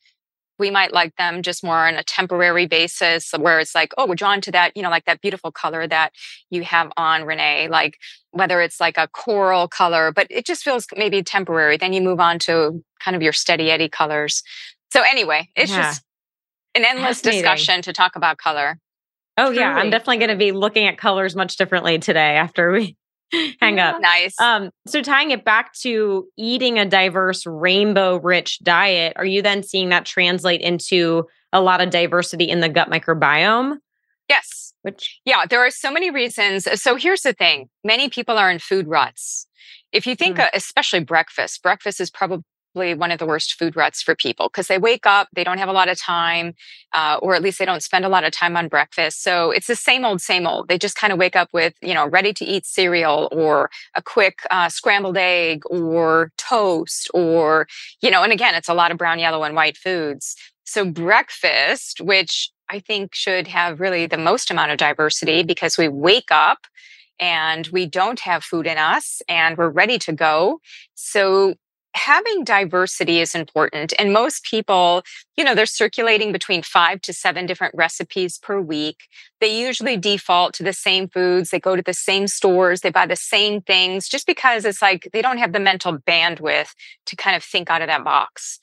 we 0.59 0.71
might 0.71 0.93
like 0.93 1.15
them 1.15 1.41
just 1.41 1.63
more 1.63 1.87
on 1.87 1.95
a 1.95 2.03
temporary 2.03 2.65
basis 2.65 3.31
where 3.37 3.59
it's 3.59 3.75
like, 3.75 3.93
oh, 3.97 4.07
we're 4.07 4.15
drawn 4.15 4.41
to 4.41 4.51
that, 4.51 4.75
you 4.75 4.83
know, 4.83 4.89
like 4.89 5.05
that 5.05 5.21
beautiful 5.21 5.51
color 5.51 5.87
that 5.87 6.13
you 6.49 6.63
have 6.63 6.91
on 6.97 7.23
Renee, 7.25 7.67
like 7.69 7.97
whether 8.31 8.61
it's 8.61 8.79
like 8.79 8.97
a 8.97 9.07
coral 9.07 9.67
color, 9.67 10.11
but 10.11 10.27
it 10.29 10.45
just 10.45 10.63
feels 10.63 10.87
maybe 10.95 11.23
temporary. 11.23 11.77
Then 11.77 11.93
you 11.93 12.01
move 12.01 12.19
on 12.19 12.39
to 12.39 12.83
kind 12.99 13.15
of 13.15 13.21
your 13.21 13.33
steady 13.33 13.69
Eddie 13.71 13.89
colors. 13.89 14.43
So 14.91 15.01
anyway, 15.01 15.49
it's 15.55 15.71
yeah. 15.71 15.83
just 15.83 16.03
an 16.75 16.85
endless 16.85 17.21
discussion 17.21 17.81
to 17.83 17.93
talk 17.93 18.15
about 18.15 18.37
color. 18.37 18.79
Oh 19.37 19.47
Truly. 19.47 19.59
yeah, 19.59 19.73
I'm 19.73 19.89
definitely 19.89 20.17
going 20.17 20.29
to 20.29 20.35
be 20.35 20.51
looking 20.51 20.87
at 20.87 20.97
colors 20.97 21.35
much 21.35 21.57
differently 21.57 21.99
today 21.99 22.37
after 22.37 22.71
we 22.71 22.95
hang 23.61 23.79
up. 23.79 23.99
Nice. 23.99 24.39
Um, 24.39 24.71
so 24.85 25.01
tying 25.01 25.31
it 25.31 25.43
back 25.43 25.73
to 25.81 26.27
eating 26.37 26.79
a 26.79 26.85
diverse, 26.85 27.45
rainbow 27.45 28.17
rich 28.17 28.59
diet, 28.59 29.13
are 29.15 29.25
you 29.25 29.41
then 29.41 29.63
seeing 29.63 29.89
that 29.89 30.05
translate 30.05 30.61
into 30.61 31.27
a 31.53 31.61
lot 31.61 31.81
of 31.81 31.89
diversity 31.89 32.45
in 32.45 32.59
the 32.59 32.69
gut 32.69 32.89
microbiome? 32.89 33.77
Yes. 34.29 34.73
Which 34.81 35.19
yeah, 35.25 35.45
there 35.49 35.65
are 35.65 35.71
so 35.71 35.91
many 35.91 36.11
reasons. 36.11 36.67
So 36.81 36.95
here's 36.95 37.21
the 37.21 37.33
thing: 37.33 37.69
many 37.83 38.09
people 38.09 38.37
are 38.37 38.49
in 38.49 38.59
food 38.59 38.87
ruts. 38.87 39.47
If 39.91 40.05
you 40.05 40.15
think, 40.15 40.37
mm. 40.37 40.43
uh, 40.43 40.49
especially 40.53 41.01
breakfast, 41.01 41.63
breakfast 41.63 41.99
is 41.99 42.09
probably 42.09 42.43
one 42.77 43.11
of 43.11 43.19
the 43.19 43.25
worst 43.25 43.55
food 43.57 43.75
ruts 43.75 44.01
for 44.01 44.15
people 44.15 44.47
because 44.47 44.67
they 44.67 44.77
wake 44.77 45.05
up, 45.05 45.27
they 45.33 45.43
don't 45.43 45.57
have 45.57 45.69
a 45.69 45.73
lot 45.73 45.89
of 45.89 45.99
time, 45.99 46.53
uh, 46.93 47.19
or 47.21 47.35
at 47.35 47.41
least 47.41 47.59
they 47.59 47.65
don't 47.65 47.83
spend 47.83 48.05
a 48.05 48.09
lot 48.09 48.23
of 48.23 48.31
time 48.31 48.55
on 48.55 48.67
breakfast. 48.67 49.23
So 49.23 49.51
it's 49.51 49.67
the 49.67 49.75
same 49.75 50.05
old, 50.05 50.21
same 50.21 50.47
old. 50.47 50.67
They 50.67 50.77
just 50.77 50.95
kind 50.95 51.11
of 51.11 51.19
wake 51.19 51.35
up 51.35 51.49
with, 51.53 51.73
you 51.81 51.93
know, 51.93 52.07
ready 52.07 52.33
to 52.33 52.45
eat 52.45 52.65
cereal 52.65 53.29
or 53.31 53.69
a 53.95 54.01
quick 54.01 54.39
uh, 54.51 54.69
scrambled 54.69 55.17
egg 55.17 55.63
or 55.69 56.31
toast 56.37 57.09
or, 57.13 57.67
you 58.01 58.11
know, 58.11 58.23
and 58.23 58.31
again, 58.31 58.55
it's 58.55 58.69
a 58.69 58.73
lot 58.73 58.91
of 58.91 58.97
brown, 58.97 59.19
yellow, 59.19 59.43
and 59.43 59.55
white 59.55 59.77
foods. 59.77 60.35
So 60.65 60.83
breakfast, 60.89 62.01
which 62.01 62.51
I 62.69 62.79
think 62.79 63.15
should 63.15 63.47
have 63.47 63.79
really 63.79 64.05
the 64.07 64.17
most 64.17 64.51
amount 64.51 64.71
of 64.71 64.77
diversity 64.77 65.43
because 65.43 65.77
we 65.77 65.87
wake 65.87 66.31
up 66.31 66.67
and 67.19 67.67
we 67.67 67.85
don't 67.85 68.19
have 68.19 68.43
food 68.43 68.67
in 68.67 68.77
us 68.77 69.21
and 69.27 69.57
we're 69.57 69.69
ready 69.69 69.97
to 69.99 70.13
go. 70.13 70.59
So 70.95 71.55
having 71.97 72.43
diversity 72.43 73.19
is 73.19 73.35
important. 73.35 73.93
And 73.99 74.13
most 74.13 74.43
people, 74.43 75.03
you 75.35 75.43
know, 75.43 75.55
they're 75.55 75.65
circulating 75.65 76.31
between 76.31 76.61
five 76.61 77.01
to 77.01 77.13
seven 77.13 77.45
different 77.45 77.73
recipes 77.75 78.37
per 78.37 78.61
week. 78.61 79.07
They 79.41 79.59
usually 79.59 79.97
default 79.97 80.53
to 80.55 80.63
the 80.63 80.73
same 80.73 81.09
foods. 81.09 81.49
They 81.49 81.59
go 81.59 81.75
to 81.75 81.81
the 81.81 81.93
same 81.93 82.27
stores. 82.27 82.81
They 82.81 82.91
buy 82.91 83.07
the 83.07 83.15
same 83.15 83.61
things 83.61 84.07
just 84.07 84.27
because 84.27 84.63
it's 84.63 84.81
like 84.81 85.09
they 85.11 85.21
don't 85.21 85.39
have 85.39 85.53
the 85.53 85.59
mental 85.59 85.97
bandwidth 85.97 86.69
to 87.07 87.15
kind 87.15 87.35
of 87.35 87.43
think 87.43 87.69
out 87.69 87.81
of 87.81 87.87
that 87.87 88.03
box. 88.03 88.59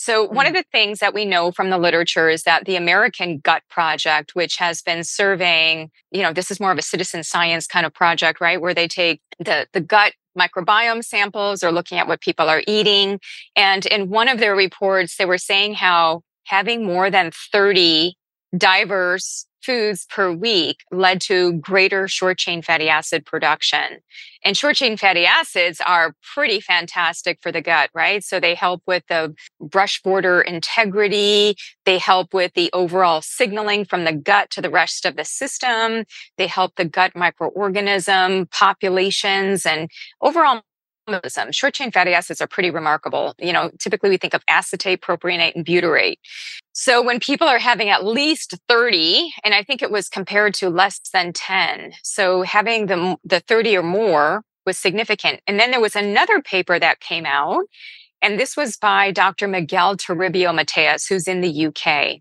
So, 0.00 0.22
one 0.22 0.46
of 0.46 0.52
mm. 0.52 0.58
the 0.58 0.64
things 0.70 1.00
that 1.00 1.12
we 1.12 1.24
know 1.24 1.50
from 1.50 1.70
the 1.70 1.78
literature 1.78 2.28
is 2.28 2.44
that 2.44 2.66
the 2.66 2.76
American 2.76 3.38
Gut 3.38 3.64
Project, 3.68 4.36
which 4.36 4.56
has 4.58 4.80
been 4.80 5.02
surveying, 5.02 5.90
you 6.12 6.22
know, 6.22 6.32
this 6.32 6.52
is 6.52 6.60
more 6.60 6.70
of 6.70 6.78
a 6.78 6.82
citizen 6.82 7.24
science 7.24 7.66
kind 7.66 7.84
of 7.84 7.92
project, 7.92 8.40
right? 8.40 8.60
Where 8.60 8.74
they 8.74 8.86
take 8.86 9.20
the, 9.40 9.66
the 9.72 9.80
gut 9.80 10.12
microbiome 10.38 11.04
samples 11.04 11.62
or 11.62 11.72
looking 11.72 11.98
at 11.98 12.06
what 12.06 12.20
people 12.20 12.48
are 12.48 12.62
eating. 12.66 13.20
And 13.56 13.84
in 13.86 14.08
one 14.08 14.28
of 14.28 14.38
their 14.38 14.54
reports, 14.54 15.16
they 15.16 15.26
were 15.26 15.38
saying 15.38 15.74
how 15.74 16.22
having 16.44 16.84
more 16.84 17.10
than 17.10 17.30
30 17.52 18.14
diverse 18.56 19.46
foods 19.62 20.06
per 20.08 20.32
week 20.32 20.78
led 20.90 21.20
to 21.22 21.54
greater 21.54 22.08
short 22.08 22.38
chain 22.38 22.62
fatty 22.62 22.88
acid 22.88 23.24
production. 23.24 23.98
And 24.44 24.56
short 24.56 24.76
chain 24.76 24.96
fatty 24.96 25.26
acids 25.26 25.80
are 25.86 26.14
pretty 26.34 26.60
fantastic 26.60 27.38
for 27.42 27.50
the 27.50 27.60
gut, 27.60 27.90
right? 27.94 28.22
So 28.22 28.38
they 28.38 28.54
help 28.54 28.82
with 28.86 29.02
the 29.08 29.34
brush 29.60 30.00
border 30.02 30.40
integrity. 30.40 31.56
They 31.84 31.98
help 31.98 32.32
with 32.32 32.54
the 32.54 32.70
overall 32.72 33.20
signaling 33.20 33.84
from 33.84 34.04
the 34.04 34.12
gut 34.12 34.50
to 34.50 34.60
the 34.60 34.70
rest 34.70 35.04
of 35.04 35.16
the 35.16 35.24
system. 35.24 36.04
They 36.36 36.46
help 36.46 36.76
the 36.76 36.84
gut 36.84 37.14
microorganism 37.14 38.50
populations 38.50 39.66
and 39.66 39.90
overall 40.20 40.62
Short 41.52 41.74
chain 41.74 41.90
fatty 41.90 42.14
acids 42.14 42.40
are 42.40 42.46
pretty 42.46 42.70
remarkable. 42.70 43.34
You 43.38 43.52
know, 43.52 43.70
typically 43.78 44.10
we 44.10 44.16
think 44.16 44.34
of 44.34 44.42
acetate, 44.48 45.00
propionate, 45.00 45.54
and 45.54 45.64
butyrate. 45.64 46.18
So 46.72 47.02
when 47.02 47.20
people 47.20 47.48
are 47.48 47.58
having 47.58 47.88
at 47.88 48.04
least 48.04 48.56
30, 48.68 49.32
and 49.44 49.54
I 49.54 49.62
think 49.62 49.82
it 49.82 49.90
was 49.90 50.08
compared 50.08 50.54
to 50.54 50.68
less 50.70 51.00
than 51.12 51.32
10. 51.32 51.92
So 52.02 52.42
having 52.42 52.86
the, 52.86 53.16
the 53.24 53.40
30 53.40 53.76
or 53.76 53.82
more 53.82 54.42
was 54.64 54.78
significant. 54.78 55.40
And 55.46 55.58
then 55.58 55.70
there 55.70 55.80
was 55.80 55.96
another 55.96 56.40
paper 56.40 56.78
that 56.78 57.00
came 57.00 57.26
out, 57.26 57.64
and 58.22 58.38
this 58.38 58.56
was 58.56 58.76
by 58.76 59.10
Dr. 59.10 59.48
Miguel 59.48 59.96
Toribio 59.96 60.54
Mateas, 60.54 61.06
who's 61.06 61.26
in 61.26 61.40
the 61.40 61.66
UK. 61.66 62.20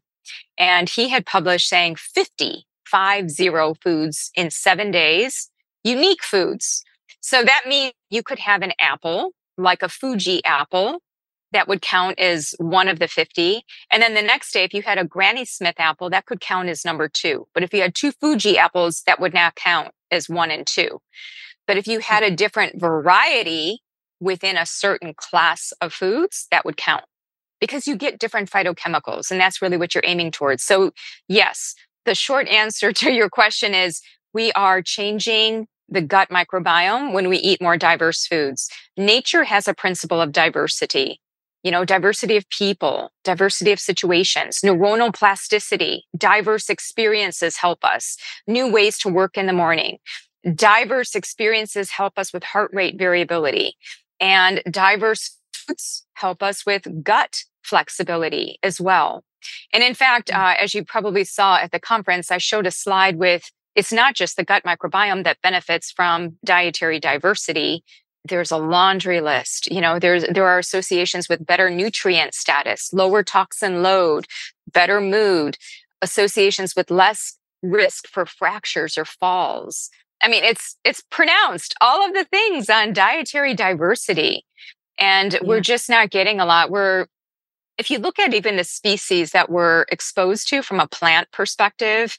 And 0.58 0.90
he 0.90 1.10
had 1.10 1.26
published 1.26 1.70
saying 1.70 1.98
50, 1.98 2.66
five 2.90 3.30
zero 3.30 3.76
foods 3.84 4.32
in 4.36 4.50
seven 4.50 4.92
days, 4.92 5.50
unique 5.84 6.24
foods. 6.24 6.84
So 7.22 7.44
that 7.44 7.64
means 7.68 7.94
you 8.10 8.24
could 8.24 8.40
have 8.40 8.62
an 8.62 8.74
apple, 8.80 9.32
like 9.58 9.84
a 9.84 9.90
Fuji 9.90 10.44
apple, 10.46 11.02
that 11.52 11.68
would 11.68 11.82
count 11.82 12.20
as 12.20 12.54
one 12.58 12.88
of 12.88 13.00
the 13.00 13.08
50. 13.08 13.64
And 13.92 14.04
then 14.04 14.14
the 14.14 14.22
next 14.22 14.52
day, 14.52 14.64
if 14.64 14.74
you 14.74 14.82
had 14.82 14.98
a 14.98 15.06
Granny 15.06 15.46
Smith 15.46 15.76
apple, 15.78 16.10
that 16.10 16.26
could 16.26 16.42
count 16.42 16.70
as 16.70 16.84
number 16.84 17.08
two. 17.08 17.48
But 17.54 17.64
if 17.64 17.74
you 17.74 17.82
had 17.82 17.96
two 17.96 18.12
Fuji 18.12 18.58
apples, 18.58 19.04
that 19.08 19.20
would 19.20 19.34
not 19.34 19.56
count 19.56 19.92
as 20.12 20.30
one 20.30 20.52
and 20.52 20.68
two. 20.68 21.00
But 21.66 21.78
if 21.78 21.88
you 21.88 22.00
had 22.00 22.24
a 22.24 22.32
different 22.32 22.80
variety 22.80 23.82
within 24.20 24.58
a 24.58 24.66
certain 24.66 25.14
class 25.14 25.74
of 25.82 25.94
foods, 25.94 26.48
that 26.52 26.66
would 26.66 26.78
count 26.78 27.06
because 27.60 27.88
you 27.88 27.96
get 27.96 28.20
different 28.20 28.50
phytochemicals. 28.50 29.32
And 29.32 29.40
that's 29.40 29.62
really 29.62 29.78
what 29.78 29.96
you're 29.96 30.04
aiming 30.06 30.32
towards. 30.32 30.64
So, 30.64 30.92
yes, 31.28 31.76
the 32.06 32.16
short 32.16 32.48
answer 32.50 32.92
to 32.94 33.12
your 33.12 33.30
question 33.30 33.74
is 33.74 34.02
we 34.34 34.52
are 34.54 34.82
changing 34.82 35.68
the 35.90 36.02
gut 36.02 36.30
microbiome 36.30 37.14
when 37.14 37.30
we 37.30 37.38
eat 37.38 37.62
more 37.62 37.78
diverse 37.78 38.26
foods. 38.26 38.70
Nature 38.98 39.44
has 39.44 39.68
a 39.68 39.74
principle 39.74 40.22
of 40.22 40.32
diversity. 40.32 41.22
You 41.64 41.72
know, 41.72 41.84
diversity 41.84 42.38
of 42.38 42.48
people, 42.50 43.12
diversity 43.24 43.72
of 43.72 43.80
situations, 43.80 44.60
neuronal 44.64 45.14
plasticity, 45.14 46.06
diverse 46.16 46.70
experiences 46.70 47.58
help 47.58 47.84
us, 47.84 48.18
new 48.48 48.72
ways 48.72 48.98
to 49.00 49.10
work 49.10 49.38
in 49.38 49.48
the 49.48 49.54
morning. 49.54 49.98
Diverse 50.56 51.16
experiences 51.16 51.92
help 51.92 52.18
us 52.18 52.32
with 52.32 52.44
heart 52.44 52.72
rate 52.74 52.98
variability, 52.98 53.76
and 54.20 54.62
diverse 54.70 55.38
foods 55.52 56.06
help 56.14 56.42
us 56.42 56.66
with 56.66 57.04
gut 57.04 57.44
flexibility 57.64 58.60
as 58.64 58.80
well. 58.80 59.24
And 59.74 59.84
in 59.84 59.94
fact, 59.94 60.30
mm. 60.30 60.38
uh, 60.38 60.56
as 60.60 60.74
you 60.74 60.84
probably 60.84 61.24
saw 61.24 61.58
at 61.58 61.72
the 61.72 61.80
conference, 61.80 62.32
I 62.32 62.38
showed 62.38 62.68
a 62.68 62.72
slide 62.72 63.18
with 63.18 63.52
it's 63.78 63.94
not 63.94 64.16
just 64.16 64.36
the 64.36 64.44
gut 64.44 64.64
microbiome 64.64 65.24
that 65.24 65.42
benefits 65.44 65.92
from 65.92 66.36
dietary 66.44 67.00
diversity. 67.00 67.84
There's 68.26 68.52
a 68.52 68.58
laundry 68.58 69.22
list. 69.22 69.72
You 69.72 69.80
know, 69.80 70.00
there's 70.00 70.26
there 70.26 70.48
are 70.48 70.58
associations 70.58 71.30
with 71.30 71.46
better 71.46 71.70
nutrient 71.70 72.34
status, 72.34 72.92
lower 72.92 73.24
toxin 73.24 73.84
load, 73.84 74.26
better 74.74 75.00
mood, 75.00 75.58
associations 76.02 76.76
with 76.76 76.90
less 76.90 77.38
risk 77.62 78.08
for 78.08 78.26
fractures 78.26 78.98
or 78.98 79.06
falls. 79.06 79.92
I 80.24 80.28
mean, 80.28 80.44
it's 80.44 80.76
it's 80.84 81.04
pronounced 81.12 81.76
all 81.80 82.06
of 82.06 82.16
the 82.16 82.26
things 82.26 82.72
on 82.72 82.94
dietary 82.94 83.54
diversity. 83.54 84.44
And 85.00 85.34
yeah. 85.34 85.40
we're 85.44 85.62
just 85.62 85.88
not 85.88 86.10
getting 86.10 86.40
a 86.40 86.46
lot. 86.46 86.72
We're 86.72 87.06
if 87.78 87.92
you 87.92 88.00
look 88.00 88.18
at 88.18 88.34
even 88.34 88.58
the 88.58 88.64
species 88.64 89.32
that 89.32 89.52
we're 89.52 89.86
exposed 89.92 90.48
to 90.50 90.64
from 90.64 90.80
a 90.80 90.88
plant 90.88 91.32
perspective, 91.32 92.18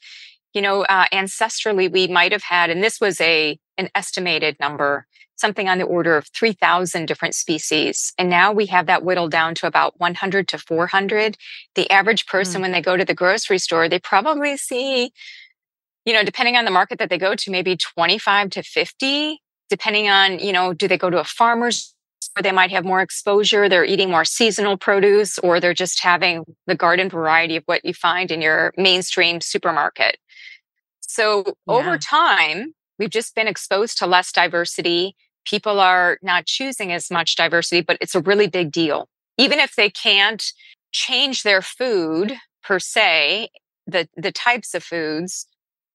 you 0.53 0.61
know, 0.61 0.83
uh, 0.83 1.05
ancestrally 1.13 1.91
we 1.91 2.07
might 2.07 2.31
have 2.31 2.43
had, 2.43 2.69
and 2.69 2.83
this 2.83 2.99
was 2.99 3.19
a 3.21 3.57
an 3.77 3.89
estimated 3.95 4.57
number, 4.59 5.07
something 5.37 5.69
on 5.69 5.77
the 5.77 5.85
order 5.85 6.17
of 6.17 6.27
3,000 6.35 7.05
different 7.05 7.33
species. 7.33 8.13
And 8.17 8.29
now 8.29 8.51
we 8.51 8.65
have 8.65 8.87
that 8.87 9.03
whittled 9.03 9.31
down 9.31 9.55
to 9.55 9.67
about 9.67 9.99
100 9.99 10.47
to 10.49 10.57
400. 10.57 11.37
The 11.75 11.89
average 11.89 12.25
person, 12.25 12.59
mm. 12.59 12.63
when 12.63 12.71
they 12.73 12.81
go 12.81 12.97
to 12.97 13.05
the 13.05 13.13
grocery 13.13 13.57
store, 13.57 13.87
they 13.87 13.99
probably 13.99 14.57
see, 14.57 15.13
you 16.03 16.13
know, 16.13 16.23
depending 16.23 16.57
on 16.57 16.65
the 16.65 16.71
market 16.71 16.99
that 16.99 17.09
they 17.09 17.17
go 17.17 17.35
to, 17.35 17.51
maybe 17.51 17.77
25 17.77 18.49
to 18.49 18.63
50, 18.63 19.41
depending 19.69 20.09
on, 20.09 20.39
you 20.39 20.51
know, 20.51 20.73
do 20.73 20.87
they 20.89 20.97
go 20.97 21.09
to 21.09 21.19
a 21.19 21.23
farmer's 21.23 21.95
where 22.35 22.43
they 22.43 22.51
might 22.51 22.71
have 22.71 22.85
more 22.85 23.01
exposure. 23.01 23.67
They're 23.67 23.85
eating 23.85 24.11
more 24.11 24.25
seasonal 24.25 24.77
produce, 24.77 25.39
or 25.39 25.59
they're 25.59 25.73
just 25.73 26.01
having 26.01 26.43
the 26.67 26.75
garden 26.75 27.09
variety 27.09 27.55
of 27.55 27.63
what 27.65 27.83
you 27.83 27.93
find 27.93 28.31
in 28.31 28.41
your 28.41 28.73
mainstream 28.77 29.41
supermarket. 29.41 30.17
So 31.09 31.43
yeah. 31.47 31.53
over 31.67 31.97
time, 31.97 32.75
we've 32.99 33.09
just 33.09 33.33
been 33.33 33.47
exposed 33.47 33.97
to 33.97 34.05
less 34.05 34.31
diversity. 34.31 35.15
People 35.43 35.79
are 35.79 36.19
not 36.21 36.45
choosing 36.45 36.91
as 36.91 37.09
much 37.09 37.35
diversity, 37.35 37.81
but 37.81 37.97
it's 37.99 38.13
a 38.13 38.21
really 38.21 38.47
big 38.47 38.71
deal. 38.71 39.09
Even 39.35 39.57
if 39.59 39.75
they 39.75 39.89
can't 39.89 40.43
change 40.91 41.41
their 41.41 41.63
food 41.63 42.35
per 42.63 42.77
se, 42.77 43.49
the, 43.87 44.07
the 44.15 44.31
types 44.31 44.75
of 44.75 44.83
foods, 44.83 45.47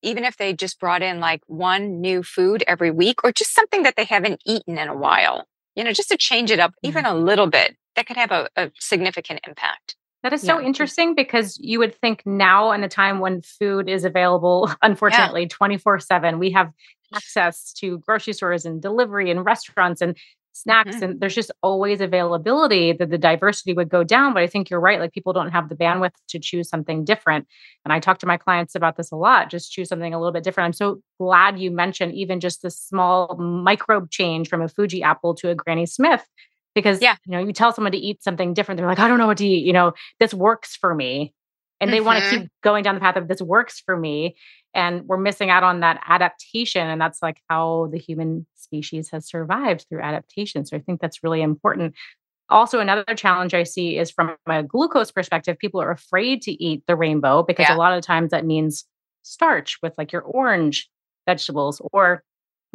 even 0.02 0.24
if 0.24 0.36
they 0.36 0.52
just 0.52 0.80
brought 0.80 1.00
in 1.00 1.20
like 1.20 1.42
one 1.46 2.00
new 2.00 2.24
food 2.24 2.64
every 2.66 2.90
week 2.90 3.22
or 3.22 3.30
just 3.30 3.54
something 3.54 3.84
that 3.84 3.94
they 3.96 4.04
haven't 4.04 4.42
eaten 4.44 4.78
in 4.78 4.88
a 4.88 4.96
while, 4.96 5.46
you 5.76 5.84
know, 5.84 5.92
just 5.92 6.08
to 6.08 6.16
change 6.16 6.50
it 6.50 6.58
up 6.58 6.74
even 6.82 7.06
a 7.06 7.14
little 7.14 7.46
bit, 7.46 7.76
that 7.94 8.06
could 8.06 8.16
have 8.16 8.32
a, 8.32 8.48
a 8.56 8.72
significant 8.80 9.38
impact. 9.46 9.94
That 10.24 10.32
is 10.32 10.40
so 10.40 10.58
yeah. 10.58 10.66
interesting 10.66 11.14
because 11.14 11.58
you 11.60 11.78
would 11.80 11.94
think 11.94 12.22
now 12.24 12.72
in 12.72 12.82
a 12.82 12.88
time 12.88 13.20
when 13.20 13.42
food 13.42 13.90
is 13.90 14.06
available, 14.06 14.72
unfortunately, 14.82 15.46
24 15.46 15.96
yeah. 15.96 15.98
7, 15.98 16.38
we 16.38 16.50
have 16.52 16.72
access 17.14 17.74
to 17.74 17.98
grocery 17.98 18.32
stores 18.32 18.64
and 18.64 18.80
delivery 18.80 19.30
and 19.30 19.44
restaurants 19.44 20.00
and 20.00 20.16
snacks 20.52 20.94
mm-hmm. 20.94 21.04
and 21.04 21.20
there's 21.20 21.34
just 21.34 21.50
always 21.62 22.00
availability 22.00 22.92
that 22.92 23.10
the 23.10 23.18
diversity 23.18 23.72
would 23.72 23.88
go 23.88 24.04
down 24.04 24.32
but 24.32 24.40
i 24.40 24.46
think 24.46 24.70
you're 24.70 24.78
right 24.78 25.00
like 25.00 25.12
people 25.12 25.32
don't 25.32 25.50
have 25.50 25.68
the 25.68 25.74
bandwidth 25.74 26.12
to 26.28 26.38
choose 26.38 26.68
something 26.68 27.04
different 27.04 27.44
and 27.84 27.92
i 27.92 27.98
talk 27.98 28.18
to 28.18 28.26
my 28.26 28.36
clients 28.36 28.76
about 28.76 28.96
this 28.96 29.10
a 29.10 29.16
lot 29.16 29.50
just 29.50 29.72
choose 29.72 29.88
something 29.88 30.14
a 30.14 30.18
little 30.18 30.32
bit 30.32 30.44
different 30.44 30.66
i'm 30.66 30.72
so 30.72 31.00
glad 31.18 31.58
you 31.58 31.72
mentioned 31.72 32.14
even 32.14 32.38
just 32.38 32.62
the 32.62 32.70
small 32.70 33.36
microbe 33.36 34.10
change 34.12 34.48
from 34.48 34.62
a 34.62 34.68
fuji 34.68 35.02
apple 35.02 35.34
to 35.34 35.50
a 35.50 35.56
granny 35.56 35.86
smith 35.86 36.24
because 36.74 37.00
yeah 37.00 37.16
you 37.26 37.32
know 37.32 37.38
you 37.38 37.52
tell 37.52 37.72
someone 37.72 37.92
to 37.92 37.98
eat 37.98 38.22
something 38.22 38.54
different 38.54 38.78
they're 38.78 38.86
like 38.86 38.98
i 38.98 39.08
don't 39.08 39.18
know 39.18 39.26
what 39.26 39.38
to 39.38 39.46
eat 39.46 39.64
you 39.64 39.72
know 39.72 39.92
this 40.20 40.34
works 40.34 40.76
for 40.76 40.94
me 40.94 41.32
and 41.80 41.92
they 41.92 41.98
mm-hmm. 41.98 42.06
want 42.06 42.24
to 42.24 42.30
keep 42.30 42.48
going 42.62 42.82
down 42.82 42.94
the 42.94 43.00
path 43.00 43.16
of 43.16 43.28
this 43.28 43.42
works 43.42 43.80
for 43.84 43.96
me 43.96 44.36
and 44.74 45.06
we're 45.06 45.18
missing 45.18 45.50
out 45.50 45.62
on 45.62 45.80
that 45.80 46.00
adaptation 46.06 46.86
and 46.86 47.00
that's 47.00 47.22
like 47.22 47.40
how 47.48 47.88
the 47.92 47.98
human 47.98 48.46
species 48.54 49.10
has 49.10 49.26
survived 49.26 49.86
through 49.88 50.00
adaptation 50.00 50.64
so 50.64 50.76
i 50.76 50.80
think 50.80 51.00
that's 51.00 51.22
really 51.22 51.42
important 51.42 51.94
also 52.50 52.80
another 52.80 53.14
challenge 53.14 53.54
i 53.54 53.62
see 53.62 53.98
is 53.98 54.10
from 54.10 54.36
a 54.46 54.62
glucose 54.62 55.10
perspective 55.10 55.58
people 55.58 55.80
are 55.80 55.90
afraid 55.90 56.42
to 56.42 56.52
eat 56.62 56.82
the 56.86 56.96
rainbow 56.96 57.42
because 57.42 57.66
yeah. 57.68 57.76
a 57.76 57.78
lot 57.78 57.96
of 57.96 58.02
times 58.02 58.30
that 58.30 58.44
means 58.44 58.84
starch 59.22 59.78
with 59.82 59.94
like 59.96 60.12
your 60.12 60.22
orange 60.22 60.88
vegetables 61.26 61.80
or 61.92 62.22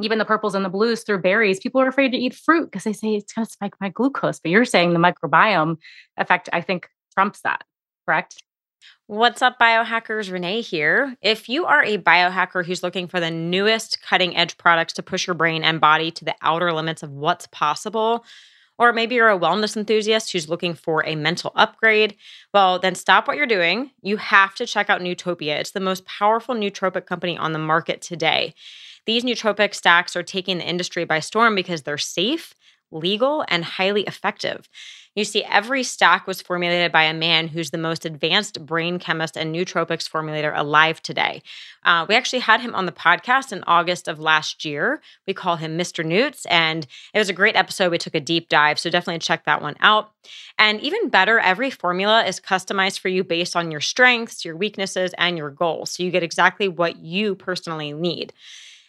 even 0.02 0.18
the 0.18 0.26
purples 0.26 0.56
and 0.56 0.64
the 0.66 0.70
blues 0.70 1.04
through 1.04 1.20
berries 1.20 1.60
people 1.60 1.82
are 1.82 1.88
afraid 1.88 2.12
to 2.12 2.18
eat 2.18 2.34
fruit 2.34 2.66
because 2.66 2.84
they 2.84 2.94
say 2.94 3.16
it's 3.16 3.34
going 3.34 3.46
to 3.46 3.52
spike 3.52 3.74
my 3.80 3.90
glucose 3.90 4.40
but 4.40 4.52
you're 4.52 4.66
saying 4.66 4.94
the 4.94 5.00
microbiome 5.00 5.78
effect 6.18 6.50
i 6.54 6.62
think 6.62 6.90
trumps 7.14 7.42
that 7.42 7.64
correct 8.06 8.42
What's 9.08 9.42
up, 9.42 9.58
biohackers? 9.60 10.32
Renee 10.32 10.62
here. 10.62 11.18
If 11.22 11.50
you 11.50 11.66
are 11.66 11.84
a 11.84 11.98
biohacker 11.98 12.64
who's 12.64 12.84
looking 12.84 13.08
for 13.08 13.20
the 13.20 13.32
newest 13.32 14.02
cutting 14.04 14.38
edge 14.38 14.56
products 14.58 14.94
to 14.94 15.04
push 15.04 15.26
your 15.26 15.34
brain 15.34 15.64
and 15.64 15.82
body 15.82 16.12
to 16.12 16.26
the 16.26 16.36
outer 16.44 16.72
limits 16.72 17.02
of 17.02 17.10
what's 17.10 17.48
possible, 17.48 18.24
or 18.78 18.94
maybe 18.94 19.16
you're 19.16 19.30
a 19.30 19.38
wellness 19.38 19.76
enthusiast 19.76 20.32
who's 20.32 20.48
looking 20.48 20.76
for 20.76 21.06
a 21.06 21.16
mental 21.16 21.52
upgrade, 21.56 22.16
well, 22.54 22.80
then 22.80 22.96
stop 22.96 23.28
what 23.28 23.36
you're 23.36 23.48
doing. 23.48 23.92
You 24.02 24.18
have 24.18 24.54
to 24.56 24.66
check 24.66 24.90
out 24.90 25.02
Nootopia. 25.02 25.60
It's 25.60 25.72
the 25.72 25.80
most 25.80 26.06
powerful 26.06 26.56
nootropic 26.56 27.06
company 27.06 27.38
on 27.38 27.52
the 27.52 27.60
market 27.60 28.02
today. 28.02 28.54
These 29.10 29.24
nootropic 29.24 29.74
stacks 29.74 30.16
are 30.16 30.22
taking 30.22 30.60
the 30.60 30.70
industry 30.70 31.04
by 31.04 31.20
storm 31.20 31.56
because 31.56 31.82
they're 31.82 31.98
safe, 31.98 32.54
legal, 32.92 33.44
and 33.48 33.66
highly 33.66 34.04
effective. 34.04 34.70
You 35.16 35.26
see, 35.26 35.44
every 35.46 35.82
stack 35.82 36.28
was 36.28 36.44
formulated 36.44 36.92
by 36.92 37.06
a 37.06 37.14
man 37.16 37.48
who's 37.48 37.72
the 37.72 37.80
most 37.80 38.06
advanced 38.06 38.64
brain 38.68 39.00
chemist 39.00 39.36
and 39.36 39.52
nootropics 39.52 40.08
formulator 40.08 40.56
alive 40.56 41.02
today. 41.02 41.42
Uh, 41.84 42.06
we 42.08 42.14
actually 42.14 42.42
had 42.42 42.62
him 42.62 42.76
on 42.76 42.86
the 42.86 42.92
podcast 42.92 43.52
in 43.52 43.64
August 43.66 44.08
of 44.08 44.20
last 44.20 44.64
year. 44.64 45.02
We 45.26 45.34
call 45.34 45.56
him 45.56 45.76
Mr. 45.76 46.06
Newts, 46.06 46.46
and 46.46 46.86
it 47.12 47.18
was 47.18 47.30
a 47.30 47.34
great 47.34 47.56
episode. 47.56 47.90
We 47.90 47.98
took 47.98 48.14
a 48.14 48.20
deep 48.20 48.48
dive, 48.48 48.78
so 48.78 48.92
definitely 48.92 49.18
check 49.22 49.46
that 49.46 49.64
one 49.64 49.76
out. 49.80 50.12
And 50.60 50.80
even 50.82 51.10
better, 51.10 51.40
every 51.40 51.72
formula 51.72 52.26
is 52.26 52.40
customized 52.40 53.00
for 53.00 53.08
you 53.08 53.24
based 53.24 53.56
on 53.56 53.72
your 53.72 53.82
strengths, 53.82 54.46
your 54.46 54.56
weaknesses, 54.56 55.16
and 55.18 55.36
your 55.36 55.50
goals. 55.50 55.90
So 55.90 56.04
you 56.04 56.12
get 56.12 56.22
exactly 56.22 56.68
what 56.68 56.98
you 56.98 57.34
personally 57.34 57.92
need. 57.92 58.34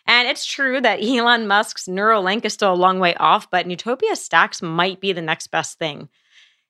And 0.07 0.29
it's 0.29 0.45
true 0.45 0.81
that 0.81 1.03
Elon 1.03 1.47
Musk's 1.47 1.87
Neuralink 1.87 2.45
is 2.45 2.53
still 2.53 2.73
a 2.73 2.75
long 2.75 2.99
way 2.99 3.15
off, 3.15 3.51
but 3.51 3.67
Nootopia 3.67 4.17
stacks 4.17 4.63
might 4.63 5.01
be 5.01 5.13
the 5.13 5.23
next 5.23 5.49
best 5.49 5.79
thing. 5.79 6.09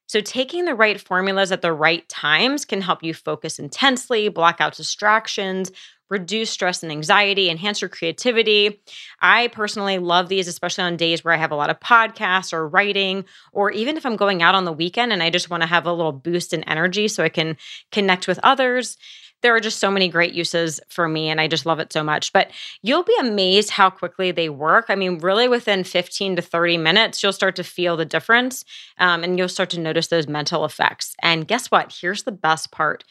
So, 0.07 0.21
taking 0.21 0.65
the 0.65 0.75
right 0.75 1.01
formulas 1.01 1.53
at 1.53 1.63
the 1.63 1.73
right 1.73 2.09
times 2.09 2.65
can 2.65 2.81
help 2.81 3.05
you 3.05 3.15
focus 3.15 3.61
intensely, 3.61 4.29
block 4.29 4.61
out 4.61 4.75
distractions, 4.75 5.71
reduce 6.11 6.51
stress 6.51 6.83
and 6.83 6.91
anxiety, 6.91 7.49
enhance 7.49 7.81
your 7.81 7.89
creativity. 7.89 8.83
I 9.21 9.49
personally 9.49 9.99
love 9.99 10.29
these, 10.29 10.49
especially 10.49 10.85
on 10.85 10.97
days 10.97 11.25
where 11.25 11.33
I 11.33 11.37
have 11.37 11.53
a 11.53 11.57
lot 11.57 11.71
of 11.71 11.79
podcasts 11.79 12.53
or 12.53 12.69
writing, 12.69 13.25
or 13.53 13.71
even 13.71 13.97
if 13.97 14.05
I'm 14.05 14.17
going 14.17 14.43
out 14.43 14.57
on 14.57 14.65
the 14.65 14.73
weekend 14.73 15.13
and 15.13 15.23
I 15.23 15.31
just 15.31 15.49
want 15.49 15.63
to 15.63 15.69
have 15.69 15.87
a 15.87 15.93
little 15.93 16.13
boost 16.13 16.53
in 16.53 16.65
energy 16.65 17.07
so 17.07 17.23
I 17.23 17.29
can 17.29 17.57
connect 17.93 18.27
with 18.27 18.41
others 18.43 18.99
there 19.43 19.55
are 19.55 19.61
just 19.61 19.79
so 19.79 19.91
many 19.91 20.09
great 20.09 20.35
uses 20.35 20.81
for 20.89 21.09
me 21.09 21.29
and 21.29 21.41
I 21.41 21.49
just 21.49 21.67
love 21.67 21.79
it 21.79 21.93
so 21.93 22.03
much. 22.03 22.33
But 22.33 22.51
you'll 22.83 23.03
be 23.03 23.17
amazed 23.21 23.71
how 23.71 23.91
quickly 23.91 24.31
they 24.31 24.49
work. 24.49 24.87
I 24.89 24.95
mean, 24.95 25.19
really 25.19 25.49
within 25.49 25.85
15 25.85 26.37
to 26.37 26.43
30 26.43 26.77
minutes, 26.79 27.23
you'll 27.23 27.33
start 27.33 27.57
to 27.57 27.65
feel 27.65 27.97
the 27.97 28.05
difference 28.05 28.65
um, 28.99 29.25
and 29.25 29.39
you'll 29.39 29.49
start 29.49 29.71
to 29.71 29.81
notice 29.81 30.09
those 30.09 30.29
mental 30.29 30.65
effects. 30.65 31.15
And 31.23 31.49
guess 31.49 31.71
what? 31.71 31.97
Here's 32.01 32.25
the 32.25 32.33
best 32.33 32.71
part. 32.71 33.05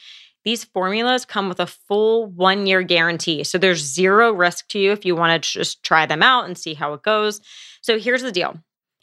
These 0.46 0.64
formulas 0.64 1.26
come 1.26 1.50
with 1.50 1.60
a 1.60 1.68
full 1.68 2.28
one 2.28 2.66
year 2.66 2.82
guarantee. 2.82 3.44
So 3.44 3.58
there's 3.58 3.84
zero 3.84 4.32
risk 4.32 4.68
to 4.70 4.80
you 4.80 4.92
if 4.92 5.06
you 5.06 5.16
want 5.16 5.44
to 5.44 5.50
just 5.52 5.84
try 5.84 6.06
them 6.06 6.24
out 6.24 6.46
and 6.46 6.58
see 6.58 6.74
how 6.74 6.94
it 6.94 7.04
goes. 7.04 7.42
So 7.82 8.00
here's 8.00 8.22
the 8.22 8.32
deal 8.32 8.58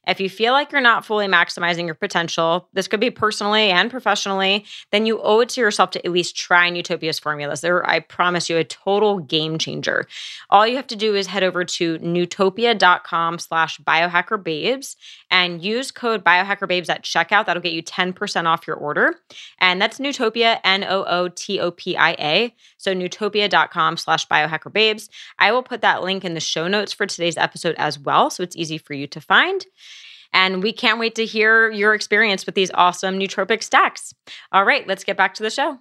if 0.07 0.21
you 0.21 0.31
feel 0.31 0.53
like 0.53 0.73
you're 0.73 0.81
not 0.81 1.05
fully 1.05 1.27
maximizing 1.27 1.87
your 1.87 1.95
potential, 1.95 2.69
this 2.73 2.89
could 2.89 3.01
be 3.01 3.11
personally 3.11 3.71
and 3.71 3.91
professionally, 3.91 4.65
then 4.93 5.07
you 5.07 5.21
owe 5.23 5.41
it 5.41 5.49
to 5.51 5.61
yourself 5.61 5.91
to 5.93 6.05
at 6.05 6.13
least 6.13 6.37
try 6.37 6.71
Nootopia's 6.71 7.19
formulas. 7.19 7.61
They're, 7.61 7.89
I 7.89 8.01
promise 8.01 8.49
you, 8.49 8.57
a 8.57 8.65
total 8.65 9.19
game 9.19 9.59
changer. 9.59 10.07
All 10.51 10.67
you 10.67 10.77
have 10.77 10.87
to 10.89 10.97
do 10.97 11.15
is 11.15 11.27
head 11.27 11.43
over 11.43 11.65
to 11.65 11.99
nootopia.com 11.99 13.39
slash 13.39 13.79
biohackerbabes 13.81 14.97
and 15.31 15.63
use 15.63 15.91
code 15.91 16.25
biohackerbabes 16.25 16.89
at 16.89 17.03
checkout. 17.03 17.47
That'll 17.47 17.63
get 17.63 17.73
you 17.73 17.83
10% 17.83 18.47
off 18.47 18.67
your 18.67 18.77
order. 18.77 19.17
And 19.59 19.81
that's 19.83 19.99
Nootopia, 19.99 20.61
N-O-O-T-O-P-I-A. 20.65 22.55
So 22.79 22.95
nootopia.com 22.95 23.97
slash 23.97 24.29
biohackerbabes. 24.29 25.09
I 25.39 25.53
will 25.53 25.63
put 25.63 25.81
that 25.81 26.03
link 26.03 26.25
in 26.25 26.35
the 26.35 26.41
show 26.41 26.69
notes 26.69 26.93
for 26.93 27.07
today's 27.07 27.37
episode 27.37 27.75
as 27.79 27.99
well, 27.99 28.31
so 28.31 28.43
it's 28.43 28.57
easy 28.57 28.79
for 28.79 28.95
you 28.95 29.07
to 29.09 29.21
find. 29.21 29.67
And 30.37 30.63
we 30.63 30.71
can't 30.71 30.99
wait 30.99 31.15
to 31.15 31.25
hear 31.25 31.71
your 31.71 31.95
experience 31.95 32.45
with 32.45 32.55
these 32.55 32.71
awesome 32.75 33.19
nootropic 33.19 33.63
stacks. 33.63 34.13
All 34.53 34.67
right, 34.67 34.87
let's 34.87 35.03
get 35.03 35.17
back 35.17 35.33
to 35.35 35.43
the 35.43 35.49
show. 35.49 35.79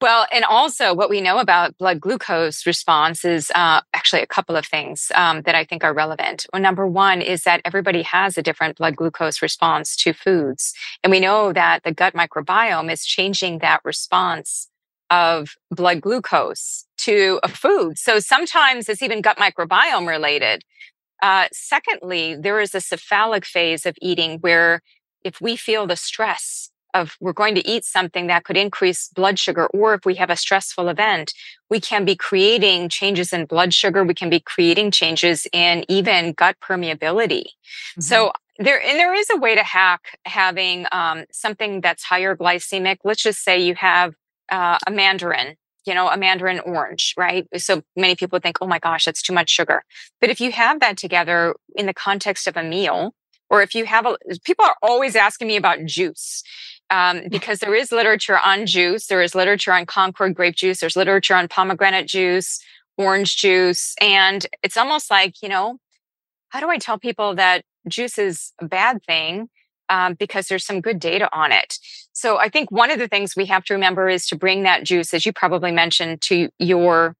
Well, 0.00 0.26
and 0.32 0.44
also 0.44 0.94
what 0.94 1.10
we 1.10 1.20
know 1.20 1.38
about 1.38 1.76
blood 1.76 2.00
glucose 2.00 2.66
response 2.66 3.22
is 3.22 3.52
uh, 3.54 3.82
actually 3.92 4.22
a 4.22 4.26
couple 4.26 4.56
of 4.56 4.64
things 4.64 5.12
um, 5.14 5.42
that 5.42 5.54
I 5.54 5.64
think 5.64 5.84
are 5.84 5.92
relevant. 5.92 6.46
Well, 6.52 6.62
number 6.62 6.86
one 6.88 7.20
is 7.20 7.44
that 7.44 7.60
everybody 7.66 8.00
has 8.02 8.38
a 8.38 8.42
different 8.42 8.78
blood 8.78 8.96
glucose 8.96 9.42
response 9.42 9.94
to 9.96 10.14
foods. 10.14 10.72
And 11.04 11.10
we 11.10 11.20
know 11.20 11.52
that 11.52 11.84
the 11.84 11.92
gut 11.92 12.14
microbiome 12.14 12.90
is 12.90 13.04
changing 13.04 13.58
that 13.58 13.82
response 13.84 14.68
of 15.10 15.50
blood 15.70 16.00
glucose 16.00 16.86
to 16.96 17.38
a 17.42 17.48
food. 17.48 17.98
So 17.98 18.18
sometimes 18.20 18.88
it's 18.88 19.02
even 19.02 19.20
gut 19.20 19.36
microbiome 19.36 20.08
related. 20.08 20.64
Uh, 21.22 21.46
secondly, 21.52 22.34
there 22.34 22.60
is 22.60 22.74
a 22.74 22.80
cephalic 22.80 23.46
phase 23.46 23.86
of 23.86 23.96
eating 24.02 24.38
where 24.40 24.82
if 25.24 25.40
we 25.40 25.56
feel 25.56 25.86
the 25.86 25.96
stress 25.96 26.70
of 26.94 27.16
we're 27.20 27.32
going 27.32 27.54
to 27.54 27.66
eat 27.66 27.84
something 27.84 28.26
that 28.26 28.44
could 28.44 28.56
increase 28.56 29.08
blood 29.08 29.38
sugar, 29.38 29.66
or 29.68 29.94
if 29.94 30.04
we 30.04 30.16
have 30.16 30.28
a 30.28 30.36
stressful 30.36 30.88
event, 30.88 31.32
we 31.70 31.80
can 31.80 32.04
be 32.04 32.14
creating 32.14 32.88
changes 32.88 33.32
in 33.32 33.46
blood 33.46 33.72
sugar. 33.72 34.04
We 34.04 34.14
can 34.14 34.28
be 34.28 34.40
creating 34.40 34.90
changes 34.90 35.46
in 35.52 35.84
even 35.88 36.32
gut 36.32 36.56
permeability. 36.60 37.44
Mm-hmm. 37.44 38.00
So 38.02 38.32
there, 38.58 38.82
and 38.82 38.98
there 38.98 39.14
is 39.14 39.30
a 39.30 39.38
way 39.38 39.54
to 39.54 39.62
hack 39.62 40.18
having 40.26 40.86
um, 40.92 41.24
something 41.30 41.80
that's 41.80 42.02
higher 42.02 42.36
glycemic. 42.36 42.98
Let's 43.04 43.22
just 43.22 43.42
say 43.42 43.62
you 43.62 43.74
have 43.76 44.14
uh, 44.50 44.78
a 44.86 44.90
mandarin 44.90 45.56
you 45.86 45.94
know, 45.94 46.08
a 46.08 46.16
mandarin 46.16 46.60
orange, 46.60 47.14
right? 47.16 47.46
So 47.56 47.82
many 47.96 48.14
people 48.14 48.38
think, 48.38 48.58
oh 48.60 48.66
my 48.66 48.78
gosh, 48.78 49.04
that's 49.04 49.22
too 49.22 49.32
much 49.32 49.50
sugar. 49.50 49.84
But 50.20 50.30
if 50.30 50.40
you 50.40 50.52
have 50.52 50.80
that 50.80 50.96
together 50.96 51.54
in 51.74 51.86
the 51.86 51.94
context 51.94 52.46
of 52.46 52.56
a 52.56 52.62
meal, 52.62 53.14
or 53.50 53.62
if 53.62 53.74
you 53.74 53.84
have 53.84 54.06
a, 54.06 54.16
people 54.44 54.64
are 54.64 54.76
always 54.82 55.14
asking 55.14 55.48
me 55.48 55.56
about 55.56 55.84
juice 55.84 56.42
um, 56.90 57.22
because 57.30 57.58
there 57.58 57.74
is 57.74 57.92
literature 57.92 58.38
on 58.42 58.66
juice. 58.66 59.06
There 59.06 59.22
is 59.22 59.34
literature 59.34 59.72
on 59.72 59.86
Concord 59.86 60.34
grape 60.34 60.56
juice. 60.56 60.80
There's 60.80 60.96
literature 60.96 61.34
on 61.34 61.48
pomegranate 61.48 62.06
juice, 62.06 62.60
orange 62.96 63.36
juice. 63.36 63.94
And 64.00 64.46
it's 64.62 64.76
almost 64.76 65.10
like, 65.10 65.42
you 65.42 65.48
know, 65.48 65.78
how 66.48 66.60
do 66.60 66.68
I 66.68 66.78
tell 66.78 66.98
people 66.98 67.34
that 67.36 67.64
juice 67.88 68.18
is 68.18 68.52
a 68.60 68.66
bad 68.66 69.02
thing? 69.04 69.48
Um, 69.92 70.14
because 70.14 70.48
there's 70.48 70.64
some 70.64 70.80
good 70.80 70.98
data 70.98 71.28
on 71.32 71.52
it. 71.52 71.78
So 72.14 72.38
I 72.38 72.48
think 72.48 72.70
one 72.70 72.90
of 72.90 72.98
the 72.98 73.08
things 73.08 73.36
we 73.36 73.46
have 73.46 73.62
to 73.64 73.74
remember 73.74 74.08
is 74.08 74.26
to 74.28 74.36
bring 74.36 74.62
that 74.62 74.84
juice, 74.84 75.12
as 75.12 75.26
you 75.26 75.32
probably 75.34 75.70
mentioned, 75.70 76.22
to 76.22 76.48
your 76.58 77.14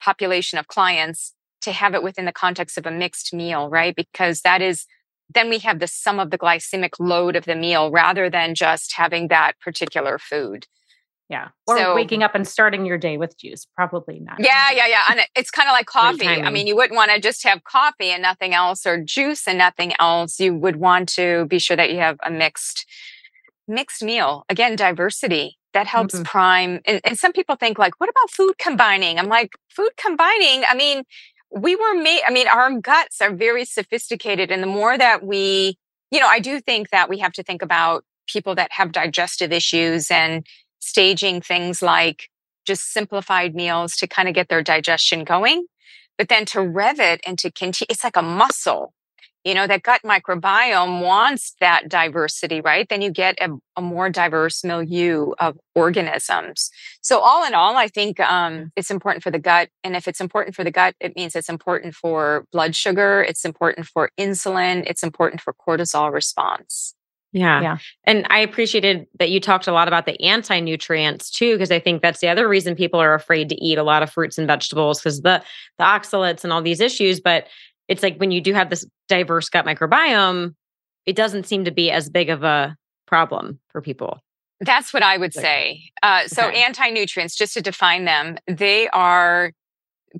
population 0.00 0.58
of 0.58 0.68
clients 0.68 1.34
to 1.62 1.72
have 1.72 1.94
it 1.94 2.02
within 2.02 2.24
the 2.24 2.32
context 2.32 2.78
of 2.78 2.86
a 2.86 2.90
mixed 2.92 3.34
meal, 3.34 3.68
right? 3.68 3.94
Because 3.94 4.42
that 4.42 4.62
is 4.62 4.86
then 5.34 5.48
we 5.48 5.58
have 5.60 5.78
the 5.78 5.86
sum 5.86 6.20
of 6.20 6.30
the 6.30 6.38
glycemic 6.38 6.90
load 6.98 7.36
of 7.36 7.44
the 7.44 7.56
meal 7.56 7.90
rather 7.90 8.28
than 8.28 8.54
just 8.54 8.92
having 8.94 9.28
that 9.28 9.52
particular 9.60 10.18
food. 10.18 10.66
Yeah. 11.32 11.48
Or 11.66 11.78
so, 11.78 11.94
waking 11.94 12.22
up 12.22 12.34
and 12.34 12.46
starting 12.46 12.84
your 12.84 12.98
day 12.98 13.16
with 13.16 13.38
juice. 13.38 13.66
Probably 13.74 14.20
not. 14.20 14.38
Yeah, 14.38 14.70
yeah, 14.70 14.86
yeah. 14.86 15.04
And 15.08 15.20
it's 15.34 15.50
kind 15.50 15.66
of 15.66 15.72
like 15.72 15.86
coffee. 15.86 16.26
I 16.26 16.50
mean, 16.50 16.66
you 16.66 16.76
wouldn't 16.76 16.94
want 16.94 17.10
to 17.10 17.18
just 17.18 17.42
have 17.44 17.64
coffee 17.64 18.10
and 18.10 18.20
nothing 18.20 18.52
else 18.52 18.84
or 18.84 19.02
juice 19.02 19.48
and 19.48 19.56
nothing 19.56 19.94
else. 19.98 20.38
You 20.38 20.54
would 20.54 20.76
want 20.76 21.08
to 21.14 21.46
be 21.46 21.58
sure 21.58 21.74
that 21.74 21.90
you 21.90 21.96
have 21.96 22.18
a 22.22 22.30
mixed 22.30 22.84
mixed 23.66 24.02
meal. 24.02 24.44
Again, 24.50 24.76
diversity. 24.76 25.56
That 25.72 25.86
helps 25.86 26.14
mm-hmm. 26.14 26.24
prime. 26.24 26.80
And, 26.84 27.00
and 27.02 27.18
some 27.18 27.32
people 27.32 27.56
think 27.56 27.78
like, 27.78 27.98
what 27.98 28.10
about 28.10 28.30
food 28.30 28.58
combining? 28.58 29.18
I'm 29.18 29.28
like, 29.28 29.52
food 29.70 29.92
combining, 29.96 30.64
I 30.68 30.74
mean, 30.74 31.04
we 31.50 31.76
were 31.76 31.94
made, 31.94 32.20
I 32.26 32.30
mean, 32.30 32.46
our 32.46 32.78
guts 32.78 33.22
are 33.22 33.34
very 33.34 33.64
sophisticated. 33.64 34.50
And 34.50 34.62
the 34.62 34.66
more 34.66 34.98
that 34.98 35.24
we, 35.24 35.78
you 36.10 36.20
know, 36.20 36.28
I 36.28 36.40
do 36.40 36.60
think 36.60 36.90
that 36.90 37.08
we 37.08 37.20
have 37.20 37.32
to 37.32 37.42
think 37.42 37.62
about 37.62 38.04
people 38.26 38.54
that 38.56 38.70
have 38.72 38.92
digestive 38.92 39.50
issues 39.50 40.10
and 40.10 40.46
staging 40.82 41.40
things 41.40 41.80
like 41.80 42.28
just 42.66 42.92
simplified 42.92 43.54
meals 43.54 43.96
to 43.96 44.06
kind 44.06 44.28
of 44.28 44.34
get 44.34 44.48
their 44.48 44.62
digestion 44.62 45.24
going. 45.24 45.66
But 46.18 46.28
then 46.28 46.44
to 46.46 46.60
rev 46.60 47.00
it 47.00 47.20
and 47.26 47.38
to 47.38 47.50
continue, 47.50 47.86
it's 47.88 48.04
like 48.04 48.16
a 48.16 48.22
muscle. 48.22 48.92
You 49.44 49.54
know, 49.54 49.66
that 49.66 49.82
gut 49.82 50.02
microbiome 50.04 51.02
wants 51.02 51.56
that 51.60 51.88
diversity, 51.88 52.60
right? 52.60 52.88
Then 52.88 53.02
you 53.02 53.10
get 53.10 53.36
a, 53.40 53.48
a 53.76 53.82
more 53.82 54.08
diverse 54.08 54.62
milieu 54.62 55.32
of 55.40 55.58
organisms. 55.74 56.70
So, 57.00 57.18
all 57.18 57.44
in 57.44 57.52
all, 57.52 57.76
I 57.76 57.88
think 57.88 58.20
um, 58.20 58.70
it's 58.76 58.90
important 58.90 59.24
for 59.24 59.32
the 59.32 59.40
gut. 59.40 59.68
And 59.82 59.96
if 59.96 60.06
it's 60.06 60.20
important 60.20 60.54
for 60.54 60.62
the 60.62 60.70
gut, 60.70 60.94
it 61.00 61.16
means 61.16 61.34
it's 61.34 61.48
important 61.48 61.96
for 61.96 62.44
blood 62.52 62.76
sugar, 62.76 63.20
it's 63.20 63.44
important 63.44 63.88
for 63.88 64.10
insulin, 64.16 64.84
it's 64.86 65.02
important 65.02 65.40
for 65.40 65.52
cortisol 65.54 66.12
response. 66.12 66.94
Yeah. 67.32 67.62
yeah. 67.62 67.78
And 68.04 68.26
I 68.28 68.40
appreciated 68.40 69.06
that 69.18 69.30
you 69.30 69.40
talked 69.40 69.66
a 69.66 69.72
lot 69.72 69.88
about 69.88 70.06
the 70.06 70.20
anti 70.22 70.60
nutrients 70.60 71.30
too, 71.30 71.54
because 71.54 71.70
I 71.70 71.80
think 71.80 72.02
that's 72.02 72.20
the 72.20 72.28
other 72.28 72.48
reason 72.48 72.74
people 72.74 73.00
are 73.00 73.14
afraid 73.14 73.48
to 73.48 73.54
eat 73.56 73.78
a 73.78 73.82
lot 73.82 74.02
of 74.02 74.10
fruits 74.10 74.38
and 74.38 74.46
vegetables 74.46 75.00
because 75.00 75.22
the, 75.22 75.42
the 75.78 75.84
oxalates 75.84 76.44
and 76.44 76.52
all 76.52 76.62
these 76.62 76.80
issues. 76.80 77.20
But 77.20 77.46
it's 77.88 78.02
like 78.02 78.18
when 78.18 78.30
you 78.30 78.40
do 78.40 78.52
have 78.52 78.70
this 78.70 78.86
diverse 79.08 79.48
gut 79.48 79.64
microbiome, 79.64 80.54
it 81.06 81.16
doesn't 81.16 81.46
seem 81.46 81.64
to 81.64 81.70
be 81.70 81.90
as 81.90 82.08
big 82.08 82.28
of 82.28 82.42
a 82.42 82.76
problem 83.06 83.58
for 83.68 83.80
people. 83.80 84.20
That's 84.60 84.92
what 84.94 85.02
I 85.02 85.16
would 85.16 85.34
say. 85.34 85.90
Uh, 86.02 86.28
so, 86.28 86.46
okay. 86.46 86.62
anti 86.62 86.90
nutrients, 86.90 87.34
just 87.34 87.54
to 87.54 87.62
define 87.62 88.04
them, 88.04 88.36
they 88.46 88.88
are 88.90 89.52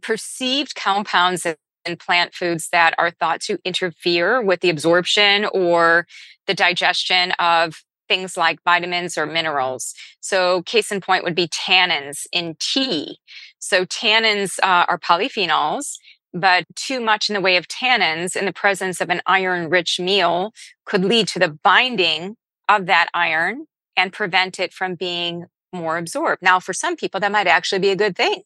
perceived 0.00 0.74
compounds 0.74 1.46
in 1.84 1.96
plant 1.96 2.34
foods 2.34 2.68
that 2.70 2.94
are 2.98 3.10
thought 3.10 3.40
to 3.42 3.58
interfere 3.64 4.40
with 4.40 4.60
the 4.60 4.70
absorption 4.70 5.46
or 5.52 6.06
the 6.46 6.54
digestion 6.54 7.32
of 7.32 7.82
things 8.08 8.36
like 8.36 8.62
vitamins 8.64 9.16
or 9.16 9.26
minerals. 9.26 9.94
So, 10.20 10.62
case 10.62 10.92
in 10.92 11.00
point 11.00 11.24
would 11.24 11.34
be 11.34 11.48
tannins 11.48 12.26
in 12.32 12.56
tea. 12.58 13.18
So, 13.58 13.84
tannins 13.84 14.58
uh, 14.62 14.86
are 14.88 14.98
polyphenols, 14.98 15.96
but 16.34 16.64
too 16.74 17.00
much 17.00 17.28
in 17.28 17.34
the 17.34 17.40
way 17.40 17.56
of 17.56 17.68
tannins 17.68 18.36
in 18.36 18.44
the 18.44 18.52
presence 18.52 19.00
of 19.00 19.10
an 19.10 19.22
iron 19.26 19.70
rich 19.70 19.98
meal 20.00 20.52
could 20.84 21.04
lead 21.04 21.28
to 21.28 21.38
the 21.38 21.58
binding 21.62 22.36
of 22.68 22.86
that 22.86 23.08
iron 23.14 23.66
and 23.96 24.12
prevent 24.12 24.58
it 24.58 24.72
from 24.72 24.94
being 24.94 25.46
more 25.72 25.96
absorbed. 25.96 26.42
Now, 26.42 26.60
for 26.60 26.72
some 26.72 26.96
people, 26.96 27.20
that 27.20 27.32
might 27.32 27.46
actually 27.46 27.78
be 27.78 27.90
a 27.90 27.96
good 27.96 28.16
thing. 28.16 28.42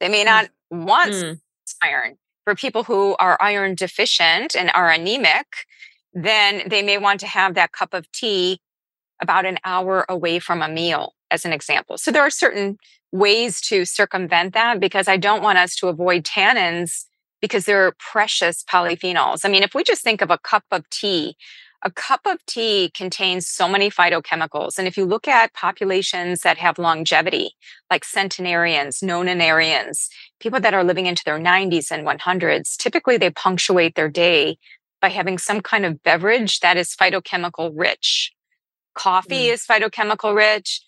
They 0.00 0.08
may 0.08 0.22
mm. 0.22 0.26
not 0.26 0.44
mm. 0.72 0.84
want 0.84 1.12
mm. 1.12 1.40
iron, 1.82 2.18
for 2.44 2.54
people 2.54 2.84
who 2.84 3.16
are 3.18 3.36
iron 3.40 3.74
deficient 3.74 4.56
and 4.56 4.70
are 4.74 4.90
anemic, 4.90 5.46
then 6.12 6.62
they 6.66 6.82
may 6.82 6.98
want 6.98 7.20
to 7.20 7.26
have 7.26 7.54
that 7.54 7.72
cup 7.72 7.94
of 7.94 8.10
tea 8.12 8.60
about 9.20 9.46
an 9.46 9.58
hour 9.64 10.04
away 10.08 10.38
from 10.38 10.62
a 10.62 10.68
meal, 10.68 11.14
as 11.30 11.44
an 11.44 11.52
example. 11.52 11.96
So 11.96 12.10
there 12.10 12.22
are 12.22 12.30
certain 12.30 12.76
ways 13.12 13.60
to 13.62 13.84
circumvent 13.84 14.54
that 14.54 14.80
because 14.80 15.06
I 15.06 15.16
don't 15.16 15.42
want 15.42 15.58
us 15.58 15.76
to 15.76 15.88
avoid 15.88 16.24
tannins 16.24 17.04
because 17.40 17.64
they're 17.64 17.94
precious 17.98 18.64
polyphenols. 18.64 19.44
I 19.44 19.48
mean, 19.48 19.62
if 19.62 19.74
we 19.74 19.84
just 19.84 20.02
think 20.02 20.22
of 20.22 20.30
a 20.30 20.38
cup 20.38 20.64
of 20.70 20.88
tea, 20.90 21.36
a 21.82 21.90
cup 21.90 22.20
of 22.26 22.44
tea 22.46 22.90
contains 22.94 23.48
so 23.48 23.68
many 23.68 23.90
phytochemicals. 23.90 24.78
And 24.78 24.86
if 24.86 24.96
you 24.96 25.04
look 25.04 25.26
at 25.26 25.52
populations 25.52 26.42
that 26.42 26.58
have 26.58 26.78
longevity, 26.78 27.54
like 27.90 28.04
centenarians, 28.04 29.00
nonenarians, 29.00 30.08
people 30.40 30.60
that 30.60 30.74
are 30.74 30.84
living 30.84 31.06
into 31.06 31.22
their 31.24 31.38
90s 31.38 31.90
and 31.90 32.06
100s, 32.06 32.76
typically 32.76 33.16
they 33.16 33.30
punctuate 33.30 33.94
their 33.94 34.08
day 34.08 34.58
by 35.00 35.08
having 35.08 35.38
some 35.38 35.60
kind 35.60 35.84
of 35.84 36.02
beverage 36.02 36.60
that 36.60 36.76
is 36.76 36.94
phytochemical 36.94 37.72
rich. 37.74 38.32
Coffee 38.94 39.48
mm. 39.48 39.52
is 39.52 39.66
phytochemical 39.66 40.34
rich 40.34 40.82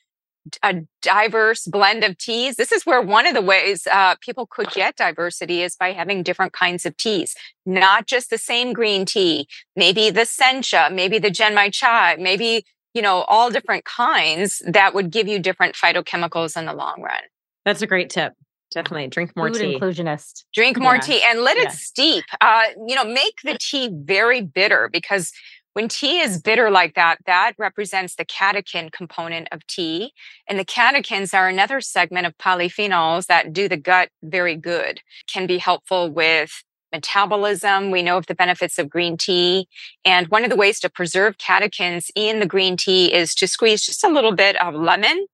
a 0.62 0.82
diverse 1.03 1.66
blend 1.66 2.05
of 2.05 2.18
teas. 2.18 2.57
This 2.57 2.72
is 2.72 2.84
where 2.84 3.01
one 3.01 3.26
of 3.26 3.34
the 3.34 3.42
ways 3.42 3.86
uh, 3.90 4.16
people 4.20 4.47
could 4.47 4.70
get 4.70 4.97
diversity 4.97 5.62
is 5.62 5.76
by 5.76 5.92
having 5.92 6.22
different 6.22 6.53
kinds 6.53 6.84
of 6.84 6.97
teas, 6.97 7.34
not 7.64 8.07
just 8.07 8.30
the 8.30 8.38
same 8.38 8.72
green 8.72 9.05
tea, 9.05 9.49
maybe 9.76 10.11
the 10.11 10.22
sencha, 10.22 10.92
maybe 10.92 11.18
the 11.18 11.30
genmaicha, 11.30 12.18
maybe, 12.18 12.64
you 12.92 13.03
know, 13.03 13.22
all 13.22 13.51
different 13.51 13.84
kinds 13.84 14.62
that 14.66 14.95
would 14.95 15.11
give 15.11 15.28
you 15.28 15.38
different 15.38 15.74
phytochemicals 15.74 16.57
in 16.57 16.66
the 16.66 16.74
long 16.74 17.01
run. 17.01 17.22
That's 17.64 17.82
a 17.82 17.86
great 17.86 18.11
tip. 18.11 18.34
Definitely 18.70 19.07
drink 19.09 19.36
more 19.36 19.49
Food 19.49 19.59
tea. 19.59 19.78
Inclusionist. 19.78 20.45
Drink 20.53 20.78
more 20.78 20.97
yeah. 20.97 21.01
tea 21.01 21.22
and 21.24 21.40
let 21.40 21.57
yeah. 21.57 21.64
it 21.64 21.72
steep. 21.72 22.24
Uh, 22.40 22.64
you 22.86 22.95
know, 22.97 23.05
make 23.05 23.34
the 23.45 23.57
tea 23.61 23.88
very 23.92 24.40
bitter 24.40 24.90
because 24.92 25.32
when 25.74 25.88
tea 25.88 26.20
is 26.20 26.40
bitter 26.40 26.70
like 26.70 26.94
that, 26.94 27.18
that 27.26 27.52
represents 27.58 28.14
the 28.14 28.24
catechin 28.24 28.90
component 28.90 29.48
of 29.52 29.66
tea. 29.66 30.12
And 30.48 30.58
the 30.58 30.64
catechins 30.64 31.34
are 31.34 31.48
another 31.48 31.80
segment 31.80 32.26
of 32.26 32.38
polyphenols 32.38 33.26
that 33.26 33.52
do 33.52 33.68
the 33.68 33.76
gut 33.76 34.08
very 34.22 34.56
good, 34.56 35.00
can 35.30 35.46
be 35.46 35.58
helpful 35.58 36.10
with 36.10 36.64
metabolism. 36.92 37.90
We 37.90 38.02
know 38.02 38.16
of 38.16 38.26
the 38.26 38.36
benefits 38.36 38.78
of 38.78 38.88
green 38.88 39.16
tea. 39.16 39.68
And 40.04 40.28
one 40.28 40.44
of 40.44 40.50
the 40.50 40.56
ways 40.56 40.78
to 40.80 40.88
preserve 40.88 41.38
catechins 41.38 42.08
in 42.14 42.38
the 42.38 42.46
green 42.46 42.76
tea 42.76 43.12
is 43.12 43.34
to 43.34 43.48
squeeze 43.48 43.84
just 43.84 44.04
a 44.04 44.08
little 44.08 44.34
bit 44.34 44.60
of 44.62 44.74
lemon. 44.74 45.26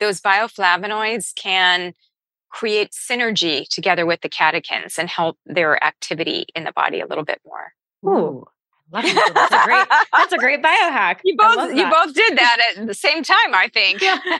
Those 0.00 0.20
bioflavonoids 0.20 1.34
can 1.36 1.94
create 2.50 2.90
synergy 2.90 3.68
together 3.68 4.06
with 4.06 4.22
the 4.22 4.28
catechins 4.28 4.98
and 4.98 5.08
help 5.08 5.38
their 5.46 5.82
activity 5.84 6.46
in 6.54 6.64
the 6.64 6.72
body 6.72 7.00
a 7.00 7.06
little 7.06 7.24
bit 7.24 7.40
more. 7.44 7.72
Ooh, 8.06 8.44
that's 8.90 9.52
a 9.52 9.64
great. 9.64 9.86
That's 10.12 10.32
a 10.32 10.38
great 10.38 10.62
biohack. 10.62 11.20
You 11.24 11.36
both 11.36 11.74
you 11.74 11.90
both 11.90 12.14
did 12.14 12.38
that 12.38 12.74
at 12.76 12.86
the 12.86 12.94
same 12.94 13.22
time, 13.22 13.54
I 13.54 13.68
think. 13.72 14.00
yeah. 14.00 14.18
I 14.24 14.34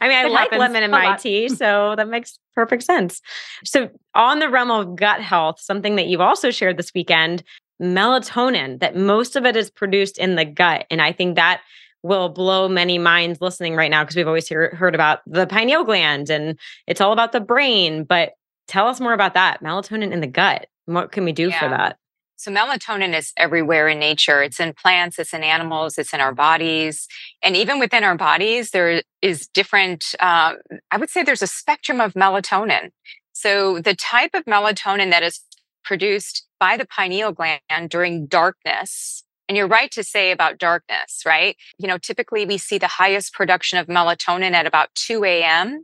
I 0.00 0.24
it 0.26 0.30
like 0.30 0.52
lemon 0.52 0.82
in 0.82 0.90
my 0.90 1.16
tea, 1.16 1.48
so 1.48 1.94
that 1.96 2.08
makes 2.08 2.38
perfect 2.54 2.84
sense. 2.84 3.20
So, 3.64 3.90
on 4.14 4.38
the 4.38 4.48
realm 4.48 4.70
of 4.70 4.96
gut 4.96 5.20
health, 5.20 5.60
something 5.60 5.96
that 5.96 6.06
you've 6.06 6.20
also 6.20 6.50
shared 6.50 6.76
this 6.76 6.92
weekend, 6.94 7.42
melatonin. 7.82 8.80
That 8.80 8.96
most 8.96 9.36
of 9.36 9.44
it 9.44 9.56
is 9.56 9.70
produced 9.70 10.18
in 10.18 10.36
the 10.36 10.44
gut, 10.44 10.86
and 10.90 11.02
I 11.02 11.12
think 11.12 11.36
that 11.36 11.60
will 12.02 12.28
blow 12.28 12.68
many 12.68 12.96
minds 12.96 13.40
listening 13.40 13.74
right 13.74 13.90
now 13.90 14.04
because 14.04 14.16
we've 14.16 14.28
always 14.28 14.48
hear, 14.48 14.74
heard 14.76 14.94
about 14.94 15.20
the 15.26 15.46
pineal 15.48 15.82
gland 15.82 16.30
and 16.30 16.56
it's 16.86 17.00
all 17.00 17.12
about 17.12 17.32
the 17.32 17.40
brain. 17.40 18.04
But 18.04 18.34
tell 18.68 18.86
us 18.86 19.00
more 19.00 19.12
about 19.12 19.34
that 19.34 19.62
melatonin 19.62 20.12
in 20.12 20.20
the 20.20 20.28
gut. 20.28 20.68
What 20.86 21.10
can 21.10 21.24
we 21.24 21.32
do 21.32 21.48
yeah. 21.48 21.58
for 21.58 21.68
that? 21.68 21.98
So, 22.38 22.52
melatonin 22.52 23.18
is 23.18 23.32
everywhere 23.36 23.88
in 23.88 23.98
nature. 23.98 24.44
It's 24.44 24.60
in 24.60 24.72
plants, 24.72 25.18
it's 25.18 25.34
in 25.34 25.42
animals, 25.42 25.98
it's 25.98 26.14
in 26.14 26.20
our 26.20 26.32
bodies. 26.32 27.08
And 27.42 27.56
even 27.56 27.80
within 27.80 28.04
our 28.04 28.16
bodies, 28.16 28.70
there 28.70 29.02
is 29.20 29.48
different, 29.48 30.14
uh, 30.20 30.54
I 30.92 30.96
would 30.98 31.10
say 31.10 31.24
there's 31.24 31.42
a 31.42 31.48
spectrum 31.48 32.00
of 32.00 32.14
melatonin. 32.14 32.90
So, 33.32 33.80
the 33.80 33.96
type 33.96 34.34
of 34.34 34.44
melatonin 34.44 35.10
that 35.10 35.24
is 35.24 35.40
produced 35.82 36.46
by 36.60 36.76
the 36.76 36.86
pineal 36.86 37.32
gland 37.32 37.90
during 37.90 38.26
darkness, 38.26 39.24
and 39.48 39.56
you're 39.56 39.66
right 39.66 39.90
to 39.90 40.04
say 40.04 40.30
about 40.30 40.58
darkness, 40.58 41.22
right? 41.26 41.56
You 41.76 41.88
know, 41.88 41.98
typically 41.98 42.46
we 42.46 42.56
see 42.56 42.78
the 42.78 42.86
highest 42.86 43.34
production 43.34 43.80
of 43.80 43.88
melatonin 43.88 44.52
at 44.52 44.64
about 44.64 44.94
2 44.94 45.24
a.m. 45.24 45.82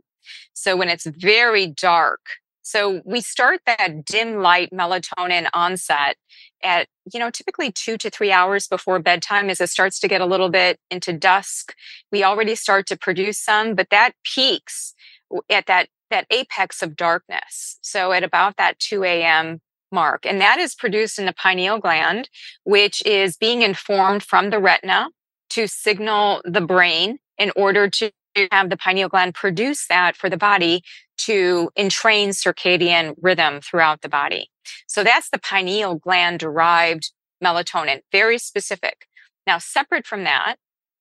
So, 0.53 0.77
when 0.77 0.87
it's 0.87 1.05
very 1.05 1.67
dark, 1.67 2.21
so 2.65 3.03
we 3.05 3.21
start 3.21 3.59
that 3.67 4.05
dim 4.05 4.37
light 4.37 4.71
melatonin 4.73 5.47
onset 5.53 6.17
at, 6.63 6.87
you 7.13 7.19
know, 7.19 7.29
typically 7.29 7.71
two 7.71 7.95
to 7.99 8.09
three 8.09 8.31
hours 8.31 8.67
before 8.67 8.97
bedtime 8.97 9.51
as 9.51 9.61
it 9.61 9.69
starts 9.69 9.99
to 9.99 10.07
get 10.07 10.19
a 10.19 10.25
little 10.25 10.49
bit 10.49 10.79
into 10.89 11.13
dusk. 11.13 11.75
We 12.11 12.23
already 12.23 12.55
start 12.55 12.87
to 12.87 12.97
produce 12.97 13.39
some, 13.39 13.75
but 13.75 13.91
that 13.91 14.13
peaks 14.23 14.95
at 15.47 15.67
that, 15.67 15.89
that 16.09 16.25
apex 16.31 16.81
of 16.81 16.95
darkness. 16.95 17.77
So 17.83 18.11
at 18.11 18.23
about 18.23 18.57
that 18.57 18.79
2 18.79 19.03
a.m. 19.03 19.61
mark. 19.91 20.25
And 20.25 20.41
that 20.41 20.57
is 20.57 20.73
produced 20.73 21.19
in 21.19 21.27
the 21.27 21.33
pineal 21.33 21.77
gland, 21.77 22.29
which 22.63 23.05
is 23.05 23.37
being 23.37 23.61
informed 23.61 24.23
from 24.23 24.49
the 24.49 24.59
retina 24.59 25.09
to 25.51 25.67
signal 25.67 26.41
the 26.43 26.61
brain 26.61 27.19
in 27.37 27.51
order 27.55 27.87
to 27.91 28.11
have 28.51 28.71
the 28.71 28.77
pineal 28.77 29.07
gland 29.07 29.35
produce 29.35 29.87
that 29.87 30.15
for 30.15 30.29
the 30.29 30.37
body 30.37 30.81
to 31.17 31.69
entrain 31.75 32.29
circadian 32.29 33.15
rhythm 33.21 33.61
throughout 33.61 34.01
the 34.01 34.09
body. 34.09 34.49
So 34.87 35.03
that's 35.03 35.29
the 35.29 35.39
pineal 35.39 35.95
gland 35.95 36.39
derived 36.39 37.11
melatonin, 37.43 38.01
very 38.11 38.37
specific. 38.37 39.07
Now, 39.45 39.57
separate 39.57 40.07
from 40.07 40.23
that, 40.23 40.55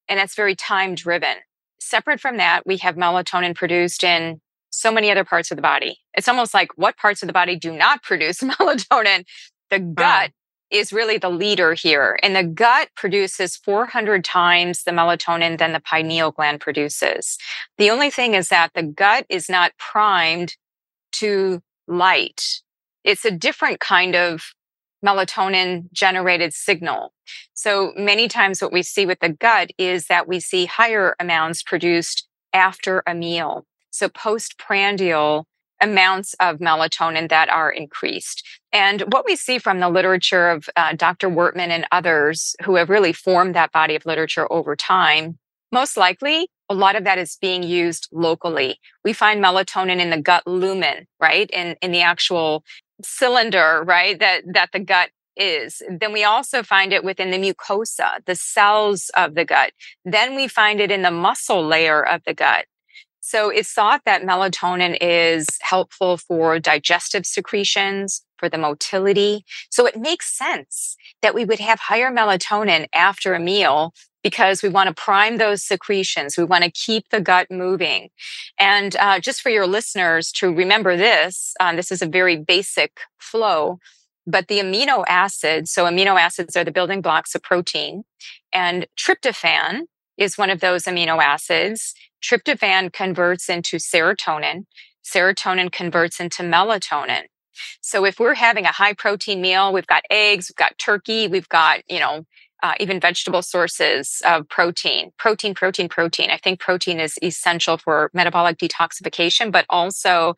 and 0.09 0.19
that's 0.19 0.35
very 0.35 0.55
time 0.55 0.95
driven. 0.95 1.37
Separate 1.81 2.21
from 2.21 2.37
that, 2.37 2.67
we 2.67 2.77
have 2.79 2.97
melatonin 2.97 3.55
produced 3.55 4.05
in 4.05 4.41
so 4.71 4.91
many 4.91 5.11
other 5.11 5.25
parts 5.25 5.51
of 5.51 5.57
the 5.57 5.63
body. 5.63 5.99
It's 6.15 6.29
almost 6.29 6.53
like 6.53 6.77
what 6.77 6.97
parts 6.97 7.23
of 7.23 7.27
the 7.27 7.33
body 7.33 7.57
do 7.57 7.73
not 7.73 8.03
produce 8.03 8.41
melatonin? 8.41 9.25
The 9.71 9.79
gut 9.79 10.31
is 10.71 10.93
really 10.93 11.19
the 11.19 11.31
leader 11.31 11.75
here. 11.75 12.19
And 12.23 12.35
the 12.35 12.45
gut 12.45 12.89
produces 12.97 13.57
400 13.57 14.25
times 14.25 14.83
the 14.83 14.91
melatonin 14.91 15.59
than 15.59 15.73
the 15.73 15.81
pineal 15.81 16.33
gland 16.33 16.61
produces. 16.61 17.39
The 17.79 17.91
only 17.91 18.11
thing 18.11 18.35
is 18.35 18.49
that 18.49 18.73
the 18.75 18.83
gut 18.83 19.27
is 19.29 19.49
not 19.49 19.77
primed 19.79 20.57
to 21.13 21.63
light. 21.87 22.61
It's 23.05 23.25
a 23.25 23.31
different 23.31 23.81
kind 23.81 24.17
of 24.17 24.55
melatonin 25.05 25.93
generated 25.93 26.55
signal. 26.55 27.13
So 27.53 27.93
many 27.97 28.27
times 28.27 28.63
what 28.63 28.73
we 28.73 28.83
see 28.83 29.07
with 29.07 29.21
the 29.21 29.29
gut 29.29 29.71
is 29.79 30.07
that 30.07 30.27
we 30.27 30.41
see 30.41 30.67
higher 30.67 31.15
amounts 31.21 31.63
produced 31.63 32.27
after 32.53 33.03
a 33.07 33.15
meal. 33.15 33.67
So 33.91 34.09
postprandial 34.09 35.47
amounts 35.81 36.35
of 36.41 36.59
melatonin 36.59 37.29
that 37.29 37.49
are 37.49 37.71
increased. 37.71 38.47
And 38.73 39.03
what 39.13 39.25
we 39.25 39.37
see 39.37 39.59
from 39.59 39.81
the 39.81 39.89
literature 39.89 40.51
of 40.51 40.69
uh, 40.77 40.95
Dr. 40.95 41.29
Wurtman 41.29 41.69
and 41.69 41.87
others 41.93 42.57
who 42.65 42.77
have 42.77 42.91
really 42.91 43.13
formed 43.13 43.55
that 43.55 43.73
body 43.73 43.95
of 43.95 44.07
literature 44.07 44.51
over 44.53 44.77
time, 44.77 45.39
most 45.73 45.97
likely 45.97 46.49
a 46.69 46.75
lot 46.75 46.97
of 46.97 47.05
that 47.05 47.19
is 47.19 47.37
being 47.41 47.63
used 47.63 48.09
locally. 48.13 48.81
We 49.05 49.13
find 49.13 49.43
melatonin 49.43 50.01
in 50.01 50.11
the 50.11 50.21
gut 50.21 50.47
lumen, 50.47 51.07
right? 51.21 51.51
In, 51.51 51.77
in 51.83 51.93
the 51.93 52.01
actual 52.01 52.65
cylinder, 53.03 53.83
right? 53.85 54.19
That, 54.19 54.43
that 54.55 54.71
the 54.73 54.81
gut 54.81 55.11
is. 55.37 55.83
Then 55.89 56.13
we 56.13 56.25
also 56.25 56.63
find 56.63 56.93
it 56.93 57.05
within 57.05 57.31
the 57.31 57.39
mucosa, 57.39 58.25
the 58.25 58.35
cells 58.35 59.11
of 59.17 59.35
the 59.35 59.45
gut. 59.45 59.73
Then 60.05 60.37
we 60.37 60.49
find 60.49 60.81
it 60.81 60.91
in 60.91 61.03
the 61.03 61.11
muscle 61.11 61.67
layer 61.67 62.05
of 62.05 62.23
the 62.25 62.35
gut. 62.35 62.67
So 63.27 63.49
it's 63.49 63.73
thought 63.73 64.03
that 64.05 64.23
melatonin 64.23 64.99
is 65.01 65.47
helpful 65.63 66.19
for 66.19 66.59
digestive 66.59 67.25
secretions, 67.25 68.23
for 68.37 68.51
the 68.51 68.59
motility. 68.59 69.47
So 69.71 69.87
it 69.87 69.97
makes 69.99 70.37
sense 70.37 70.95
that 71.23 71.35
we 71.35 71.47
would 71.47 71.59
have 71.59 71.81
higher 71.81 72.11
melatonin 72.11 72.87
after 72.95 73.33
a 73.33 73.41
meal 73.41 73.95
because 74.23 74.63
we 74.63 74.69
want 74.69 74.89
to 74.89 75.03
prime 75.03 75.39
those 75.39 75.65
secretions. 75.65 76.37
We 76.37 76.45
want 76.45 76.65
to 76.65 76.71
keep 76.71 77.09
the 77.09 77.23
gut 77.23 77.51
moving. 77.51 78.11
And 78.59 78.95
uh, 78.97 79.21
just 79.21 79.41
for 79.41 79.49
your 79.49 79.67
listeners 79.67 80.31
to 80.33 80.55
remember 80.55 80.95
this, 80.95 81.55
um, 81.61 81.77
this 81.77 81.91
is 81.91 82.03
a 82.03 82.07
very 82.07 82.37
basic 82.37 82.99
flow. 83.19 83.79
But 84.27 84.49
the 84.49 84.59
amino 84.59 85.03
acids, 85.09 85.71
so 85.71 85.87
amino 85.87 86.21
acids 86.21 86.57
are 86.59 86.65
the 86.65 86.73
building 86.73 87.01
blocks 87.01 87.35
of 87.35 87.43
protein, 87.43 88.05
and 88.53 88.87
tryptophan 88.99 89.85
is 90.17 90.39
one 90.39 90.51
of 90.51 90.61
those 90.61 90.85
amino 90.85 91.23
acids. 91.23 91.95
Tryptophan 92.23 92.93
converts 92.93 93.49
into 93.49 93.77
serotonin. 93.77 94.65
Serotonin 95.05 95.71
converts 95.71 96.21
into 96.21 96.43
melatonin. 96.43 97.25
So 97.81 98.05
if 98.05 98.19
we're 98.19 98.35
having 98.35 98.65
a 98.65 98.73
high 98.73 98.95
protein 98.95 99.41
meal, 99.41 99.73
we've 99.73 99.87
got 99.87 100.03
eggs, 100.11 100.51
we've 100.51 100.57
got 100.57 100.79
turkey, 100.79 101.29
we've 101.29 101.49
got, 101.49 101.89
you 101.89 102.01
know, 102.01 102.25
uh, 102.63 102.75
even 102.81 102.99
vegetable 102.99 103.43
sources 103.43 104.23
of 104.25 104.49
protein, 104.49 105.13
protein, 105.19 105.55
protein, 105.55 105.89
protein. 105.89 106.31
I 106.31 106.39
think 106.39 106.61
protein 106.61 106.99
is 106.99 107.19
essential 107.23 107.77
for 107.77 108.11
metabolic 108.15 108.57
detoxification, 108.57 109.53
but 109.53 109.67
also 109.69 110.35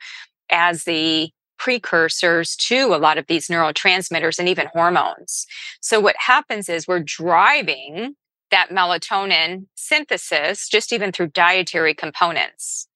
as 0.50 0.84
the 0.84 1.30
precursors 1.58 2.56
to 2.56 2.94
a 2.94 2.98
lot 2.98 3.16
of 3.16 3.26
these 3.28 3.48
neurotransmitters 3.48 4.38
and 4.38 4.48
even 4.48 4.68
hormones. 4.72 5.46
So 5.80 6.00
what 6.00 6.16
happens 6.18 6.68
is 6.68 6.86
we're 6.86 7.00
driving 7.00 8.14
that 8.50 8.70
melatonin 8.70 9.66
synthesis 9.74 10.68
just 10.68 10.92
even 10.92 11.12
through 11.12 11.28
dietary 11.28 11.94
components. 11.94 12.88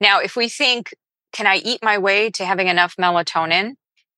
Now, 0.00 0.20
if 0.20 0.36
we 0.36 0.48
think, 0.48 0.94
can 1.32 1.46
I 1.46 1.56
eat 1.56 1.82
my 1.82 1.98
way 1.98 2.30
to 2.30 2.44
having 2.44 2.68
enough 2.68 2.96
melatonin? 2.96 3.74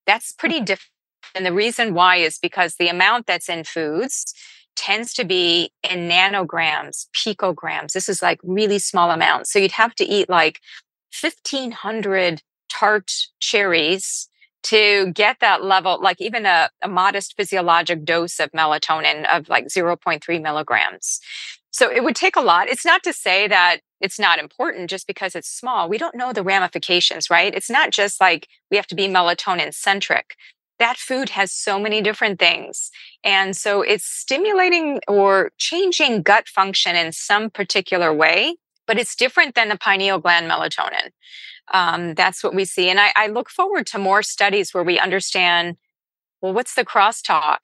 That's 0.07 0.33
mm. 0.33 0.39
pretty 0.39 0.61
different. 0.61 0.91
And 1.35 1.45
the 1.45 1.53
reason 1.53 1.95
why 1.95 2.17
is 2.17 2.39
because 2.39 2.77
the 2.77 2.89
amount 2.89 3.27
that's 3.27 3.49
in 3.49 3.65
foods 3.65 4.33
tends 4.77 5.13
to 5.15 5.25
be 5.25 5.73
in 5.83 6.09
nanograms, 6.09 7.07
picograms. 7.15 7.93
This 7.93 8.09
is 8.09 8.23
like 8.23 8.41
really 8.43 8.79
small 8.79 9.11
amounts. 9.11 9.53
So 9.53 9.59
you'd 9.59 9.73
have 9.73 9.95
to 9.97 10.05
eat 10.05 10.29
like 10.29 10.61
1500 11.21 12.43
tart 12.69 13.11
cherries 13.41 14.29
to 14.65 15.13
get 15.13 15.39
that 15.41 15.63
level, 15.63 16.01
like 16.03 16.21
even 16.21 16.47
a, 16.47 16.71
a 16.83 16.89
modest 16.89 17.35
physiologic 17.37 18.05
dose 18.05 18.41
of 18.41 18.51
melatonin 18.53 19.25
of 19.35 19.49
like 19.49 19.67
0.3 19.67 20.43
milligrams. 20.43 21.21
So 21.71 21.91
it 21.91 22.03
would 22.03 22.17
take 22.17 22.37
a 22.37 22.41
lot. 22.41 22.69
It's 22.69 22.85
not 22.85 23.03
to 23.05 23.13
say 23.13 23.47
that 23.49 23.79
it's 24.01 24.19
not 24.19 24.39
important 24.39 24.91
just 24.91 25.07
because 25.07 25.35
it's 25.35 25.49
small. 25.49 25.89
We 25.89 25.99
don't 25.99 26.15
know 26.15 26.33
the 26.33 26.43
ramifications, 26.43 27.31
right? 27.31 27.55
It's 27.55 27.71
not 27.71 27.91
just 27.91 28.21
like 28.21 28.49
we 28.71 28.77
have 28.77 28.87
to 28.89 28.95
be 28.95 29.07
melatonin 29.09 29.75
centric. 29.75 30.35
That 30.79 30.97
food 30.97 31.31
has 31.31 31.53
so 31.53 31.79
many 31.79 32.01
different 32.01 32.39
things. 32.39 32.91
And 33.25 33.57
so 33.57 33.83
it's 33.83 34.05
stimulating 34.05 35.01
or 35.09 35.51
changing 35.59 36.23
gut 36.23 36.49
function 36.49 36.95
in 36.95 37.13
some 37.13 37.51
particular 37.51 38.15
way, 38.15 38.57
but 38.87 38.99
it's 38.99 39.17
different 39.17 39.55
than 39.55 39.69
the 39.69 39.79
pineal 39.79 40.19
gland 40.19 40.49
melatonin. 40.49 41.11
Um, 41.73 42.15
that's 42.15 42.43
what 42.43 42.55
we 42.55 42.65
see. 42.65 42.89
And 42.89 42.99
I, 42.99 43.13
I 43.17 43.27
look 43.27 43.51
forward 43.51 43.87
to 43.89 43.99
more 43.99 44.23
studies 44.23 44.73
where 44.73 44.85
we 44.85 44.99
understand 44.99 45.77
well, 46.41 46.53
what's 46.53 46.75
the 46.75 46.85
crosstalk? 46.85 47.59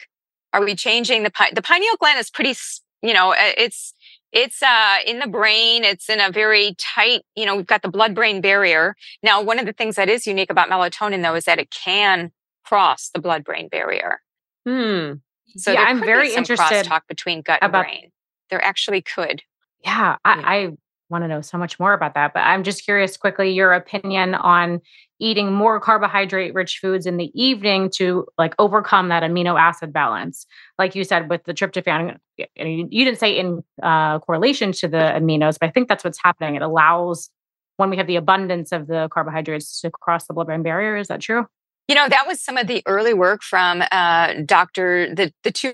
Are 0.52 0.64
we 0.64 0.74
changing 0.74 1.22
the 1.22 1.32
the 1.52 1.62
pineal 1.62 1.96
gland 1.98 2.18
is 2.18 2.30
pretty, 2.30 2.54
you 3.02 3.14
know, 3.14 3.34
it's 3.36 3.94
it's 4.32 4.62
uh, 4.62 4.96
in 5.06 5.20
the 5.20 5.28
brain. 5.28 5.84
It's 5.84 6.08
in 6.08 6.20
a 6.20 6.30
very 6.30 6.74
tight, 6.78 7.22
you 7.36 7.46
know, 7.46 7.56
we've 7.56 7.66
got 7.66 7.82
the 7.82 7.88
blood 7.88 8.14
brain 8.14 8.40
barrier. 8.40 8.96
Now, 9.22 9.40
one 9.40 9.58
of 9.58 9.66
the 9.66 9.72
things 9.72 9.96
that 9.96 10.08
is 10.08 10.26
unique 10.26 10.50
about 10.50 10.68
melatonin, 10.68 11.22
though, 11.22 11.36
is 11.36 11.44
that 11.44 11.58
it 11.58 11.70
can 11.70 12.32
cross 12.64 13.10
the 13.14 13.20
blood 13.20 13.44
brain 13.44 13.68
barrier. 13.68 14.20
Hmm. 14.66 15.14
So 15.56 15.72
yeah, 15.72 15.82
I'm 15.82 16.00
very 16.00 16.34
interested. 16.34 16.84
Talk 16.84 17.06
between 17.06 17.42
gut 17.42 17.58
about, 17.62 17.84
and 17.84 17.90
brain. 17.92 18.10
There 18.50 18.64
actually 18.64 19.02
could. 19.02 19.42
Yeah, 19.84 20.16
I, 20.24 20.32
I 20.32 20.76
want 21.14 21.24
to 21.24 21.28
know 21.28 21.40
so 21.40 21.56
much 21.56 21.78
more 21.78 21.92
about 21.92 22.14
that. 22.14 22.34
But 22.34 22.40
I'm 22.40 22.64
just 22.64 22.84
curious, 22.84 23.16
quickly, 23.16 23.50
your 23.50 23.72
opinion 23.72 24.34
on 24.34 24.80
eating 25.20 25.52
more 25.52 25.78
carbohydrate 25.78 26.54
rich 26.54 26.78
foods 26.80 27.06
in 27.06 27.16
the 27.16 27.30
evening 27.40 27.88
to 27.88 28.26
like 28.36 28.52
overcome 28.58 29.08
that 29.08 29.22
amino 29.22 29.58
acid 29.58 29.92
balance 29.92 30.44
like 30.76 30.96
you 30.96 31.04
said 31.04 31.30
with 31.30 31.44
the 31.44 31.54
tryptophan 31.54 32.16
you 32.36 33.04
didn't 33.04 33.20
say 33.20 33.38
in 33.38 33.62
uh, 33.80 34.18
correlation 34.18 34.72
to 34.72 34.88
the 34.88 34.96
aminos 34.96 35.56
but 35.58 35.68
i 35.68 35.70
think 35.70 35.88
that's 35.88 36.02
what's 36.02 36.18
happening 36.22 36.56
it 36.56 36.62
allows 36.62 37.30
when 37.76 37.90
we 37.90 37.96
have 37.96 38.08
the 38.08 38.16
abundance 38.16 38.72
of 38.72 38.88
the 38.88 39.08
carbohydrates 39.12 39.80
to 39.80 39.88
cross 39.88 40.26
the 40.26 40.34
blood 40.34 40.48
brain 40.48 40.64
barrier 40.64 40.96
is 40.96 41.06
that 41.06 41.20
true 41.20 41.46
you 41.86 41.94
know 41.94 42.08
that 42.08 42.26
was 42.26 42.42
some 42.42 42.56
of 42.56 42.66
the 42.66 42.82
early 42.84 43.14
work 43.14 43.40
from 43.42 43.84
uh, 43.92 44.34
dr 44.44 45.14
the, 45.14 45.32
the 45.44 45.52
two 45.52 45.72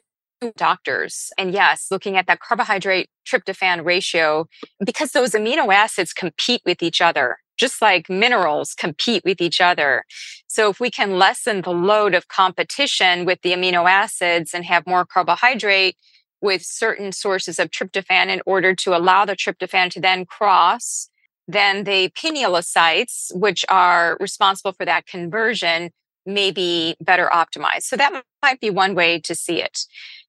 doctors. 0.56 1.30
And 1.36 1.52
yes, 1.52 1.86
looking 1.90 2.16
at 2.16 2.26
that 2.26 2.40
carbohydrate 2.40 3.08
tryptophan 3.26 3.84
ratio, 3.84 4.46
because 4.84 5.12
those 5.12 5.32
amino 5.32 5.72
acids 5.72 6.12
compete 6.12 6.62
with 6.64 6.82
each 6.82 7.00
other 7.00 7.38
just 7.60 7.82
like 7.82 8.08
minerals 8.08 8.72
compete 8.74 9.22
with 9.22 9.40
each 9.40 9.60
other. 9.60 10.04
So 10.48 10.70
if 10.70 10.80
we 10.80 10.90
can 10.90 11.18
lessen 11.18 11.60
the 11.60 11.72
load 11.72 12.14
of 12.14 12.26
competition 12.26 13.26
with 13.26 13.42
the 13.42 13.52
amino 13.52 13.88
acids 13.88 14.54
and 14.54 14.64
have 14.64 14.86
more 14.86 15.04
carbohydrate 15.04 15.96
with 16.40 16.62
certain 16.62 17.12
sources 17.12 17.58
of 17.58 17.70
tryptophan 17.70 18.28
in 18.28 18.40
order 18.46 18.74
to 18.74 18.96
allow 18.96 19.26
the 19.26 19.36
tryptophan 19.36 19.90
to 19.90 20.00
then 20.00 20.24
cross, 20.24 21.10
then 21.46 21.84
the 21.84 22.08
pinealocytes, 22.10 23.34
which 23.34 23.66
are 23.68 24.16
responsible 24.20 24.72
for 24.72 24.86
that 24.86 25.06
conversion, 25.06 25.90
may 26.26 26.50
be 26.50 26.96
better 27.00 27.30
optimized. 27.32 27.82
So 27.82 27.96
that 27.96 28.22
might 28.42 28.60
be 28.60 28.70
one 28.70 28.94
way 28.94 29.20
to 29.20 29.34
see 29.34 29.62
it. 29.62 29.80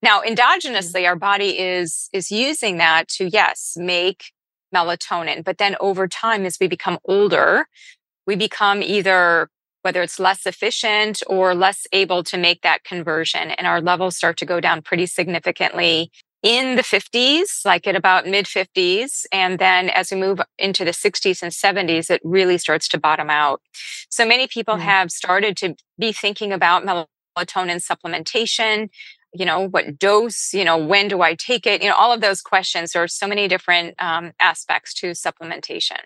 Now, 0.02 0.22
endogenously, 0.22 1.06
our 1.06 1.16
body 1.16 1.60
is, 1.60 2.10
is 2.14 2.32
using 2.32 2.78
that 2.78 3.08
to, 3.10 3.30
yes, 3.30 3.74
make 3.78 4.32
melatonin. 4.74 5.44
But 5.44 5.58
then 5.58 5.76
over 5.80 6.08
time, 6.08 6.46
as 6.46 6.58
we 6.60 6.68
become 6.68 6.98
older, 7.06 7.68
we 8.26 8.36
become 8.36 8.82
either 8.82 9.50
whether 9.84 10.02
it's 10.02 10.20
less 10.20 10.46
efficient 10.46 11.24
or 11.28 11.56
less 11.56 11.88
able 11.92 12.24
to 12.24 12.38
make 12.38 12.62
that 12.62 12.84
conversion. 12.84 13.52
And 13.52 13.66
our 13.66 13.82
levels 13.82 14.16
start 14.16 14.38
to 14.38 14.46
go 14.46 14.60
down 14.60 14.82
pretty 14.82 15.08
significantly 15.08 16.12
in 16.44 16.76
the 16.76 16.82
50s, 16.82 17.66
like 17.66 17.86
at 17.88 17.96
about 17.96 18.28
mid 18.28 18.46
50s. 18.46 19.26
And 19.32 19.60
then 19.60 19.89
as 19.89 20.12
we 20.12 20.18
move 20.18 20.42
into 20.58 20.84
the 20.84 20.92
60s 20.92 21.42
and 21.42 21.52
70s, 21.52 22.10
it 22.10 22.22
really 22.24 22.58
starts 22.58 22.88
to 22.89 23.00
bottom 23.00 23.30
out. 23.30 23.62
So 24.10 24.26
many 24.26 24.48
people 24.48 24.76
mm-hmm. 24.76 24.84
have 24.84 25.12
started 25.12 25.56
to 25.58 25.76
be 26.00 26.12
thinking 26.12 26.52
about 26.52 26.84
melatonin 26.84 27.82
supplementation 27.82 28.89
you 29.34 29.46
know 29.46 29.68
what 29.70 29.98
dose 29.98 30.54
you 30.54 30.66
know 30.66 30.78
when 30.78 31.08
do 31.08 31.22
i 31.22 31.34
take 31.36 31.66
it 31.66 31.82
you 31.82 31.89
know 31.89 31.96
all 31.96 32.12
of 32.12 32.22
those 32.22 32.42
questions 32.42 32.92
there 32.92 33.04
are 33.04 33.08
so 33.08 33.28
many 33.28 33.48
different 33.48 33.96
um, 34.00 34.32
aspects 34.39 34.94
to 34.94 35.12
supplementation 35.12 36.00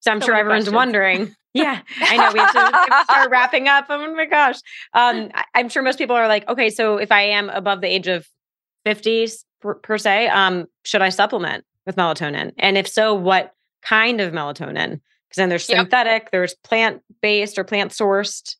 so 0.00 0.10
i'm 0.10 0.20
so 0.20 0.26
sure 0.26 0.34
everyone's 0.34 0.64
questions. 0.64 0.74
wondering 0.74 1.34
yeah 1.54 1.82
i 2.00 2.16
know 2.16 2.32
we 2.32 2.38
have, 2.38 2.52
to, 2.52 2.58
we 2.58 2.62
have, 2.62 2.86
to, 2.86 3.04
start 3.04 3.30
wrapping 3.30 3.68
up 3.68 3.86
oh 3.90 4.14
my 4.14 4.24
gosh 4.24 4.56
um, 4.94 5.30
I, 5.34 5.60
am 5.60 5.68
sure 5.68 5.82
most 5.82 5.98
people 5.98 6.16
are 6.16 6.28
like 6.28 6.48
okay 6.48 6.70
so 6.70 6.96
if 6.96 7.12
i 7.12 7.22
am 7.22 7.50
above 7.50 7.82
the 7.82 7.88
age 7.88 8.08
of 8.08 8.26
50s 8.86 9.44
per, 9.62 9.74
per 9.76 9.98
se 9.98 10.28
um, 10.28 10.66
should 10.84 11.02
i 11.02 11.08
supplement 11.08 11.64
with 11.86 11.96
melatonin 11.96 12.52
and 12.58 12.76
if 12.76 12.86
so 12.86 13.14
what 13.14 13.54
kind 13.82 14.20
of 14.20 14.32
melatonin 14.32 15.00
because 15.28 15.36
then 15.36 15.48
there's 15.48 15.64
synthetic 15.64 16.24
yep. 16.24 16.30
there's 16.30 16.54
plant-based 16.54 17.58
or 17.58 17.64
plant 17.64 17.92
sourced 17.92 18.56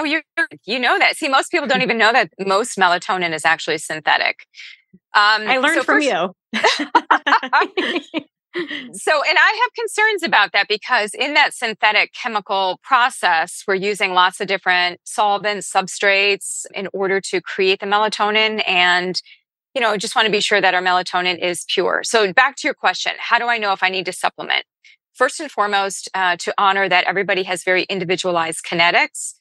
Oh, 0.00 0.04
you 0.04 0.22
you 0.64 0.78
know 0.78 0.98
that. 0.98 1.16
See, 1.16 1.28
most 1.28 1.50
people 1.50 1.68
don't 1.68 1.82
even 1.88 1.98
know 1.98 2.12
that 2.12 2.30
most 2.40 2.78
melatonin 2.78 3.34
is 3.34 3.44
actually 3.44 3.78
synthetic. 3.78 4.46
Um, 5.14 5.46
I 5.46 5.58
learned 5.58 5.80
so 5.80 5.82
from 5.82 6.00
first, 6.00 6.08
you. 6.08 6.34
so, 8.92 9.22
and 9.22 9.38
I 9.38 9.60
have 9.62 9.74
concerns 9.76 10.22
about 10.22 10.52
that 10.52 10.68
because 10.68 11.12
in 11.14 11.34
that 11.34 11.52
synthetic 11.52 12.12
chemical 12.14 12.80
process, 12.82 13.62
we're 13.68 13.74
using 13.74 14.12
lots 14.12 14.40
of 14.40 14.46
different 14.46 15.00
solvents, 15.04 15.70
substrates 15.70 16.64
in 16.74 16.88
order 16.92 17.20
to 17.22 17.40
create 17.42 17.80
the 17.80 17.86
melatonin. 17.86 18.66
And, 18.66 19.20
you 19.74 19.80
know, 19.80 19.96
just 19.96 20.16
want 20.16 20.26
to 20.26 20.32
be 20.32 20.40
sure 20.40 20.60
that 20.60 20.74
our 20.74 20.82
melatonin 20.82 21.38
is 21.38 21.64
pure. 21.68 22.02
So, 22.04 22.32
back 22.32 22.56
to 22.56 22.66
your 22.66 22.74
question 22.74 23.12
how 23.18 23.38
do 23.38 23.46
I 23.46 23.58
know 23.58 23.72
if 23.72 23.82
I 23.82 23.88
need 23.88 24.06
to 24.06 24.12
supplement? 24.12 24.64
First 25.14 25.40
and 25.40 25.50
foremost, 25.50 26.08
uh, 26.14 26.36
to 26.36 26.54
honor 26.56 26.88
that 26.88 27.04
everybody 27.04 27.42
has 27.42 27.62
very 27.62 27.82
individualized 27.84 28.64
kinetics 28.64 29.34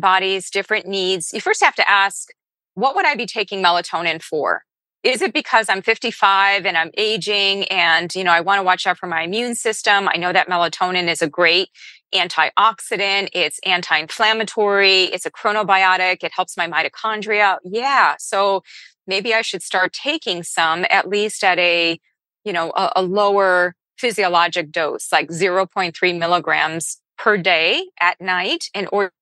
bodies, 0.00 0.50
different 0.50 0.86
needs, 0.86 1.32
you 1.32 1.40
first 1.40 1.62
have 1.62 1.74
to 1.76 1.90
ask, 1.90 2.28
what 2.74 2.94
would 2.94 3.06
I 3.06 3.14
be 3.14 3.26
taking 3.26 3.62
melatonin 3.62 4.22
for? 4.22 4.62
Is 5.02 5.22
it 5.22 5.32
because 5.32 5.68
I'm 5.68 5.82
55 5.82 6.66
and 6.66 6.76
I'm 6.76 6.90
aging 6.96 7.64
and, 7.64 8.12
you 8.14 8.24
know, 8.24 8.32
I 8.32 8.40
want 8.40 8.58
to 8.58 8.62
watch 8.64 8.86
out 8.86 8.98
for 8.98 9.06
my 9.06 9.22
immune 9.22 9.54
system? 9.54 10.08
I 10.08 10.16
know 10.16 10.32
that 10.32 10.48
melatonin 10.48 11.08
is 11.08 11.22
a 11.22 11.28
great 11.28 11.68
antioxidant. 12.14 13.28
It's 13.32 13.60
anti-inflammatory. 13.64 15.04
It's 15.04 15.26
a 15.26 15.30
chronobiotic. 15.30 16.24
It 16.24 16.32
helps 16.34 16.56
my 16.56 16.68
mitochondria. 16.68 17.58
Yeah. 17.64 18.16
So 18.18 18.62
maybe 19.06 19.34
I 19.34 19.42
should 19.42 19.62
start 19.62 19.92
taking 19.92 20.42
some 20.42 20.84
at 20.90 21.08
least 21.08 21.44
at 21.44 21.58
a, 21.58 21.98
you 22.44 22.52
know, 22.52 22.70
a, 22.76 22.92
a 22.96 23.02
lower 23.02 23.74
physiologic 23.98 24.70
dose, 24.70 25.10
like 25.10 25.28
0.3 25.28 26.18
milligrams 26.18 27.00
per 27.18 27.36
day 27.36 27.86
at 28.00 28.20
night 28.20 28.66
in 28.74 28.86
order 28.92 29.12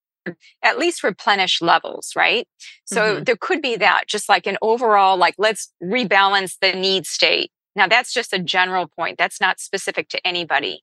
at 0.63 0.79
least 0.79 1.05
replenish 1.05 1.61
levels, 1.61 2.13
right? 2.17 2.49
So 2.87 3.17
mm-hmm. 3.17 3.25
there 3.25 3.37
could 3.37 3.61
be 3.61 3.77
that, 3.77 4.05
just 4.07 4.29
like 4.29 4.47
an 4.47 4.57
overall, 4.63 5.17
like, 5.17 5.35
let's 5.39 5.73
rebalance 5.83 6.57
the 6.61 6.73
need 6.73 7.07
state. 7.07 7.51
Now, 7.77 7.89
that's 7.89 8.13
just 8.13 8.33
a 8.33 8.39
general 8.39 8.89
point. 8.89 9.19
That's 9.19 9.41
not 9.41 9.61
specific 9.61 10.09
to 10.11 10.27
anybody. 10.27 10.83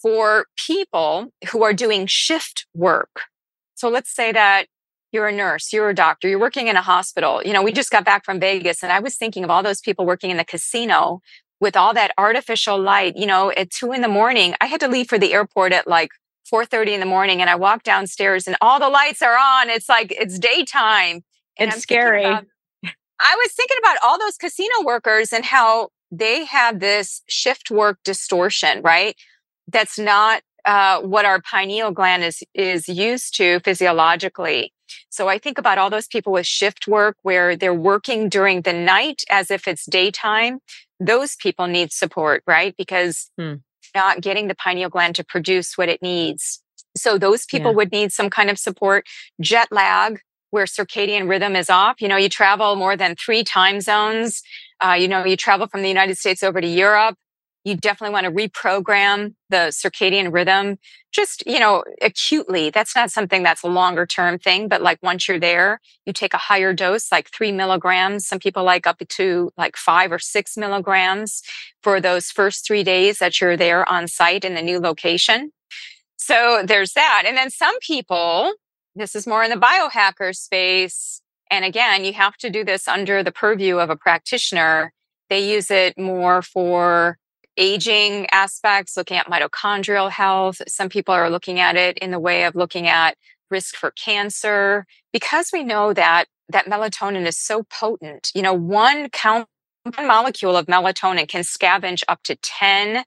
For 0.00 0.46
people 0.56 1.32
who 1.50 1.64
are 1.64 1.72
doing 1.72 2.06
shift 2.06 2.66
work, 2.74 3.22
so 3.74 3.88
let's 3.88 4.14
say 4.14 4.30
that 4.32 4.66
you're 5.16 5.28
a 5.28 5.32
nurse, 5.32 5.72
you're 5.72 5.88
a 5.88 5.94
doctor, 5.94 6.28
you're 6.28 6.38
working 6.38 6.68
in 6.68 6.76
a 6.76 6.82
hospital. 6.82 7.42
You 7.42 7.54
know, 7.54 7.62
we 7.62 7.72
just 7.72 7.90
got 7.90 8.04
back 8.04 8.24
from 8.24 8.38
Vegas 8.38 8.82
and 8.82 8.92
I 8.92 9.00
was 9.00 9.16
thinking 9.16 9.44
of 9.44 9.50
all 9.50 9.62
those 9.62 9.80
people 9.80 10.04
working 10.04 10.30
in 10.30 10.36
the 10.36 10.44
casino 10.44 11.22
with 11.58 11.74
all 11.74 11.94
that 11.94 12.12
artificial 12.18 12.78
light. 12.78 13.16
You 13.16 13.26
know, 13.26 13.50
at 13.56 13.70
two 13.70 13.92
in 13.92 14.02
the 14.02 14.08
morning, 14.08 14.54
I 14.60 14.66
had 14.66 14.80
to 14.80 14.88
leave 14.88 15.08
for 15.08 15.18
the 15.18 15.32
airport 15.32 15.72
at 15.72 15.88
like 15.88 16.10
4:30 16.52 16.92
in 16.92 17.00
the 17.00 17.06
morning 17.06 17.40
and 17.40 17.48
I 17.48 17.56
walk 17.56 17.82
downstairs 17.82 18.46
and 18.46 18.56
all 18.60 18.78
the 18.78 18.90
lights 18.90 19.22
are 19.22 19.36
on. 19.36 19.70
It's 19.70 19.88
like 19.88 20.12
it's 20.12 20.38
daytime. 20.38 21.24
And 21.58 21.70
it's 21.70 21.80
scary. 21.80 22.24
About, 22.24 22.44
I 22.84 23.34
was 23.42 23.52
thinking 23.52 23.78
about 23.80 23.96
all 24.04 24.18
those 24.18 24.36
casino 24.36 24.82
workers 24.84 25.32
and 25.32 25.44
how 25.44 25.88
they 26.10 26.44
have 26.44 26.80
this 26.80 27.22
shift 27.26 27.70
work 27.70 27.98
distortion, 28.04 28.82
right? 28.82 29.16
That's 29.66 29.98
not 29.98 30.42
uh, 30.66 31.00
what 31.00 31.24
our 31.24 31.40
pineal 31.40 31.92
gland 31.92 32.24
is 32.24 32.42
is 32.52 32.88
used 32.88 33.36
to 33.36 33.60
physiologically. 33.60 34.72
So 35.10 35.28
I 35.28 35.38
think 35.38 35.58
about 35.58 35.78
all 35.78 35.90
those 35.90 36.06
people 36.06 36.32
with 36.32 36.46
shift 36.46 36.86
work 36.86 37.16
where 37.22 37.56
they're 37.56 37.74
working 37.74 38.28
during 38.28 38.62
the 38.62 38.72
night 38.72 39.22
as 39.30 39.50
if 39.50 39.66
it's 39.68 39.86
daytime. 39.86 40.60
Those 40.98 41.36
people 41.36 41.66
need 41.66 41.92
support, 41.92 42.42
right? 42.46 42.74
Because 42.76 43.30
hmm 43.38 43.54
not 43.94 44.20
getting 44.20 44.46
the 44.48 44.54
pineal 44.54 44.90
gland 44.90 45.16
to 45.16 45.24
produce 45.24 45.78
what 45.78 45.88
it 45.88 46.02
needs. 46.02 46.62
So 46.96 47.18
those 47.18 47.46
people 47.46 47.70
yeah. 47.72 47.76
would 47.76 47.92
need 47.92 48.12
some 48.12 48.30
kind 48.30 48.50
of 48.50 48.58
support. 48.58 49.06
Jet 49.40 49.68
lag, 49.70 50.20
where 50.50 50.66
circadian 50.66 51.28
rhythm 51.28 51.56
is 51.56 51.70
off. 51.70 52.00
You 52.00 52.08
know, 52.08 52.16
you 52.16 52.28
travel 52.28 52.76
more 52.76 52.96
than 52.96 53.16
three 53.16 53.42
time 53.42 53.80
zones. 53.80 54.42
uh, 54.84 54.92
you 54.92 55.08
know, 55.08 55.24
you 55.24 55.36
travel 55.36 55.66
from 55.66 55.82
the 55.82 55.88
United 55.88 56.18
States 56.18 56.42
over 56.42 56.60
to 56.60 56.66
Europe, 56.66 57.16
you 57.66 57.76
definitely 57.76 58.12
want 58.12 58.24
to 58.26 58.30
reprogram 58.30 59.34
the 59.50 59.72
circadian 59.72 60.32
rhythm 60.32 60.78
just 61.12 61.44
you 61.46 61.58
know 61.58 61.82
acutely. 62.00 62.70
That's 62.70 62.94
not 62.94 63.10
something 63.10 63.42
that's 63.42 63.64
a 63.64 63.68
longer 63.68 64.06
term 64.06 64.38
thing 64.38 64.68
but 64.68 64.80
like 64.80 64.98
once 65.02 65.26
you're 65.26 65.40
there 65.40 65.80
you 66.06 66.12
take 66.12 66.32
a 66.32 66.38
higher 66.38 66.72
dose 66.72 67.10
like 67.10 67.28
three 67.30 67.50
milligrams. 67.50 68.26
Some 68.26 68.38
people 68.38 68.62
like 68.62 68.86
up 68.86 69.02
to 69.06 69.50
like 69.58 69.76
five 69.76 70.12
or 70.12 70.20
six 70.20 70.56
milligrams 70.56 71.42
for 71.82 72.00
those 72.00 72.30
first 72.30 72.64
three 72.64 72.84
days 72.84 73.18
that 73.18 73.40
you're 73.40 73.56
there 73.56 73.90
on 73.90 74.06
site 74.06 74.44
in 74.44 74.54
the 74.54 74.62
new 74.62 74.78
location. 74.78 75.50
So 76.16 76.62
there's 76.64 76.92
that. 76.92 77.24
And 77.26 77.36
then 77.36 77.50
some 77.50 77.78
people 77.80 78.54
this 78.94 79.16
is 79.16 79.26
more 79.26 79.42
in 79.42 79.50
the 79.50 79.56
biohacker 79.56 80.34
space 80.36 81.20
and 81.50 81.64
again 81.64 82.04
you 82.04 82.12
have 82.12 82.36
to 82.36 82.48
do 82.48 82.64
this 82.64 82.86
under 82.86 83.24
the 83.24 83.32
purview 83.32 83.78
of 83.78 83.90
a 83.90 83.96
practitioner. 83.96 84.92
They 85.28 85.50
use 85.50 85.72
it 85.72 85.98
more 85.98 86.40
for 86.40 87.18
aging 87.56 88.26
aspects, 88.32 88.96
looking 88.96 89.16
at 89.16 89.26
mitochondrial 89.26 90.10
health. 90.10 90.60
Some 90.68 90.88
people 90.88 91.14
are 91.14 91.30
looking 91.30 91.60
at 91.60 91.76
it 91.76 91.98
in 91.98 92.10
the 92.10 92.20
way 92.20 92.44
of 92.44 92.54
looking 92.54 92.86
at 92.86 93.16
risk 93.50 93.76
for 93.76 93.92
cancer 93.92 94.86
because 95.12 95.50
we 95.52 95.62
know 95.62 95.92
that 95.92 96.26
that 96.48 96.66
melatonin 96.66 97.26
is 97.26 97.38
so 97.38 97.64
potent. 97.64 98.30
You 98.34 98.42
know, 98.42 98.54
one 98.54 99.08
count 99.10 99.48
one 99.94 100.06
molecule 100.06 100.56
of 100.56 100.66
melatonin 100.66 101.28
can 101.28 101.42
scavenge 101.42 102.02
up 102.08 102.22
to 102.24 102.34
10 102.36 103.04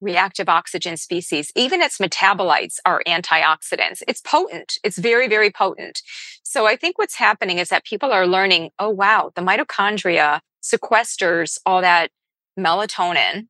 reactive 0.00 0.48
oxygen 0.48 0.96
species. 0.96 1.52
Even 1.54 1.80
its 1.80 1.98
metabolites 1.98 2.78
are 2.84 3.02
antioxidants. 3.06 4.02
It's 4.06 4.20
potent. 4.20 4.78
It's 4.84 4.98
very, 4.98 5.28
very 5.28 5.50
potent. 5.50 6.02
So 6.42 6.66
I 6.66 6.76
think 6.76 6.98
what's 6.98 7.14
happening 7.14 7.58
is 7.58 7.68
that 7.68 7.84
people 7.84 8.12
are 8.12 8.26
learning, 8.26 8.70
oh, 8.78 8.90
wow, 8.90 9.32
the 9.34 9.42
mitochondria 9.42 10.40
sequesters 10.62 11.58
all 11.64 11.80
that 11.80 12.10
melatonin 12.58 13.46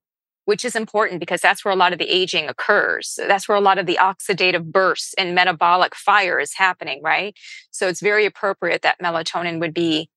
which 0.46 0.64
is 0.64 0.74
important 0.74 1.20
because 1.20 1.40
that's 1.40 1.64
where 1.64 1.74
a 1.74 1.76
lot 1.76 1.92
of 1.92 1.98
the 1.98 2.08
aging 2.08 2.48
occurs. 2.48 3.18
That's 3.18 3.48
where 3.48 3.58
a 3.58 3.60
lot 3.60 3.78
of 3.78 3.86
the 3.86 3.98
oxidative 4.00 4.64
bursts 4.64 5.12
and 5.18 5.34
metabolic 5.34 5.94
fire 5.94 6.40
is 6.40 6.54
happening, 6.54 7.02
right? 7.02 7.36
So 7.70 7.88
it's 7.88 8.00
very 8.00 8.24
appropriate 8.24 8.82
that 8.82 9.00
melatonin 9.00 9.60
would 9.60 9.74
be 9.74 10.08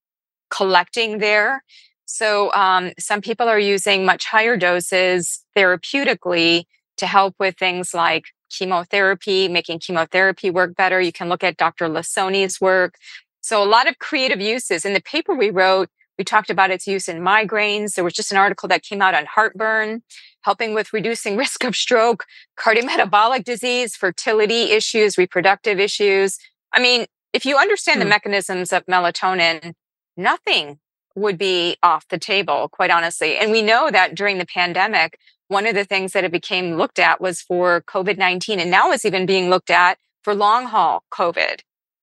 collecting 0.50 1.18
there. 1.18 1.64
So 2.06 2.54
um, 2.54 2.92
some 3.00 3.22
people 3.22 3.48
are 3.48 3.60
using 3.60 4.06
much 4.06 4.26
higher 4.26 4.56
doses 4.56 5.44
therapeutically 5.58 6.66
to 6.98 7.08
help 7.08 7.36
with 7.40 7.58
things 7.58 7.94
like 7.94 8.26
chemotherapy, 8.52 9.48
making 9.48 9.80
chemotherapy 9.80 10.52
work 10.52 10.76
better. 10.76 11.02
You 11.02 11.12
can 11.12 11.30
look 11.30 11.44
at 11.44 11.58
Dr. 11.58 11.88
Lissoni's 11.88 12.62
work. 12.62 12.96
So 13.42 13.64
a 13.64 13.66
lot 13.66 13.88
of 13.88 13.98
creative 13.98 14.42
uses. 14.42 14.86
In 14.86 14.94
the 14.94 15.02
paper 15.02 15.34
we 15.34 15.50
wrote, 15.50 15.90
we 16.20 16.26
talked 16.26 16.50
about 16.50 16.70
its 16.70 16.86
use 16.86 17.08
in 17.08 17.22
migraines. 17.22 17.96
There 17.96 18.04
was 18.04 18.14
just 18.14 18.32
an 18.32 18.38
article 18.38 18.68
that 18.68 18.84
came 18.84 19.02
out 19.02 19.16
on 19.16 19.26
heartburn, 19.26 20.04
helping 20.42 20.74
with 20.74 20.94
reducing 20.94 21.38
risk 21.46 21.64
of 21.64 21.76
stroke, 21.76 22.26
cardiometabolic 22.60 23.46
disease, 23.46 23.96
fertility 23.96 24.72
issues, 24.72 25.18
reproductive 25.18 25.80
issues. 25.80 26.38
I 26.74 26.82
mean, 26.82 27.08
if 27.34 27.46
you 27.46 27.58
understand 27.58 27.98
hmm. 27.98 28.04
the 28.04 28.10
mechanisms 28.10 28.74
of 28.74 28.86
melatonin, 28.86 29.74
nothing 30.18 30.80
would 31.16 31.38
be 31.38 31.78
off 31.82 32.08
the 32.10 32.20
table, 32.20 32.70
quite 32.70 32.92
honestly. 32.92 33.38
And 33.38 33.52
we 33.52 33.62
know 33.62 33.90
that 33.90 34.14
during 34.14 34.38
the 34.38 34.46
pandemic, 34.46 35.18
one 35.48 35.66
of 35.66 35.74
the 35.74 35.86
things 35.86 36.12
that 36.14 36.24
it 36.24 36.32
became 36.32 36.76
looked 36.76 37.00
at 37.00 37.20
was 37.20 37.42
for 37.42 37.82
COVID 37.82 38.18
19, 38.18 38.60
and 38.60 38.70
now 38.70 38.92
it's 38.92 39.06
even 39.06 39.26
being 39.26 39.50
looked 39.50 39.72
at 39.72 39.98
for 40.24 40.36
long 40.36 40.66
haul 40.66 41.04
COVID. 41.12 41.62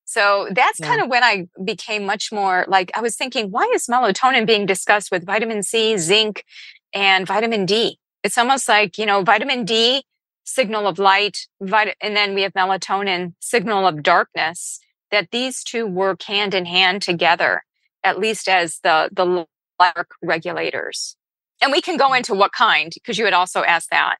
So 0.08 0.48
that's 0.52 0.78
yeah. 0.78 0.86
kind 0.86 1.02
of 1.02 1.08
when 1.08 1.24
I 1.24 1.48
became 1.64 2.06
much 2.06 2.30
more 2.32 2.64
like 2.68 2.90
I 2.96 3.00
was 3.00 3.16
thinking, 3.16 3.50
why 3.50 3.70
is 3.74 3.86
melatonin 3.86 4.46
being 4.46 4.64
discussed 4.64 5.10
with 5.10 5.26
vitamin 5.26 5.64
C, 5.64 5.98
zinc, 5.98 6.44
and 6.94 7.26
vitamin 7.26 7.66
D? 7.66 7.98
It's 8.22 8.38
almost 8.38 8.68
like, 8.68 8.98
you 8.98 9.04
know, 9.04 9.22
vitamin 9.22 9.64
D, 9.64 10.04
signal 10.44 10.86
of 10.86 11.00
light, 11.00 11.48
vit- 11.60 11.96
and 12.00 12.16
then 12.16 12.34
we 12.34 12.42
have 12.42 12.52
melatonin, 12.52 13.34
signal 13.40 13.84
of 13.84 14.04
darkness, 14.04 14.78
that 15.10 15.32
these 15.32 15.64
two 15.64 15.86
work 15.86 16.22
hand 16.22 16.54
in 16.54 16.66
hand 16.66 17.02
together, 17.02 17.64
at 18.04 18.18
least 18.18 18.48
as 18.48 18.78
the, 18.84 19.10
the 19.12 19.44
regulators. 20.22 21.16
And 21.60 21.72
we 21.72 21.80
can 21.80 21.96
go 21.96 22.10
mm. 22.10 22.18
into 22.18 22.32
what 22.34 22.52
kind, 22.52 22.92
because 22.94 23.18
you 23.18 23.24
had 23.24 23.34
also 23.34 23.64
asked 23.64 23.90
that. 23.90 24.16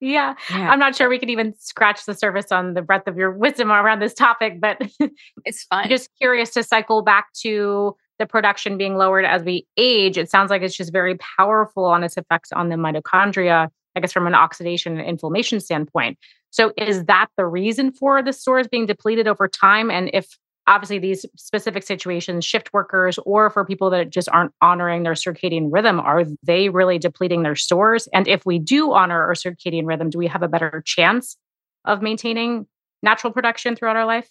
Yeah. 0.00 0.34
yeah. 0.50 0.70
I'm 0.70 0.78
not 0.78 0.94
sure 0.94 1.08
we 1.08 1.18
can 1.18 1.28
even 1.28 1.54
scratch 1.58 2.04
the 2.06 2.14
surface 2.14 2.52
on 2.52 2.74
the 2.74 2.82
breadth 2.82 3.08
of 3.08 3.16
your 3.16 3.32
wisdom 3.32 3.72
around 3.72 4.00
this 4.00 4.14
topic, 4.14 4.60
but 4.60 4.80
it's 5.44 5.64
fun. 5.64 5.88
just 5.88 6.10
curious 6.20 6.50
to 6.50 6.62
cycle 6.62 7.02
back 7.02 7.32
to 7.42 7.96
the 8.18 8.26
production 8.26 8.76
being 8.76 8.96
lowered 8.96 9.24
as 9.24 9.42
we 9.42 9.66
age. 9.76 10.16
It 10.16 10.30
sounds 10.30 10.50
like 10.50 10.62
it's 10.62 10.76
just 10.76 10.92
very 10.92 11.16
powerful 11.36 11.84
on 11.84 12.04
its 12.04 12.16
effects 12.16 12.52
on 12.52 12.68
the 12.68 12.76
mitochondria, 12.76 13.68
I 13.96 14.00
guess 14.00 14.12
from 14.12 14.26
an 14.26 14.34
oxidation 14.34 14.98
and 14.98 15.08
inflammation 15.08 15.60
standpoint. 15.60 16.18
So 16.50 16.72
is 16.76 17.04
that 17.04 17.28
the 17.36 17.46
reason 17.46 17.92
for 17.92 18.22
the 18.22 18.32
stores 18.32 18.68
being 18.68 18.86
depleted 18.86 19.28
over 19.28 19.48
time? 19.48 19.90
And 19.90 20.10
if 20.12 20.36
obviously 20.68 20.98
these 20.98 21.26
specific 21.36 21.82
situations 21.82 22.44
shift 22.44 22.72
workers 22.72 23.18
or 23.24 23.50
for 23.50 23.64
people 23.64 23.90
that 23.90 24.10
just 24.10 24.28
aren't 24.28 24.52
honoring 24.60 25.02
their 25.02 25.14
circadian 25.14 25.68
rhythm 25.72 25.98
are 25.98 26.24
they 26.42 26.68
really 26.68 26.98
depleting 26.98 27.42
their 27.42 27.56
stores 27.56 28.06
and 28.12 28.28
if 28.28 28.44
we 28.46 28.58
do 28.58 28.92
honor 28.92 29.24
our 29.24 29.32
circadian 29.32 29.86
rhythm 29.86 30.10
do 30.10 30.18
we 30.18 30.26
have 30.26 30.42
a 30.42 30.48
better 30.48 30.82
chance 30.86 31.36
of 31.84 32.02
maintaining 32.02 32.66
natural 33.02 33.32
production 33.32 33.74
throughout 33.74 33.96
our 33.96 34.06
life 34.06 34.28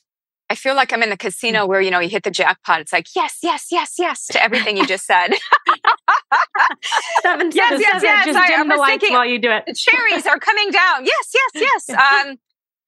I 0.50 0.56
feel 0.56 0.76
like 0.76 0.94
I'm 0.94 1.04
in 1.04 1.10
the 1.10 1.18
casino 1.18 1.66
where, 1.66 1.82
you 1.82 1.92
know, 1.92 2.00
you 2.00 2.08
hit 2.08 2.24
the 2.24 2.32
jackpot. 2.32 2.80
It's 2.80 2.94
like, 2.94 3.08
yes, 3.14 3.40
yes, 3.44 3.68
yes, 3.70 3.96
yes 4.00 4.28
to 4.28 4.42
everything 4.42 4.78
you 4.78 4.88
just 4.88 5.06
said. 5.06 5.28
seven, 7.22 7.52
yes, 7.54 7.70
seven, 7.70 7.82
yes, 7.82 8.02
yes. 8.02 8.26
Just 8.26 8.40
I, 8.40 8.48
dim 8.48 8.72
I 8.72 8.76
the 8.76 8.80
lights 8.80 8.92
thinking, 8.92 9.14
while 9.14 9.26
you 9.26 9.40
do 9.40 9.52
it. 9.52 9.66
The 9.68 9.74
cherries 9.74 10.26
are 10.26 10.40
coming 10.40 10.72
down. 10.72 11.06
Yes, 11.06 11.34
yes, 11.34 11.86
yes. 11.88 11.90
Um, 12.28 12.38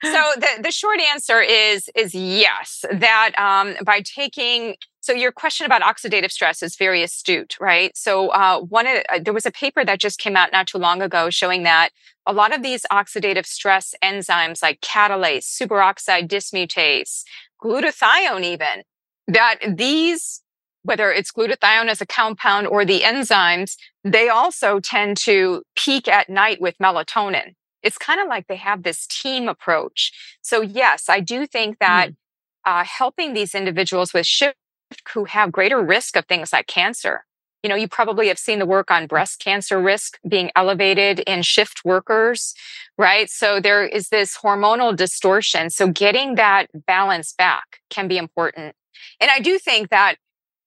so 0.04 0.32
the, 0.38 0.64
the 0.64 0.72
short 0.72 1.00
answer 1.00 1.42
is 1.42 1.90
is 1.96 2.14
yes 2.14 2.86
that 2.92 3.32
um, 3.38 3.76
by 3.84 4.02
taking 4.02 4.76
so 5.02 5.14
your 5.14 5.32
question 5.32 5.66
about 5.66 5.82
oxidative 5.82 6.32
stress 6.32 6.62
is 6.62 6.76
very 6.76 7.04
astute 7.04 7.56
right? 7.60 7.96
So 7.96 8.30
uh, 8.30 8.60
one 8.60 8.86
of, 8.86 8.98
uh, 9.10 9.20
there 9.24 9.34
was 9.34 9.46
a 9.46 9.52
paper 9.52 9.86
that 9.86 10.00
just 10.00 10.20
came 10.20 10.36
out 10.36 10.52
not 10.52 10.68
too 10.68 10.78
long 10.78 11.02
ago 11.02 11.30
showing 11.30 11.64
that 11.64 11.90
a 12.26 12.34
lot 12.34 12.54
of 12.54 12.62
these 12.62 12.86
oxidative 12.92 13.46
stress 13.46 13.96
enzymes 14.04 14.62
like 14.62 14.82
catalase 14.82 15.46
superoxide 15.46 16.28
dismutase 16.28 17.24
glutathione 17.62 18.44
even 18.44 18.84
that 19.28 19.58
these 19.68 20.42
whether 20.84 21.12
it's 21.12 21.32
glutathione 21.32 21.88
as 21.88 22.02
a 22.02 22.06
compound 22.06 22.68
or 22.68 22.86
the 22.86 23.02
enzymes 23.02 23.76
they 24.04 24.30
also 24.30 24.80
tend 24.80 25.18
to 25.18 25.62
peak 25.76 26.08
at 26.08 26.30
night 26.30 26.62
with 26.62 26.78
melatonin 26.78 27.54
it's 27.84 27.98
kind 27.98 28.20
of 28.20 28.28
like 28.28 28.48
they 28.48 28.56
have 28.56 28.84
this 28.84 29.08
team 29.08 29.48
approach. 29.48 30.12
So, 30.42 30.62
yes, 30.62 31.10
I 31.10 31.20
do 31.20 31.46
think 31.48 31.80
that 31.80 32.10
mm. 32.10 32.16
uh, 32.66 32.84
helping 32.84 33.34
these 33.34 33.56
individuals 33.56 34.14
with 34.14 34.26
shift 34.26 34.58
who 35.14 35.26
have 35.26 35.52
greater 35.52 35.82
risk 35.82 36.16
of 36.16 36.26
things 36.26 36.52
like 36.52 36.68
cancer. 36.68 37.26
You 37.64 37.70
know, 37.70 37.76
you 37.76 37.88
probably 37.88 38.30
have 38.30 38.40
seen 38.40 38.60
the 38.60 38.66
work 38.66 38.90
on 38.90 39.06
breast 39.06 39.40
cancer 39.40 39.82
risk 39.82 40.18
being 40.28 40.50
elevated 40.56 41.20
in 41.20 41.42
shift 41.42 41.84
workers, 41.84 42.56
right? 42.98 43.30
So 43.30 43.60
there 43.60 43.86
is 43.86 44.10
this 44.10 44.38
hormonal 44.38 44.96
distortion. 44.96 45.70
So 45.70 45.90
getting 45.90 46.36
that 46.36 46.68
balance 46.74 47.34
back 47.34 47.82
can 47.90 48.08
be 48.08 48.18
important. 48.18 48.76
And 49.20 49.30
I 49.30 49.40
do 49.40 49.60
think 49.60 49.90
that 49.90 50.16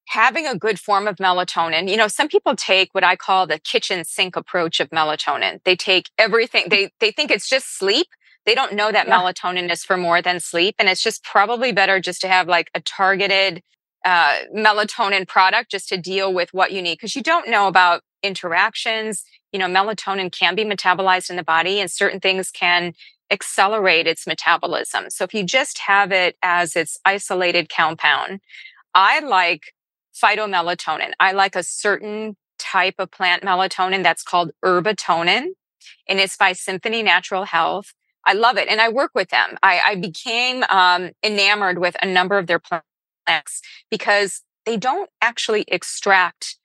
having 0.08 0.46
a 0.46 0.56
good 0.56 0.78
form 0.78 1.06
of 1.06 1.16
melatonin 1.16 1.88
you 1.88 1.96
know 1.96 2.08
some 2.08 2.28
people 2.28 2.54
take 2.56 2.92
what 2.92 3.04
i 3.04 3.16
call 3.16 3.46
the 3.46 3.58
kitchen 3.58 4.04
sink 4.04 4.36
approach 4.36 4.80
of 4.80 4.90
melatonin. 4.90 5.60
They 5.64 5.76
take 5.76 6.10
everything 6.18 6.66
they 6.68 6.90
they 7.00 7.10
think 7.10 7.30
it's 7.30 7.48
just 7.48 7.78
sleep. 7.78 8.08
They 8.44 8.54
don't 8.54 8.74
know 8.74 8.90
that 8.90 9.06
yeah. 9.06 9.18
melatonin 9.18 9.70
is 9.70 9.84
for 9.84 9.96
more 9.96 10.20
than 10.20 10.40
sleep 10.40 10.74
and 10.78 10.88
it's 10.88 11.02
just 11.02 11.24
probably 11.24 11.72
better 11.72 12.00
just 12.00 12.20
to 12.22 12.28
have 12.28 12.48
like 12.48 12.70
a 12.74 12.80
targeted 12.80 13.62
uh, 14.04 14.38
melatonin 14.54 15.28
product 15.28 15.70
just 15.70 15.88
to 15.88 15.96
deal 15.96 16.32
with 16.32 16.52
what 16.52 16.72
you 16.72 16.82
need 16.82 16.94
because 16.94 17.14
you 17.14 17.22
don't 17.22 17.48
know 17.48 17.68
about 17.68 18.02
interactions. 18.22 19.24
You 19.52 19.58
know 19.58 19.68
melatonin 19.68 20.32
can 20.32 20.54
be 20.54 20.64
metabolized 20.64 21.30
in 21.30 21.36
the 21.36 21.44
body 21.44 21.80
and 21.80 21.90
certain 21.90 22.20
things 22.20 22.50
can 22.50 22.94
accelerate 23.30 24.06
its 24.06 24.26
metabolism. 24.26 25.08
So 25.08 25.24
if 25.24 25.32
you 25.32 25.44
just 25.44 25.78
have 25.78 26.12
it 26.12 26.36
as 26.42 26.76
its 26.76 26.98
isolated 27.04 27.68
compound 27.68 28.40
i 28.94 29.20
like 29.20 29.72
phytomelatonin. 30.22 31.12
I 31.18 31.32
like 31.32 31.56
a 31.56 31.62
certain 31.62 32.36
type 32.58 32.94
of 32.98 33.10
plant 33.10 33.42
melatonin 33.42 34.02
that's 34.02 34.22
called 34.22 34.52
herbatonin, 34.64 35.48
and 36.08 36.20
it's 36.20 36.36
by 36.36 36.52
Symphony 36.52 37.02
Natural 37.02 37.44
Health. 37.44 37.92
I 38.24 38.34
love 38.34 38.56
it, 38.56 38.68
and 38.68 38.80
I 38.80 38.88
work 38.88 39.10
with 39.14 39.30
them. 39.30 39.56
I, 39.62 39.80
I 39.84 39.94
became 39.96 40.62
um, 40.70 41.10
enamored 41.22 41.78
with 41.78 41.96
a 42.00 42.06
number 42.06 42.38
of 42.38 42.46
their 42.46 42.60
plants 42.60 43.60
because 43.90 44.42
they 44.64 44.76
don't 44.76 45.10
actually 45.20 45.64
extract 45.68 46.56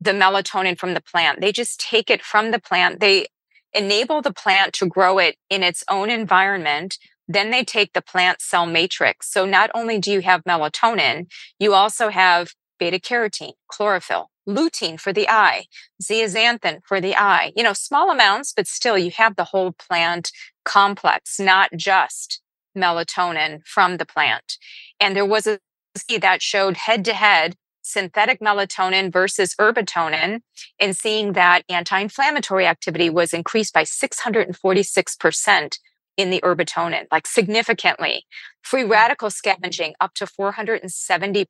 the 0.00 0.12
melatonin 0.12 0.78
from 0.78 0.94
the 0.94 1.00
plant. 1.00 1.40
They 1.40 1.52
just 1.52 1.80
take 1.80 2.10
it 2.10 2.22
from 2.22 2.50
the 2.50 2.60
plant. 2.60 3.00
They 3.00 3.26
enable 3.72 4.22
the 4.22 4.32
plant 4.32 4.72
to 4.74 4.86
grow 4.86 5.18
it 5.18 5.36
in 5.50 5.62
its 5.62 5.82
own 5.90 6.10
environment. 6.10 6.98
Then 7.26 7.50
they 7.50 7.64
take 7.64 7.92
the 7.92 8.02
plant 8.02 8.40
cell 8.40 8.66
matrix. 8.66 9.30
So 9.30 9.44
not 9.44 9.70
only 9.74 9.98
do 9.98 10.12
you 10.12 10.20
have 10.20 10.44
melatonin, 10.44 11.26
you 11.58 11.74
also 11.74 12.08
have 12.08 12.52
beta 12.78 12.98
carotene, 12.98 13.54
chlorophyll, 13.68 14.30
lutein 14.48 14.98
for 14.98 15.12
the 15.12 15.28
eye, 15.28 15.64
zeaxanthin 16.02 16.80
for 16.84 17.00
the 17.00 17.16
eye. 17.16 17.52
You 17.56 17.62
know, 17.62 17.72
small 17.72 18.10
amounts, 18.10 18.52
but 18.54 18.66
still 18.66 18.98
you 18.98 19.10
have 19.12 19.36
the 19.36 19.44
whole 19.44 19.72
plant 19.72 20.30
complex, 20.64 21.38
not 21.38 21.70
just 21.76 22.40
melatonin 22.76 23.66
from 23.66 23.96
the 23.96 24.06
plant. 24.06 24.58
And 25.00 25.14
there 25.16 25.26
was 25.26 25.46
a 25.46 25.58
study 25.96 26.18
that 26.18 26.42
showed 26.42 26.76
head 26.76 27.04
to 27.06 27.14
head 27.14 27.56
synthetic 27.82 28.40
melatonin 28.40 29.10
versus 29.12 29.54
herbatonin 29.54 30.40
and 30.78 30.96
seeing 30.96 31.32
that 31.32 31.62
anti-inflammatory 31.68 32.66
activity 32.66 33.08
was 33.08 33.32
increased 33.32 33.72
by 33.72 33.82
646% 33.82 35.78
in 36.18 36.28
the 36.30 36.40
herbatonin, 36.42 37.06
like 37.10 37.26
significantly. 37.26 38.26
Free 38.62 38.82
hmm. 38.82 38.90
radical 38.90 39.30
scavenging 39.30 39.94
up 40.00 40.12
to 40.14 40.26
470%, 40.26 41.46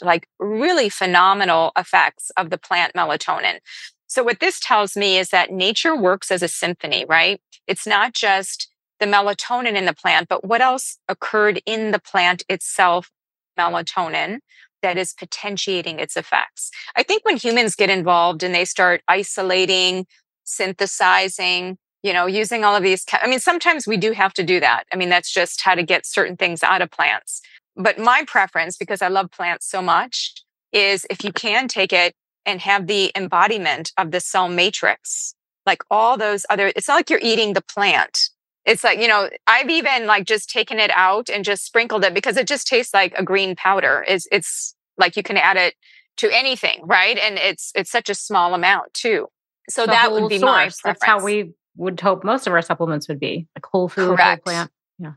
like 0.00 0.26
really 0.38 0.88
phenomenal 0.88 1.72
effects 1.76 2.30
of 2.38 2.48
the 2.48 2.56
plant 2.56 2.94
melatonin. 2.94 3.58
So, 4.06 4.22
what 4.22 4.40
this 4.40 4.60
tells 4.60 4.96
me 4.96 5.18
is 5.18 5.28
that 5.30 5.50
nature 5.50 5.94
works 5.94 6.30
as 6.30 6.42
a 6.42 6.48
symphony, 6.48 7.04
right? 7.06 7.40
It's 7.66 7.86
not 7.86 8.14
just 8.14 8.68
the 9.00 9.06
melatonin 9.06 9.74
in 9.74 9.84
the 9.84 9.92
plant, 9.92 10.28
but 10.28 10.46
what 10.46 10.60
else 10.62 10.98
occurred 11.08 11.60
in 11.66 11.90
the 11.90 11.98
plant 11.98 12.44
itself, 12.48 13.10
melatonin, 13.58 14.38
that 14.82 14.96
is 14.96 15.12
potentiating 15.12 15.98
its 15.98 16.16
effects. 16.16 16.70
I 16.94 17.02
think 17.02 17.24
when 17.24 17.36
humans 17.36 17.74
get 17.74 17.90
involved 17.90 18.42
and 18.42 18.54
they 18.54 18.64
start 18.64 19.02
isolating, 19.08 20.06
synthesizing, 20.44 21.78
you 22.06 22.12
know, 22.12 22.26
using 22.26 22.62
all 22.62 22.76
of 22.76 22.84
these, 22.84 23.04
I 23.20 23.26
mean, 23.26 23.40
sometimes 23.40 23.84
we 23.84 23.96
do 23.96 24.12
have 24.12 24.32
to 24.34 24.44
do 24.44 24.60
that. 24.60 24.84
I 24.92 24.96
mean, 24.96 25.08
that's 25.08 25.32
just 25.32 25.60
how 25.62 25.74
to 25.74 25.82
get 25.82 26.06
certain 26.06 26.36
things 26.36 26.62
out 26.62 26.80
of 26.80 26.88
plants. 26.92 27.42
But 27.74 27.98
my 27.98 28.22
preference, 28.28 28.76
because 28.76 29.02
I 29.02 29.08
love 29.08 29.32
plants 29.32 29.68
so 29.68 29.82
much, 29.82 30.34
is 30.72 31.04
if 31.10 31.24
you 31.24 31.32
can 31.32 31.66
take 31.66 31.92
it 31.92 32.14
and 32.44 32.60
have 32.60 32.86
the 32.86 33.10
embodiment 33.16 33.90
of 33.98 34.12
the 34.12 34.20
cell 34.20 34.48
matrix, 34.48 35.34
like 35.66 35.82
all 35.90 36.16
those 36.16 36.46
other, 36.48 36.72
it's 36.76 36.86
not 36.86 36.94
like 36.94 37.10
you're 37.10 37.18
eating 37.20 37.54
the 37.54 37.60
plant. 37.60 38.30
It's 38.64 38.84
like, 38.84 39.00
you 39.00 39.08
know, 39.08 39.28
I've 39.48 39.68
even 39.68 40.06
like 40.06 40.26
just 40.26 40.48
taken 40.48 40.78
it 40.78 40.92
out 40.94 41.28
and 41.28 41.44
just 41.44 41.64
sprinkled 41.64 42.04
it 42.04 42.14
because 42.14 42.36
it 42.36 42.46
just 42.46 42.68
tastes 42.68 42.94
like 42.94 43.14
a 43.18 43.24
green 43.24 43.56
powder. 43.56 44.04
It's, 44.06 44.28
it's 44.30 44.76
like 44.96 45.16
you 45.16 45.24
can 45.24 45.38
add 45.38 45.56
it 45.56 45.74
to 46.18 46.30
anything, 46.32 46.82
right? 46.84 47.18
And 47.18 47.36
it's, 47.36 47.72
it's 47.74 47.90
such 47.90 48.08
a 48.08 48.14
small 48.14 48.54
amount 48.54 48.94
too. 48.94 49.26
So 49.68 49.86
the 49.86 49.88
that 49.88 50.12
would 50.12 50.28
be 50.28 50.38
source. 50.38 50.44
my 50.44 50.52
preference. 50.52 50.80
That's 50.84 51.04
how 51.04 51.24
we 51.24 51.52
would 51.76 52.00
hope 52.00 52.24
most 52.24 52.46
of 52.46 52.52
our 52.52 52.62
supplements 52.62 53.08
would 53.08 53.20
be 53.20 53.46
like 53.56 53.66
whole 53.66 53.88
food, 53.88 54.16
Correct. 54.16 54.42
whole 54.46 54.52
plant. 54.52 54.70
Yeah. 54.98 55.12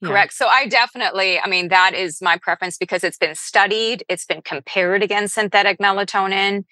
yeah. 0.00 0.08
Correct. 0.08 0.32
So 0.32 0.46
I 0.46 0.66
definitely, 0.66 1.38
I 1.38 1.48
mean, 1.48 1.68
that 1.68 1.94
is 1.94 2.22
my 2.22 2.38
preference 2.38 2.76
because 2.78 3.04
it's 3.04 3.18
been 3.18 3.34
studied, 3.34 4.04
it's 4.08 4.24
been 4.24 4.42
compared 4.42 5.02
against 5.02 5.34
synthetic 5.34 5.78
melatonin. 5.78 6.64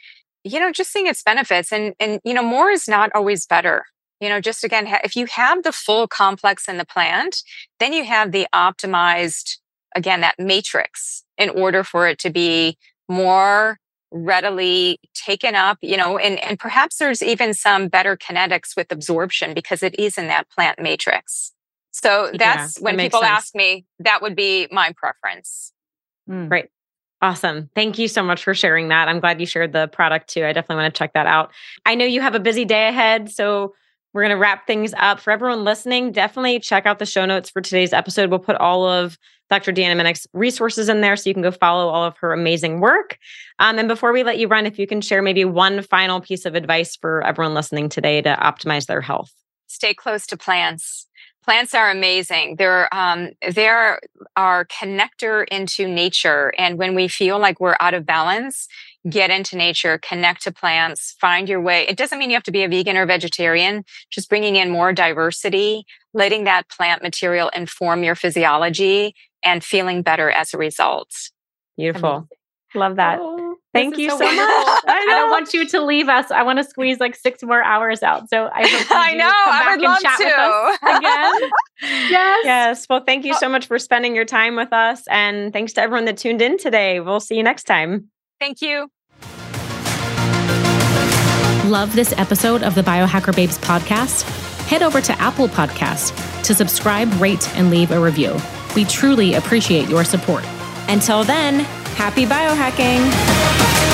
You 0.44 0.60
know, 0.60 0.70
just 0.70 0.92
seeing 0.92 1.06
its 1.06 1.22
benefits, 1.22 1.72
and 1.72 1.94
and 1.98 2.20
you 2.22 2.34
know, 2.34 2.42
more 2.42 2.70
is 2.70 2.86
not 2.86 3.10
always 3.14 3.46
better. 3.46 3.84
You 4.20 4.28
know, 4.28 4.40
just 4.40 4.62
again, 4.62 4.86
if 5.02 5.16
you 5.16 5.26
have 5.26 5.62
the 5.62 5.72
full 5.72 6.06
complex 6.06 6.68
in 6.68 6.76
the 6.78 6.84
plant, 6.84 7.42
then 7.80 7.92
you 7.92 8.04
have 8.04 8.32
the 8.32 8.46
optimized, 8.54 9.58
again, 9.96 10.20
that 10.20 10.36
matrix 10.38 11.24
in 11.36 11.50
order 11.50 11.82
for 11.82 12.06
it 12.06 12.18
to 12.20 12.30
be 12.30 12.78
more 13.08 13.78
readily 14.14 15.00
taken 15.12 15.56
up, 15.56 15.76
you 15.82 15.96
know, 15.96 16.16
and, 16.16 16.38
and 16.38 16.58
perhaps 16.58 16.98
there's 16.98 17.20
even 17.20 17.52
some 17.52 17.88
better 17.88 18.16
kinetics 18.16 18.76
with 18.76 18.92
absorption 18.92 19.52
because 19.54 19.82
it 19.82 19.98
is 19.98 20.16
in 20.16 20.28
that 20.28 20.48
plant 20.48 20.80
matrix. 20.80 21.52
So 21.90 22.30
that's 22.32 22.78
yeah, 22.78 22.84
when 22.84 22.96
people 22.96 23.20
sense. 23.20 23.30
ask 23.30 23.54
me, 23.54 23.84
that 23.98 24.22
would 24.22 24.36
be 24.36 24.68
my 24.70 24.94
preference. 24.96 25.72
Mm. 26.30 26.48
Great. 26.48 26.66
Awesome. 27.20 27.70
Thank 27.74 27.98
you 27.98 28.06
so 28.06 28.22
much 28.22 28.44
for 28.44 28.54
sharing 28.54 28.88
that. 28.88 29.08
I'm 29.08 29.18
glad 29.18 29.40
you 29.40 29.46
shared 29.46 29.72
the 29.72 29.88
product 29.88 30.28
too. 30.28 30.44
I 30.44 30.52
definitely 30.52 30.82
want 30.82 30.94
to 30.94 30.98
check 30.98 31.14
that 31.14 31.26
out. 31.26 31.50
I 31.84 31.94
know 31.94 32.04
you 32.04 32.20
have 32.20 32.34
a 32.34 32.40
busy 32.40 32.64
day 32.64 32.88
ahead. 32.88 33.30
So 33.30 33.74
we're 34.14 34.22
going 34.22 34.30
to 34.30 34.36
wrap 34.36 34.66
things 34.66 34.94
up. 34.96 35.20
For 35.20 35.32
everyone 35.32 35.64
listening, 35.64 36.12
definitely 36.12 36.60
check 36.60 36.86
out 36.86 37.00
the 37.00 37.06
show 37.06 37.26
notes 37.26 37.50
for 37.50 37.60
today's 37.60 37.92
episode. 37.92 38.30
We'll 38.30 38.38
put 38.38 38.56
all 38.56 38.86
of 38.86 39.18
Dr. 39.50 39.72
Deanna 39.72 39.96
Minich's 39.96 40.26
resources 40.32 40.88
in 40.88 41.00
there 41.00 41.16
so 41.16 41.28
you 41.28 41.34
can 41.34 41.42
go 41.42 41.50
follow 41.50 41.88
all 41.88 42.04
of 42.04 42.16
her 42.18 42.32
amazing 42.32 42.80
work. 42.80 43.18
Um, 43.58 43.78
and 43.78 43.88
before 43.88 44.12
we 44.12 44.22
let 44.22 44.38
you 44.38 44.48
run, 44.48 44.66
if 44.66 44.78
you 44.78 44.86
can 44.86 45.00
share 45.00 45.20
maybe 45.20 45.44
one 45.44 45.82
final 45.82 46.20
piece 46.20 46.46
of 46.46 46.54
advice 46.54 46.96
for 46.96 47.22
everyone 47.26 47.54
listening 47.54 47.88
today 47.88 48.22
to 48.22 48.38
optimize 48.40 48.86
their 48.86 49.00
health. 49.00 49.32
Stay 49.66 49.92
close 49.92 50.26
to 50.28 50.36
plants. 50.36 51.06
Plants 51.44 51.74
are 51.74 51.90
amazing. 51.90 52.56
They're 52.56 52.88
um, 52.94 53.32
they're 53.50 54.00
our 54.34 54.64
connector 54.64 55.46
into 55.48 55.86
nature, 55.86 56.54
and 56.56 56.78
when 56.78 56.94
we 56.94 57.06
feel 57.06 57.38
like 57.38 57.60
we're 57.60 57.76
out 57.80 57.92
of 57.92 58.06
balance, 58.06 58.66
get 59.08 59.30
into 59.30 59.56
nature, 59.56 59.98
connect 59.98 60.42
to 60.44 60.52
plants, 60.52 61.14
find 61.20 61.48
your 61.48 61.60
way. 61.60 61.86
It 61.86 61.96
doesn't 61.96 62.18
mean 62.18 62.30
you 62.30 62.36
have 62.36 62.42
to 62.44 62.52
be 62.52 62.62
a 62.62 62.68
vegan 62.68 62.96
or 62.96 63.06
vegetarian, 63.06 63.84
just 64.10 64.28
bringing 64.28 64.56
in 64.56 64.70
more 64.70 64.92
diversity, 64.92 65.84
letting 66.14 66.44
that 66.44 66.68
plant 66.68 67.02
material 67.02 67.50
inform 67.54 68.02
your 68.02 68.14
physiology 68.14 69.14
and 69.44 69.62
feeling 69.62 70.02
better 70.02 70.30
as 70.30 70.54
a 70.54 70.58
result. 70.58 71.10
Beautiful. 71.76 72.28
Love 72.74 72.96
that. 72.96 73.18
Oh, 73.20 73.56
Thank 73.72 73.98
you 73.98 74.10
so, 74.10 74.18
so 74.18 74.24
much. 74.24 74.36
I, 74.36 74.82
I, 74.86 75.06
don't 75.06 75.30
want 75.30 75.52
you 75.52 75.66
to 75.66 75.84
leave 75.84 76.08
us. 76.08 76.30
I 76.30 76.44
want 76.44 76.58
to 76.58 76.64
squeeze 76.64 77.00
like 77.00 77.16
six 77.16 77.42
more 77.42 77.62
hours 77.62 78.02
out. 78.02 78.30
So 78.30 78.48
I 78.52 78.66
hope 78.66 78.86
I 78.90 79.14
know. 79.14 79.30
I 79.30 79.76
would 79.76 79.82
love 79.82 80.00
to. 80.00 80.96
again. 80.98 81.50
yes. 82.10 82.40
Yes. 82.44 82.86
Well, 82.88 83.02
thank 83.04 83.24
you 83.24 83.34
so 83.34 83.48
much 83.48 83.66
for 83.66 83.78
spending 83.78 84.14
your 84.14 84.24
time 84.24 84.54
with 84.54 84.72
us. 84.72 85.02
And 85.08 85.52
thanks 85.52 85.72
to 85.74 85.82
everyone 85.82 86.04
that 86.04 86.16
tuned 86.16 86.40
in 86.40 86.56
today. 86.56 87.00
We'll 87.00 87.20
see 87.20 87.36
you 87.36 87.42
next 87.42 87.64
time. 87.64 88.10
Thank 88.40 88.62
you. 88.62 88.88
Love 91.64 91.96
this 91.96 92.12
episode 92.18 92.62
of 92.62 92.74
the 92.74 92.82
Biohacker 92.82 93.34
Babes 93.34 93.56
podcast? 93.56 94.22
Head 94.66 94.82
over 94.82 95.00
to 95.00 95.18
Apple 95.18 95.48
Podcast 95.48 96.12
to 96.42 96.54
subscribe, 96.54 97.10
rate, 97.14 97.48
and 97.56 97.70
leave 97.70 97.90
a 97.90 97.98
review. 97.98 98.36
We 98.76 98.84
truly 98.84 99.32
appreciate 99.32 99.88
your 99.88 100.04
support. 100.04 100.44
Until 100.88 101.24
then, 101.24 101.60
happy 101.96 102.26
biohacking. 102.26 103.93